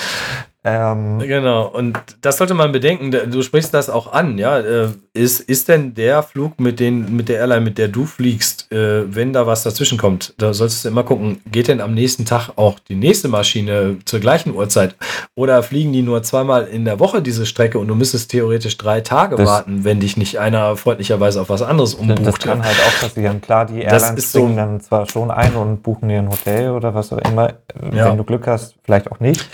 Ähm, 0.66 1.18
genau, 1.18 1.66
und 1.66 1.98
das 2.22 2.38
sollte 2.38 2.54
man 2.54 2.72
bedenken, 2.72 3.10
du 3.10 3.42
sprichst 3.42 3.74
das 3.74 3.90
auch 3.90 4.12
an, 4.12 4.38
ja. 4.38 4.60
Äh, 4.60 4.88
ist, 5.12 5.40
ist 5.40 5.68
denn 5.68 5.94
der 5.94 6.22
Flug 6.22 6.58
mit, 6.58 6.80
den, 6.80 7.14
mit 7.14 7.28
der 7.28 7.38
Airline, 7.38 7.60
mit 7.60 7.76
der 7.76 7.88
du 7.88 8.06
fliegst, 8.06 8.72
äh, 8.72 9.14
wenn 9.14 9.34
da 9.34 9.46
was 9.46 9.62
dazwischen 9.62 9.98
kommt, 9.98 10.32
da 10.38 10.54
solltest 10.54 10.84
du 10.84 10.88
immer 10.88 11.04
gucken, 11.04 11.42
geht 11.52 11.68
denn 11.68 11.82
am 11.82 11.92
nächsten 11.92 12.24
Tag 12.24 12.52
auch 12.56 12.78
die 12.80 12.96
nächste 12.96 13.28
Maschine 13.28 13.98
zur 14.06 14.20
gleichen 14.20 14.54
Uhrzeit? 14.54 14.96
Oder 15.34 15.62
fliegen 15.62 15.92
die 15.92 16.00
nur 16.00 16.22
zweimal 16.22 16.64
in 16.64 16.86
der 16.86 16.98
Woche 16.98 17.20
diese 17.20 17.44
Strecke 17.44 17.78
und 17.78 17.86
du 17.88 17.94
müsstest 17.94 18.30
theoretisch 18.30 18.78
drei 18.78 19.02
Tage 19.02 19.36
das, 19.36 19.46
warten, 19.46 19.84
wenn 19.84 20.00
dich 20.00 20.16
nicht 20.16 20.38
einer 20.38 20.76
freundlicherweise 20.76 21.42
auf 21.42 21.50
was 21.50 21.60
anderes 21.60 21.92
umbucht? 21.92 22.26
Das 22.26 22.38
kann 22.38 22.64
halt 22.64 22.76
auch 22.88 23.00
passieren. 23.02 23.42
Klar, 23.42 23.66
die 23.66 23.82
Airlines 23.82 24.30
springen 24.30 24.54
so, 24.54 24.56
dann 24.56 24.80
zwar 24.80 25.08
schon 25.08 25.30
ein 25.30 25.54
und 25.56 25.82
buchen 25.82 26.08
dir 26.08 26.20
ein 26.20 26.30
Hotel 26.30 26.70
oder 26.70 26.94
was 26.94 27.12
auch 27.12 27.18
immer, 27.18 27.52
ja. 27.92 28.08
wenn 28.08 28.16
du 28.16 28.24
Glück 28.24 28.46
hast, 28.46 28.76
vielleicht 28.82 29.12
auch 29.12 29.20
nicht. 29.20 29.46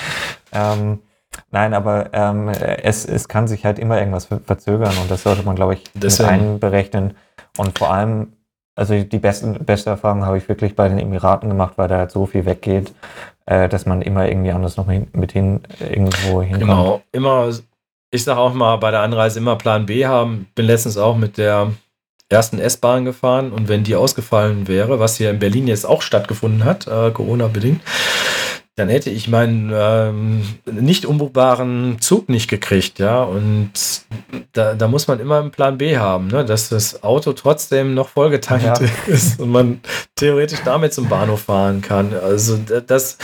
Ähm, 0.53 1.01
nein, 1.51 1.75
aber 1.75 2.11
ähm, 2.13 2.49
es, 2.49 3.05
es 3.05 3.29
kann 3.29 3.49
sich 3.49 3.65
halt 3.65 3.79
immer 3.79 3.99
irgendwas 3.99 4.29
verzögern 4.45 4.93
und 5.01 5.11
das 5.11 5.23
sollte 5.23 5.43
man, 5.43 5.57
glaube 5.57 5.75
ich, 5.75 5.85
Deswegen. 5.95 6.31
mit 6.31 6.41
einberechnen. 6.41 7.15
Und 7.57 7.79
vor 7.79 7.93
allem, 7.93 8.33
also 8.75 9.03
die 9.03 9.19
besten, 9.19 9.65
beste 9.65 9.91
Erfahrung 9.91 10.25
habe 10.25 10.39
ich 10.39 10.49
wirklich 10.49 10.77
bei 10.77 10.89
den 10.89 10.99
Emiraten 10.99 11.49
gemacht, 11.49 11.75
weil 11.77 11.89
da 11.89 11.99
halt 11.99 12.11
so 12.11 12.27
viel 12.27 12.47
weggeht, 12.47 12.93
äh, 13.47 13.69
dass 13.69 13.87
man 13.87 14.03
immer 14.03 14.29
irgendwie 14.29 14.53
anders 14.53 14.77
noch 14.77 14.87
mit 14.87 15.33
hin 15.33 15.61
irgendwo 15.81 16.43
hinkommt. 16.43 16.61
Genau, 16.61 17.03
immer, 17.13 17.51
ich 18.11 18.25
sage 18.25 18.41
auch 18.41 18.55
mal, 18.55 18.77
bei 18.77 18.91
der 18.91 19.01
Anreise 19.01 19.39
immer 19.39 19.57
Plan 19.57 19.87
B 19.87 20.07
haben. 20.07 20.47
Bin 20.55 20.67
letztens 20.67 20.97
auch 20.97 21.17
mit 21.17 21.39
der 21.39 21.73
ersten 22.31 22.61
S-Bahn 22.61 23.05
gefahren 23.05 23.51
und 23.53 23.69
wenn 23.69 23.83
die 23.83 23.97
ausgefallen 23.97 24.69
wäre, 24.69 25.01
was 25.01 25.17
hier 25.17 25.31
in 25.31 25.41
Berlin 25.41 25.67
jetzt 25.67 25.85
auch 25.85 26.01
stattgefunden 26.01 26.65
hat, 26.65 26.87
äh, 26.87 27.11
Corona-bedingt, 27.11 27.81
dann 28.81 28.89
hätte 28.89 29.11
ich 29.11 29.28
meinen 29.28 29.70
ähm, 29.74 30.43
nicht 30.64 31.05
umbuchbaren 31.05 32.01
Zug 32.01 32.31
nicht 32.31 32.49
gekriegt, 32.49 32.99
ja. 32.99 33.22
Und 33.22 33.72
da, 34.55 34.74
da 34.74 34.89
muss 34.89 35.07
man 35.07 35.20
immer 35.20 35.39
einen 35.39 35.51
Plan 35.51 35.76
B 35.76 35.99
haben, 35.99 36.28
ne? 36.28 36.47
dass 36.47 36.70
das 36.70 37.03
Auto 37.03 37.35
trotzdem 37.35 37.93
noch 37.93 38.09
vollgetankt 38.09 38.64
ja. 38.64 38.74
ist 39.07 39.39
und 39.39 39.51
man 39.51 39.81
theoretisch 40.16 40.61
damit 40.64 40.95
zum 40.95 41.11
Bahnhof 41.11 41.43
fahren 41.43 41.83
kann. 41.83 42.14
Also 42.14 42.59
das, 42.87 43.18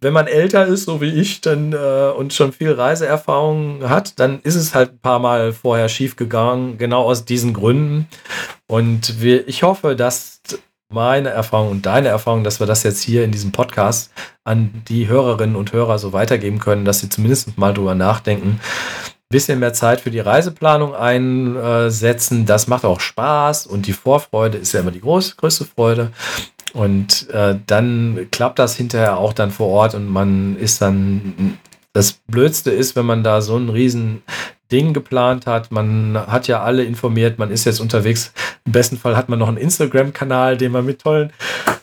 wenn 0.00 0.14
man 0.14 0.28
älter 0.28 0.64
ist, 0.66 0.86
so 0.86 1.02
wie 1.02 1.12
ich, 1.12 1.42
dann 1.42 1.74
äh, 1.74 2.10
und 2.16 2.32
schon 2.32 2.54
viel 2.54 2.72
Reiseerfahrung 2.72 3.88
hat, 3.90 4.18
dann 4.18 4.40
ist 4.40 4.54
es 4.56 4.74
halt 4.74 4.92
ein 4.92 4.98
paar 4.98 5.18
Mal 5.18 5.52
vorher 5.52 5.90
schief 5.90 6.16
gegangen, 6.16 6.78
genau 6.78 7.02
aus 7.02 7.26
diesen 7.26 7.52
Gründen. 7.52 8.08
Und 8.66 9.20
wir, 9.20 9.46
ich 9.46 9.62
hoffe, 9.62 9.94
dass 9.94 10.31
meine 10.92 11.30
Erfahrung 11.30 11.70
und 11.70 11.86
deine 11.86 12.08
Erfahrung, 12.08 12.44
dass 12.44 12.60
wir 12.60 12.66
das 12.66 12.82
jetzt 12.82 13.02
hier 13.02 13.24
in 13.24 13.32
diesem 13.32 13.52
Podcast 13.52 14.10
an 14.44 14.82
die 14.88 15.08
Hörerinnen 15.08 15.56
und 15.56 15.72
Hörer 15.72 15.98
so 15.98 16.12
weitergeben 16.12 16.58
können, 16.58 16.84
dass 16.84 17.00
sie 17.00 17.08
zumindest 17.08 17.56
mal 17.58 17.74
drüber 17.74 17.94
nachdenken, 17.94 18.60
bisschen 19.32 19.58
mehr 19.58 19.72
Zeit 19.72 20.00
für 20.00 20.12
die 20.12 20.20
Reiseplanung 20.20 20.94
einsetzen. 20.94 22.46
Das 22.46 22.68
macht 22.68 22.84
auch 22.84 23.00
Spaß 23.00 23.66
und 23.66 23.86
die 23.88 23.92
Vorfreude 23.92 24.58
ist 24.58 24.72
ja 24.72 24.80
immer 24.80 24.92
die 24.92 25.00
groß, 25.00 25.36
größte 25.36 25.64
Freude. 25.64 26.12
Und 26.72 27.28
äh, 27.30 27.56
dann 27.66 28.28
klappt 28.30 28.58
das 28.58 28.76
hinterher 28.76 29.18
auch 29.18 29.32
dann 29.32 29.50
vor 29.50 29.68
Ort 29.68 29.94
und 29.94 30.06
man 30.06 30.56
ist 30.56 30.80
dann. 30.80 31.58
Das 31.94 32.12
Blödste 32.26 32.70
ist, 32.70 32.96
wenn 32.96 33.04
man 33.04 33.22
da 33.22 33.42
so 33.42 33.54
ein 33.58 33.68
riesen 33.68 34.22
Ding 34.70 34.94
geplant 34.94 35.46
hat. 35.46 35.70
Man 35.70 36.18
hat 36.26 36.48
ja 36.48 36.62
alle 36.62 36.84
informiert, 36.84 37.38
man 37.38 37.50
ist 37.50 37.66
jetzt 37.66 37.80
unterwegs. 37.80 38.32
Im 38.64 38.72
besten 38.72 38.96
Fall 38.96 39.16
hat 39.16 39.28
man 39.28 39.38
noch 39.38 39.48
einen 39.48 39.56
Instagram-Kanal, 39.56 40.56
den 40.56 40.72
man 40.72 40.84
mit 40.84 41.02
tollen 41.02 41.32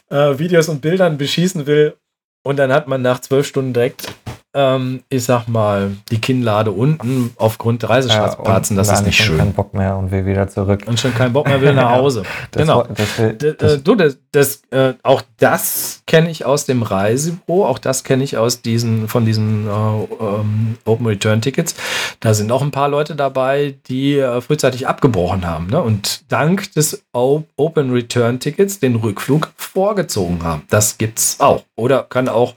äh, 0.10 0.38
Videos 0.40 0.70
und 0.70 0.82
Bildern 0.82 1.18
beschießen 1.18 1.66
will. 1.66 1.96
Und 2.44 2.58
dann 2.58 2.72
hat 2.72 2.88
man 2.88 3.02
nach 3.02 3.20
zwölf 3.20 3.46
Stunden 3.46 3.74
direkt 3.74 4.08
ähm, 4.54 5.04
ich 5.10 5.26
sag 5.26 5.48
mal, 5.48 5.92
die 6.10 6.20
Kinnlade 6.20 6.72
unten 6.72 7.32
aufgrund 7.38 7.84
der 7.84 7.92
Reisestrapazen. 7.92 8.76
Ja, 8.76 8.82
das 8.82 8.92
ist 8.92 9.06
nicht 9.06 9.24
schön. 9.24 9.38
keinen 9.38 9.54
Bock 9.54 9.76
mehr 9.76 9.96
und 9.96 10.10
will 10.10 10.26
wieder 10.26 10.48
zurück. 10.48 10.84
Und 10.88 11.00
schon 11.00 11.14
keinen 11.14 11.34
Bock 11.34 11.48
mehr 11.48 11.62
will 11.62 11.74
nach 11.74 11.92
Hause. 11.92 12.24
das, 12.52 12.62
genau. 12.62 12.84
Das, 12.84 13.08
das, 13.38 13.58
das, 13.58 13.84
du, 13.84 13.96
das, 13.96 14.18
das 14.32 14.62
äh, 14.72 14.94
auch 15.04 15.22
das 15.38 16.02
kenne 16.08 16.32
ich 16.32 16.46
aus 16.46 16.66
dem 16.66 16.82
Reisebüro, 16.82 17.66
auch 17.66 17.78
das 17.78 18.04
kenne 18.04 18.24
ich 18.24 18.38
aus 18.38 18.64
diesen, 18.64 19.08
von 19.08 19.24
diesen 19.24 19.68
äh, 19.68 19.70
ähm, 19.70 20.78
Open 20.86 21.06
Return 21.06 21.42
Tickets. 21.42 21.76
Da 22.20 22.34
sind 22.34 22.52
auch 22.52 22.64
ein 22.64 22.72
paar 22.72 22.90
Leute 22.90 23.16
dabei, 23.16 23.76
die 23.88 24.18
äh, 24.18 24.42
frühzeitig 24.42 24.88
abgebrochen 24.88 25.46
haben 25.46 25.68
ne? 25.68 25.82
und 25.82 26.32
dank 26.32 26.74
des 26.74 27.04
o 27.14 27.44
Open 27.56 27.92
Return 27.92 28.40
Tickets 28.40 28.80
den 28.80 28.96
Rückflug 28.96 29.52
vorgezogen 29.56 30.44
haben. 30.44 30.64
Das 30.70 30.98
gibt's 30.98 31.40
auch. 31.40 31.64
Oder 31.80 32.04
kann 32.04 32.30
auch 32.30 32.56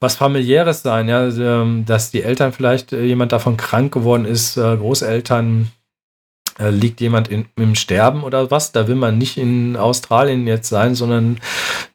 was 0.00 0.14
familiäres 0.14 0.82
sein, 0.82 1.08
ja, 1.08 1.28
ähm, 1.28 1.84
dass 1.86 2.10
die 2.10 2.22
Eltern 2.22 2.52
vielleicht 2.52 2.92
äh, 2.92 3.02
jemand 3.02 3.32
davon 3.32 3.56
krank 3.56 3.92
geworden 3.92 4.24
ist, 4.24 4.56
äh, 4.56 4.76
Großeltern 4.76 5.70
äh, 6.60 6.70
liegt 6.70 7.00
jemand 7.00 7.28
in, 7.28 7.46
im 7.56 7.74
Sterben 7.74 8.22
oder 8.22 8.50
was, 8.50 8.72
da 8.72 8.88
will 8.88 8.94
man 8.94 9.18
nicht 9.18 9.36
in 9.36 9.76
Australien 9.76 10.46
jetzt 10.46 10.68
sein, 10.68 10.94
sondern 10.94 11.38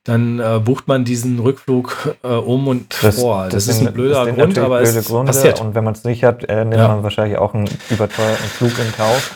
dann 0.03 0.39
äh, 0.39 0.59
bucht 0.59 0.87
man 0.87 1.03
diesen 1.03 1.39
Rückflug 1.39 2.15
äh, 2.23 2.27
um 2.27 2.67
und 2.67 2.95
das, 3.01 3.19
vor. 3.19 3.43
Das, 3.45 3.65
das 3.65 3.67
ist 3.67 3.85
ein 3.85 3.93
blöder 3.93 4.25
Grund, 4.31 4.57
aber 4.57 4.81
es 4.81 5.05
Gründe. 5.05 5.31
passiert. 5.31 5.61
Und 5.61 5.75
wenn 5.75 5.83
man 5.83 5.93
es 5.93 6.03
nicht 6.03 6.23
hat, 6.23 6.43
äh, 6.49 6.63
nimmt 6.63 6.75
ja. 6.75 6.87
man 6.87 7.03
wahrscheinlich 7.03 7.37
auch 7.37 7.53
einen 7.53 7.69
überteuerten 7.89 8.45
Flug 8.45 8.77
in 8.79 8.91
Kauf, 8.95 9.35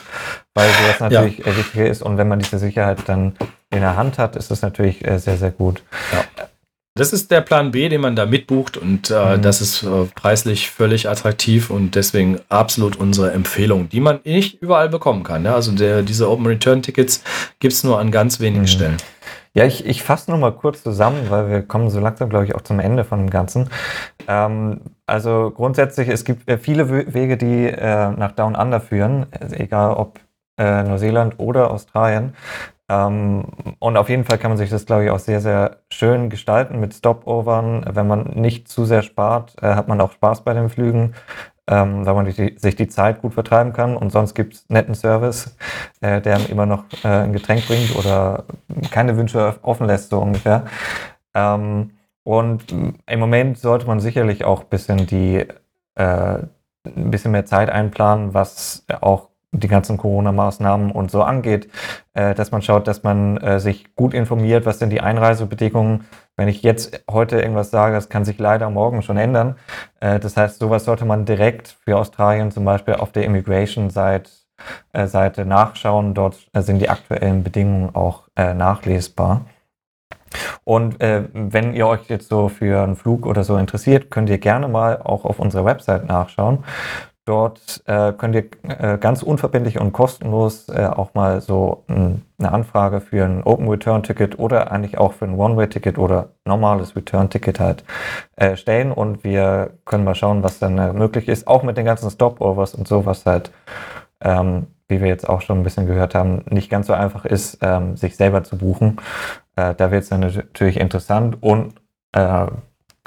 weil 0.55 0.69
sowas 0.69 0.99
natürlich 0.99 1.39
ja. 1.39 1.57
wichtig 1.57 1.82
ist. 1.82 2.01
Und 2.01 2.17
wenn 2.17 2.27
man 2.27 2.39
diese 2.39 2.57
Sicherheit 2.57 2.99
dann 3.07 3.36
in 3.71 3.82
der 3.82 3.97
Hand 3.97 4.17
hat, 4.17 4.36
ist 4.36 4.49
das 4.49 4.61
natürlich 4.61 5.03
sehr, 5.17 5.38
sehr 5.38 5.51
gut. 5.51 5.84
Ja. 6.11 6.45
Das 6.95 7.13
ist 7.13 7.31
der 7.31 7.41
Plan 7.41 7.71
B, 7.71 7.87
den 7.87 8.01
man 8.01 8.15
da 8.15 8.25
mitbucht 8.25 8.75
und 8.75 9.09
äh, 9.09 9.37
mhm. 9.37 9.41
das 9.41 9.61
ist 9.61 9.83
äh, 9.83 10.05
preislich 10.15 10.69
völlig 10.69 11.07
attraktiv 11.07 11.69
und 11.69 11.95
deswegen 11.95 12.39
absolut 12.49 12.97
unsere 12.97 13.31
Empfehlung, 13.31 13.87
die 13.89 14.01
man 14.01 14.19
nicht 14.25 14.61
überall 14.61 14.89
bekommen 14.89 15.23
kann. 15.23 15.45
Ja? 15.45 15.55
Also 15.55 15.71
der, 15.71 16.01
diese 16.01 16.29
Open 16.29 16.45
Return 16.45 16.81
Tickets 16.81 17.23
gibt 17.59 17.73
es 17.73 17.83
nur 17.83 17.99
an 17.99 18.11
ganz 18.11 18.39
wenigen 18.39 18.63
mhm. 18.63 18.67
Stellen. 18.67 18.97
Ja, 19.53 19.65
ich, 19.65 19.85
ich 19.85 20.03
fasse 20.03 20.29
nur 20.29 20.39
mal 20.39 20.51
kurz 20.51 20.83
zusammen, 20.83 21.29
weil 21.29 21.49
wir 21.49 21.61
kommen 21.63 21.89
so 21.89 21.99
langsam, 21.99 22.29
glaube 22.29 22.45
ich, 22.45 22.55
auch 22.55 22.61
zum 22.61 22.79
Ende 22.79 23.03
von 23.03 23.19
dem 23.19 23.29
Ganzen. 23.29 23.69
Ähm, 24.27 24.81
also 25.07 25.51
grundsätzlich, 25.51 26.07
es 26.07 26.23
gibt 26.23 26.47
äh, 26.47 26.57
viele 26.57 27.13
Wege, 27.13 27.35
die 27.35 27.65
äh, 27.65 28.11
nach 28.11 28.33
Down 28.33 28.55
Under 28.55 28.79
führen, 28.79 29.25
egal 29.51 29.93
ob 29.93 30.19
äh, 30.57 30.83
Neuseeland 30.83 31.39
oder 31.39 31.71
Australien. 31.71 32.35
Ähm, 32.89 33.45
und 33.79 33.97
auf 33.97 34.09
jeden 34.09 34.25
Fall 34.25 34.37
kann 34.39 34.51
man 34.51 34.57
sich 34.57 34.69
das, 34.69 34.85
glaube 34.85 35.05
ich, 35.05 35.11
auch 35.11 35.19
sehr, 35.19 35.41
sehr 35.41 35.77
schön 35.91 36.29
gestalten 36.29 36.79
mit 36.79 36.93
Stopovern. 36.95 37.85
Wenn 37.93 38.07
man 38.07 38.23
nicht 38.35 38.67
zu 38.67 38.85
sehr 38.85 39.03
spart, 39.03 39.55
äh, 39.61 39.75
hat 39.75 39.87
man 39.87 40.01
auch 40.01 40.11
Spaß 40.11 40.43
bei 40.43 40.53
den 40.53 40.69
Flügen. 40.69 41.13
ähm, 41.67 42.05
weil 42.05 42.15
man 42.15 42.25
die, 42.25 42.55
sich 42.57 42.75
die 42.75 42.87
Zeit 42.87 43.21
gut 43.21 43.33
vertreiben 43.33 43.73
kann 43.73 43.95
und 43.95 44.11
sonst 44.11 44.33
gibt 44.35 44.55
es 44.55 44.69
netten 44.69 44.95
Service, 44.95 45.55
äh, 46.01 46.21
der 46.21 46.49
immer 46.49 46.65
noch 46.65 46.85
äh, 47.03 47.07
ein 47.07 47.33
Getränk 47.33 47.67
bringt 47.67 47.95
oder 47.95 48.45
keine 48.91 49.17
Wünsche 49.17 49.55
offen 49.61 49.87
lässt, 49.87 50.09
so 50.09 50.19
ungefähr. 50.19 50.65
Ähm, 51.35 51.91
und 52.23 52.71
im 52.71 53.19
Moment 53.19 53.57
sollte 53.59 53.87
man 53.87 53.99
sicherlich 53.99 54.45
auch 54.45 54.61
ein 54.63 54.69
bisschen 54.69 55.07
die 55.07 55.45
äh, 55.95 56.39
ein 56.85 57.11
bisschen 57.11 57.31
mehr 57.31 57.45
Zeit 57.45 57.69
einplanen, 57.69 58.33
was 58.33 58.85
auch 59.01 59.28
die 59.52 59.68
ganzen 59.68 59.97
Corona-Maßnahmen 59.97 60.91
und 60.91 61.12
so 61.12 61.24
angeht, 61.24 61.70
äh, 62.14 62.36
dass 62.36 62.52
man 62.52 62.62
schaut, 62.62 62.88
dass 62.88 63.04
man 63.04 63.38
äh, 63.38 63.60
sich 63.60 63.95
gut 63.95 64.14
informiert, 64.14 64.66
was 64.66 64.80
sind 64.80 64.91
die 64.91 65.02
Einreisebedingungen. 65.02 66.06
Wenn 66.36 66.47
ich 66.47 66.62
jetzt 66.62 67.04
heute 67.10 67.41
irgendwas 67.41 67.72
sage, 67.72 67.95
das 67.95 68.10
kann 68.10 68.26
sich 68.26 68.38
leider 68.38 68.70
morgen 68.70 69.02
schon 69.02 69.18
ändern. 69.18 69.56
Äh, 70.00 70.20
das 70.20 70.38
heißt, 70.38 70.60
sowas 70.60 70.86
sollte 70.86 71.06
man 71.06 71.26
direkt 71.26 71.78
für 71.84 71.97
Australien 71.97 72.52
zum 72.52 72.64
Beispiel 72.66 72.95
auf 72.95 73.12
der 73.12 73.24
Immigration-Seite 73.26 74.30
äh, 74.93 75.08
Seite 75.08 75.45
nachschauen. 75.45 76.14
Dort 76.14 76.38
äh, 76.54 76.62
sind 76.62 76.80
die 76.80 76.89
aktuellen 76.89 77.43
Bedingungen 77.43 77.95
auch 77.95 78.24
äh, 78.36 78.54
nachlesbar. 78.54 79.45
Und 80.64 81.02
äh, 81.02 81.24
wenn 81.34 81.74
ihr 81.74 81.88
euch 81.88 82.08
jetzt 82.08 82.30
so 82.30 82.50
für 82.50 82.84
einen 82.84 82.95
Flug 82.95 83.26
oder 83.26 83.43
so 83.43 83.58
interessiert, 83.58 84.12
könnt 84.12 84.30
ihr 84.30 84.38
gerne 84.38 84.68
mal 84.68 85.02
auch 85.02 85.26
auf 85.26 85.39
unserer 85.39 85.66
Website 85.66 86.06
nachschauen. 86.06 86.64
Dort 87.30 87.84
äh, 87.86 88.11
könnt 88.13 88.34
ihr 88.34 88.45
äh, 88.63 88.97
ganz 88.97 89.21
unverbindlich 89.21 89.80
und 89.80 89.93
kostenlos 89.93 90.67
äh, 90.67 90.88
auch 90.88 91.13
mal 91.13 91.41
so 91.41 91.84
ein, 91.88 92.23
eine 92.39 92.51
Anfrage 92.51 93.01
für 93.01 93.23
ein 93.23 93.43
Open 93.43 93.67
Return 93.67 94.01
Ticket 94.01 94.39
oder 94.39 94.71
eigentlich 94.71 94.97
auch 94.97 95.13
für 95.13 95.25
ein 95.25 95.36
One-Way-Ticket 95.36 95.99
oder 95.99 96.30
normales 96.43 96.95
Return 96.95 97.30
Ticket 97.30 97.59
halt 97.59 97.84
äh, 98.36 98.55
stellen 98.55 98.91
und 98.91 99.23
wir 99.23 99.77
können 99.86 100.05
mal 100.05 100.15
schauen, 100.15 100.41
was 100.41 100.57
dann 100.57 100.80
äh, 100.80 100.91
möglich 100.91 101.27
ist, 101.27 101.45
auch 101.45 101.61
mit 101.61 101.77
den 101.77 101.86
ganzen 101.86 102.09
Stopovers 102.09 102.73
und 102.73 102.88
so, 102.88 103.05
was 103.05 103.27
halt, 103.27 103.51
ähm, 104.21 104.65
wie 104.88 104.99
wir 104.99 105.07
jetzt 105.07 105.30
auch 105.30 105.41
schon 105.41 105.59
ein 105.59 105.63
bisschen 105.63 105.86
gehört 105.86 106.15
haben, 106.15 106.43
nicht 106.49 106.71
ganz 106.71 106.88
so 106.88 106.93
einfach 106.93 107.25
ist, 107.25 107.59
ähm, 107.61 107.95
sich 107.95 108.15
selber 108.15 108.43
zu 108.43 108.57
buchen. 108.57 108.97
Äh, 109.55 109.75
da 109.75 109.91
wird 109.91 110.01
es 110.01 110.09
dann 110.09 110.21
natürlich 110.21 110.80
interessant 110.80 111.38
und 111.41 111.75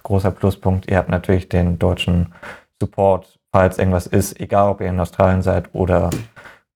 großer 0.05 0.31
Pluspunkt, 0.31 0.89
ihr 0.89 0.97
habt 0.97 1.09
natürlich 1.09 1.49
den 1.49 1.81
deutschen 1.81 2.33
Support 2.81 3.42
falls 3.53 3.79
irgendwas 3.79 4.07
ist, 4.07 4.41
egal 4.41 4.71
ob 4.71 4.81
ihr 4.81 4.89
in 4.89 4.99
Australien 4.99 5.43
seid 5.43 5.69
oder 5.75 6.11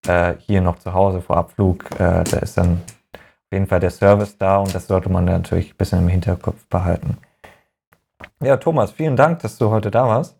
äh, 0.07 0.35
hier 0.39 0.61
noch 0.61 0.79
zu 0.79 0.93
Hause 0.93 1.22
vor 1.22 1.37
Abflug, 1.37 1.91
äh, 1.93 2.22
da 2.22 2.39
ist 2.39 2.57
dann 2.57 2.83
auf 3.12 3.53
jeden 3.53 3.66
Fall 3.66 3.81
der 3.81 3.91
Service 3.91 4.37
da 4.39 4.59
und 4.59 4.74
das 4.74 4.87
sollte 4.87 5.09
man 5.09 5.24
natürlich 5.24 5.72
ein 5.72 5.77
bisschen 5.77 6.01
im 6.01 6.09
Hinterkopf 6.09 6.66
behalten. 6.68 7.16
Ja, 8.43 8.57
Thomas, 8.57 8.93
vielen 8.93 9.16
Dank, 9.16 9.41
dass 9.41 9.59
du 9.59 9.70
heute 9.70 9.91
da 9.91 10.07
warst. 10.07 10.37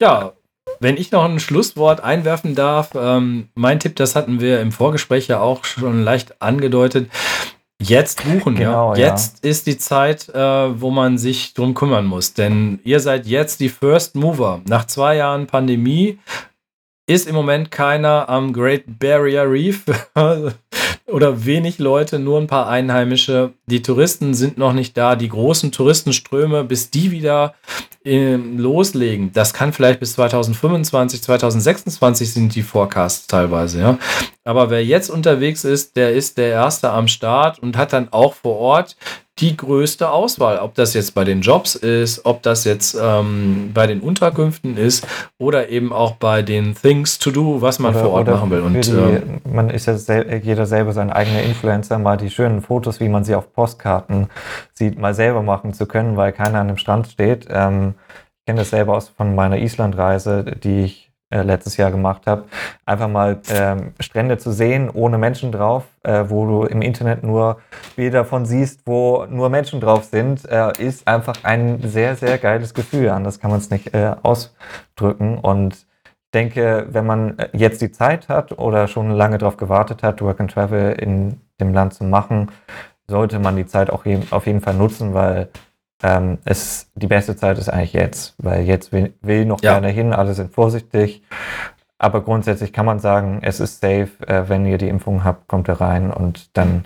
Ja, 0.00 0.32
wenn 0.80 0.96
ich 0.96 1.10
noch 1.10 1.24
ein 1.24 1.40
Schlusswort 1.40 2.00
einwerfen 2.02 2.54
darf, 2.54 2.92
ähm, 2.94 3.48
mein 3.54 3.80
Tipp, 3.80 3.96
das 3.96 4.14
hatten 4.14 4.40
wir 4.40 4.60
im 4.60 4.72
Vorgespräch 4.72 5.28
ja 5.28 5.40
auch 5.40 5.64
schon 5.64 6.02
leicht 6.02 6.40
angedeutet. 6.40 7.10
Jetzt 7.80 8.24
buchen, 8.24 8.56
genau, 8.56 8.94
ja. 8.94 9.12
Jetzt 9.12 9.44
ja. 9.44 9.50
ist 9.50 9.68
die 9.68 9.78
Zeit, 9.78 10.28
äh, 10.30 10.80
wo 10.80 10.90
man 10.90 11.16
sich 11.16 11.54
drum 11.54 11.74
kümmern 11.74 12.06
muss. 12.06 12.34
Denn 12.34 12.80
ihr 12.82 12.98
seid 12.98 13.26
jetzt 13.26 13.60
die 13.60 13.68
First 13.68 14.16
Mover. 14.16 14.62
Nach 14.66 14.84
zwei 14.86 15.16
Jahren 15.16 15.46
Pandemie 15.46 16.18
ist 17.06 17.28
im 17.28 17.34
Moment 17.34 17.70
keiner 17.70 18.28
am 18.28 18.52
Great 18.52 18.98
Barrier 18.98 19.50
Reef 19.50 19.84
oder 21.08 21.44
wenig 21.44 21.78
Leute, 21.78 22.18
nur 22.18 22.38
ein 22.38 22.46
paar 22.46 22.68
Einheimische. 22.68 23.52
Die 23.66 23.82
Touristen 23.82 24.34
sind 24.34 24.58
noch 24.58 24.72
nicht 24.72 24.96
da. 24.96 25.16
Die 25.16 25.28
großen 25.28 25.72
Touristenströme, 25.72 26.64
bis 26.64 26.90
die 26.90 27.10
wieder 27.10 27.54
äh, 28.04 28.36
loslegen, 28.36 29.32
das 29.32 29.54
kann 29.54 29.72
vielleicht 29.72 30.00
bis 30.00 30.14
2025, 30.14 31.22
2026 31.22 32.32
sind 32.32 32.54
die 32.54 32.62
Forecasts 32.62 33.26
teilweise. 33.26 33.80
Ja. 33.80 33.98
Aber 34.44 34.70
wer 34.70 34.84
jetzt 34.84 35.10
unterwegs 35.10 35.64
ist, 35.64 35.96
der 35.96 36.12
ist 36.12 36.38
der 36.38 36.50
Erste 36.50 36.90
am 36.90 37.08
Start 37.08 37.58
und 37.58 37.76
hat 37.76 37.92
dann 37.92 38.12
auch 38.12 38.34
vor 38.34 38.58
Ort 38.58 38.96
die 39.40 39.56
größte 39.56 40.10
Auswahl. 40.10 40.58
Ob 40.58 40.74
das 40.74 40.94
jetzt 40.94 41.14
bei 41.14 41.24
den 41.24 41.40
Jobs 41.40 41.74
ist, 41.74 42.24
ob 42.24 42.42
das 42.42 42.64
jetzt 42.64 42.98
ähm, 43.00 43.70
bei 43.72 43.86
den 43.86 44.00
Unterkünften 44.00 44.76
ist 44.76 45.06
oder 45.38 45.68
eben 45.68 45.92
auch 45.92 46.12
bei 46.12 46.42
den 46.42 46.74
Things 46.74 47.18
to 47.18 47.30
do, 47.30 47.60
was 47.60 47.78
man 47.78 47.94
oder, 47.94 48.04
vor 48.04 48.12
Ort 48.12 48.28
machen 48.28 48.50
will. 48.50 48.60
Und, 48.60 48.84
die, 48.84 48.90
äh, 48.90 49.22
man 49.50 49.70
ist 49.70 49.86
ja 49.86 49.96
sel 49.96 50.40
jeder 50.42 50.66
selber 50.66 50.92
sein 50.92 51.10
eigener 51.10 51.42
Influencer, 51.42 51.98
mal 51.98 52.16
die 52.16 52.30
schönen 52.30 52.62
Fotos, 52.62 53.00
wie 53.00 53.08
man 53.08 53.24
sie 53.24 53.34
auf 53.34 53.52
Postkarten 53.52 54.28
sieht, 54.74 54.98
mal 54.98 55.14
selber 55.14 55.42
machen 55.42 55.72
zu 55.72 55.86
können, 55.86 56.16
weil 56.16 56.32
keiner 56.32 56.60
an 56.60 56.68
dem 56.68 56.76
Strand 56.76 57.06
steht. 57.08 57.46
Ähm, 57.50 57.94
ich 58.40 58.46
kenne 58.46 58.60
das 58.60 58.70
selber 58.70 58.96
aus 58.96 59.08
von 59.08 59.34
meiner 59.34 59.58
Islandreise, 59.58 60.44
die 60.62 60.84
ich 60.84 61.07
äh, 61.30 61.42
letztes 61.42 61.76
Jahr 61.76 61.90
gemacht 61.90 62.26
habe, 62.26 62.44
einfach 62.86 63.08
mal 63.08 63.40
ähm, 63.50 63.92
Strände 64.00 64.38
zu 64.38 64.50
sehen 64.50 64.88
ohne 64.90 65.18
Menschen 65.18 65.52
drauf, 65.52 65.84
äh, 66.02 66.24
wo 66.28 66.46
du 66.46 66.62
im 66.64 66.80
Internet 66.80 67.22
nur 67.22 67.58
Bilder 67.96 68.20
davon 68.20 68.46
siehst, 68.46 68.82
wo 68.86 69.26
nur 69.28 69.50
Menschen 69.50 69.80
drauf 69.80 70.04
sind, 70.04 70.48
äh, 70.48 70.72
ist 70.78 71.06
einfach 71.06 71.44
ein 71.44 71.80
sehr, 71.82 72.16
sehr 72.16 72.38
geiles 72.38 72.72
Gefühl. 72.72 73.10
Anders 73.10 73.40
kann 73.40 73.50
man 73.50 73.60
es 73.60 73.70
nicht 73.70 73.94
äh, 73.94 74.14
ausdrücken. 74.22 75.38
Und 75.38 75.74
ich 75.74 76.30
denke, 76.32 76.86
wenn 76.90 77.06
man 77.06 77.38
äh, 77.38 77.48
jetzt 77.52 77.82
die 77.82 77.92
Zeit 77.92 78.28
hat 78.28 78.58
oder 78.58 78.88
schon 78.88 79.10
lange 79.10 79.38
darauf 79.38 79.56
gewartet 79.56 80.02
hat, 80.02 80.22
Work 80.22 80.40
and 80.40 80.50
Travel 80.50 80.92
in 80.92 81.40
dem 81.60 81.74
Land 81.74 81.94
zu 81.94 82.04
machen, 82.04 82.50
sollte 83.06 83.38
man 83.38 83.56
die 83.56 83.66
Zeit 83.66 83.90
auch 83.90 84.04
auf 84.30 84.46
jeden 84.46 84.60
Fall 84.60 84.74
nutzen, 84.74 85.14
weil 85.14 85.48
ähm, 86.02 86.38
es, 86.44 86.90
die 86.94 87.06
beste 87.06 87.36
Zeit 87.36 87.58
ist 87.58 87.68
eigentlich 87.68 87.92
jetzt, 87.92 88.34
weil 88.38 88.62
jetzt 88.62 88.92
will, 88.92 89.14
will 89.20 89.44
noch 89.44 89.62
ja. 89.62 89.74
keiner 89.74 89.88
hin, 89.88 90.12
alle 90.12 90.34
sind 90.34 90.52
vorsichtig. 90.52 91.22
Aber 91.98 92.22
grundsätzlich 92.22 92.72
kann 92.72 92.86
man 92.86 93.00
sagen, 93.00 93.40
es 93.42 93.58
ist 93.58 93.80
safe, 93.80 94.08
äh, 94.26 94.48
wenn 94.48 94.64
ihr 94.66 94.78
die 94.78 94.88
Impfung 94.88 95.24
habt, 95.24 95.48
kommt 95.48 95.68
ihr 95.68 95.80
rein 95.80 96.12
und 96.12 96.56
dann 96.56 96.84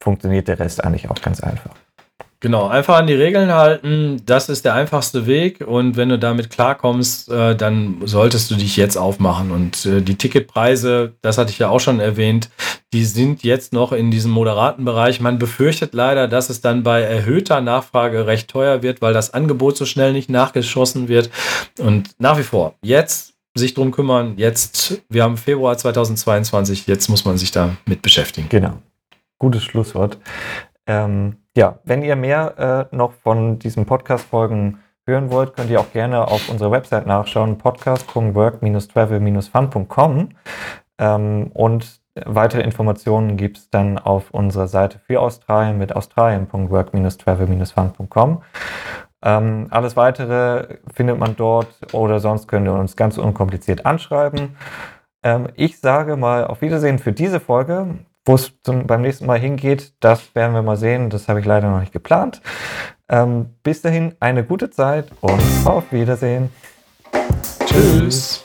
funktioniert 0.00 0.48
der 0.48 0.58
Rest 0.58 0.82
eigentlich 0.82 1.10
auch 1.10 1.20
ganz 1.20 1.42
einfach. 1.42 1.74
Genau, 2.44 2.66
einfach 2.68 2.96
an 2.96 3.06
die 3.06 3.14
Regeln 3.14 3.54
halten. 3.54 4.20
Das 4.26 4.50
ist 4.50 4.66
der 4.66 4.74
einfachste 4.74 5.24
Weg. 5.24 5.66
Und 5.66 5.96
wenn 5.96 6.10
du 6.10 6.18
damit 6.18 6.50
klarkommst, 6.50 7.30
äh, 7.30 7.56
dann 7.56 8.02
solltest 8.04 8.50
du 8.50 8.56
dich 8.56 8.76
jetzt 8.76 8.98
aufmachen. 8.98 9.50
Und 9.50 9.86
äh, 9.86 10.02
die 10.02 10.16
Ticketpreise, 10.16 11.14
das 11.22 11.38
hatte 11.38 11.52
ich 11.52 11.58
ja 11.58 11.70
auch 11.70 11.80
schon 11.80 12.00
erwähnt, 12.00 12.50
die 12.92 13.06
sind 13.06 13.44
jetzt 13.44 13.72
noch 13.72 13.92
in 13.92 14.10
diesem 14.10 14.30
moderaten 14.30 14.84
Bereich. 14.84 15.22
Man 15.22 15.38
befürchtet 15.38 15.94
leider, 15.94 16.28
dass 16.28 16.50
es 16.50 16.60
dann 16.60 16.82
bei 16.82 17.00
erhöhter 17.00 17.62
Nachfrage 17.62 18.26
recht 18.26 18.50
teuer 18.50 18.82
wird, 18.82 19.00
weil 19.00 19.14
das 19.14 19.32
Angebot 19.32 19.78
so 19.78 19.86
schnell 19.86 20.12
nicht 20.12 20.28
nachgeschossen 20.28 21.08
wird. 21.08 21.30
Und 21.78 22.10
nach 22.18 22.36
wie 22.36 22.42
vor, 22.42 22.74
jetzt 22.82 23.32
sich 23.54 23.72
drum 23.72 23.90
kümmern. 23.90 24.34
Jetzt, 24.36 25.00
wir 25.08 25.22
haben 25.22 25.38
Februar 25.38 25.78
2022, 25.78 26.86
jetzt 26.88 27.08
muss 27.08 27.24
man 27.24 27.38
sich 27.38 27.52
da 27.52 27.74
mit 27.86 28.02
beschäftigen. 28.02 28.50
Genau. 28.50 28.82
Gutes 29.38 29.62
Schlusswort. 29.62 30.18
Ähm, 30.86 31.38
ja, 31.56 31.78
wenn 31.84 32.02
ihr 32.02 32.16
mehr 32.16 32.88
äh, 32.92 32.96
noch 32.96 33.12
von 33.12 33.58
diesen 33.58 33.86
Podcast-Folgen 33.86 34.80
hören 35.06 35.30
wollt, 35.30 35.54
könnt 35.54 35.70
ihr 35.70 35.80
auch 35.80 35.92
gerne 35.92 36.28
auf 36.28 36.48
unserer 36.48 36.70
Website 36.70 37.06
nachschauen, 37.06 37.58
podcast.work-travel-fun.com. 37.58 40.28
Ähm, 40.98 41.50
und 41.52 42.00
weitere 42.24 42.62
Informationen 42.62 43.36
gibt 43.36 43.58
es 43.58 43.68
dann 43.70 43.98
auf 43.98 44.30
unserer 44.30 44.68
Seite 44.68 44.98
für 44.98 45.20
Australien 45.20 45.76
mit 45.78 45.94
australien.work-travel-fun.com. 45.94 48.42
Ähm, 49.22 49.66
alles 49.70 49.96
weitere 49.96 50.78
findet 50.92 51.18
man 51.18 51.36
dort 51.36 51.94
oder 51.94 52.20
sonst 52.20 52.46
könnt 52.46 52.66
ihr 52.66 52.74
uns 52.74 52.94
ganz 52.94 53.16
unkompliziert 53.16 53.86
anschreiben. 53.86 54.56
Ähm, 55.22 55.48
ich 55.56 55.80
sage 55.80 56.16
mal 56.16 56.46
auf 56.46 56.60
Wiedersehen 56.60 56.98
für 56.98 57.12
diese 57.12 57.40
Folge. 57.40 58.00
Wo 58.24 58.36
es 58.36 58.52
beim 58.64 59.02
nächsten 59.02 59.26
Mal 59.26 59.38
hingeht, 59.38 59.92
das 60.00 60.34
werden 60.34 60.54
wir 60.54 60.62
mal 60.62 60.76
sehen. 60.76 61.10
Das 61.10 61.28
habe 61.28 61.40
ich 61.40 61.46
leider 61.46 61.70
noch 61.70 61.80
nicht 61.80 61.92
geplant. 61.92 62.40
Ähm, 63.08 63.50
bis 63.62 63.82
dahin 63.82 64.14
eine 64.18 64.44
gute 64.44 64.70
Zeit 64.70 65.10
und 65.20 65.42
auf 65.66 65.92
Wiedersehen. 65.92 66.50
Tschüss. 67.66 68.44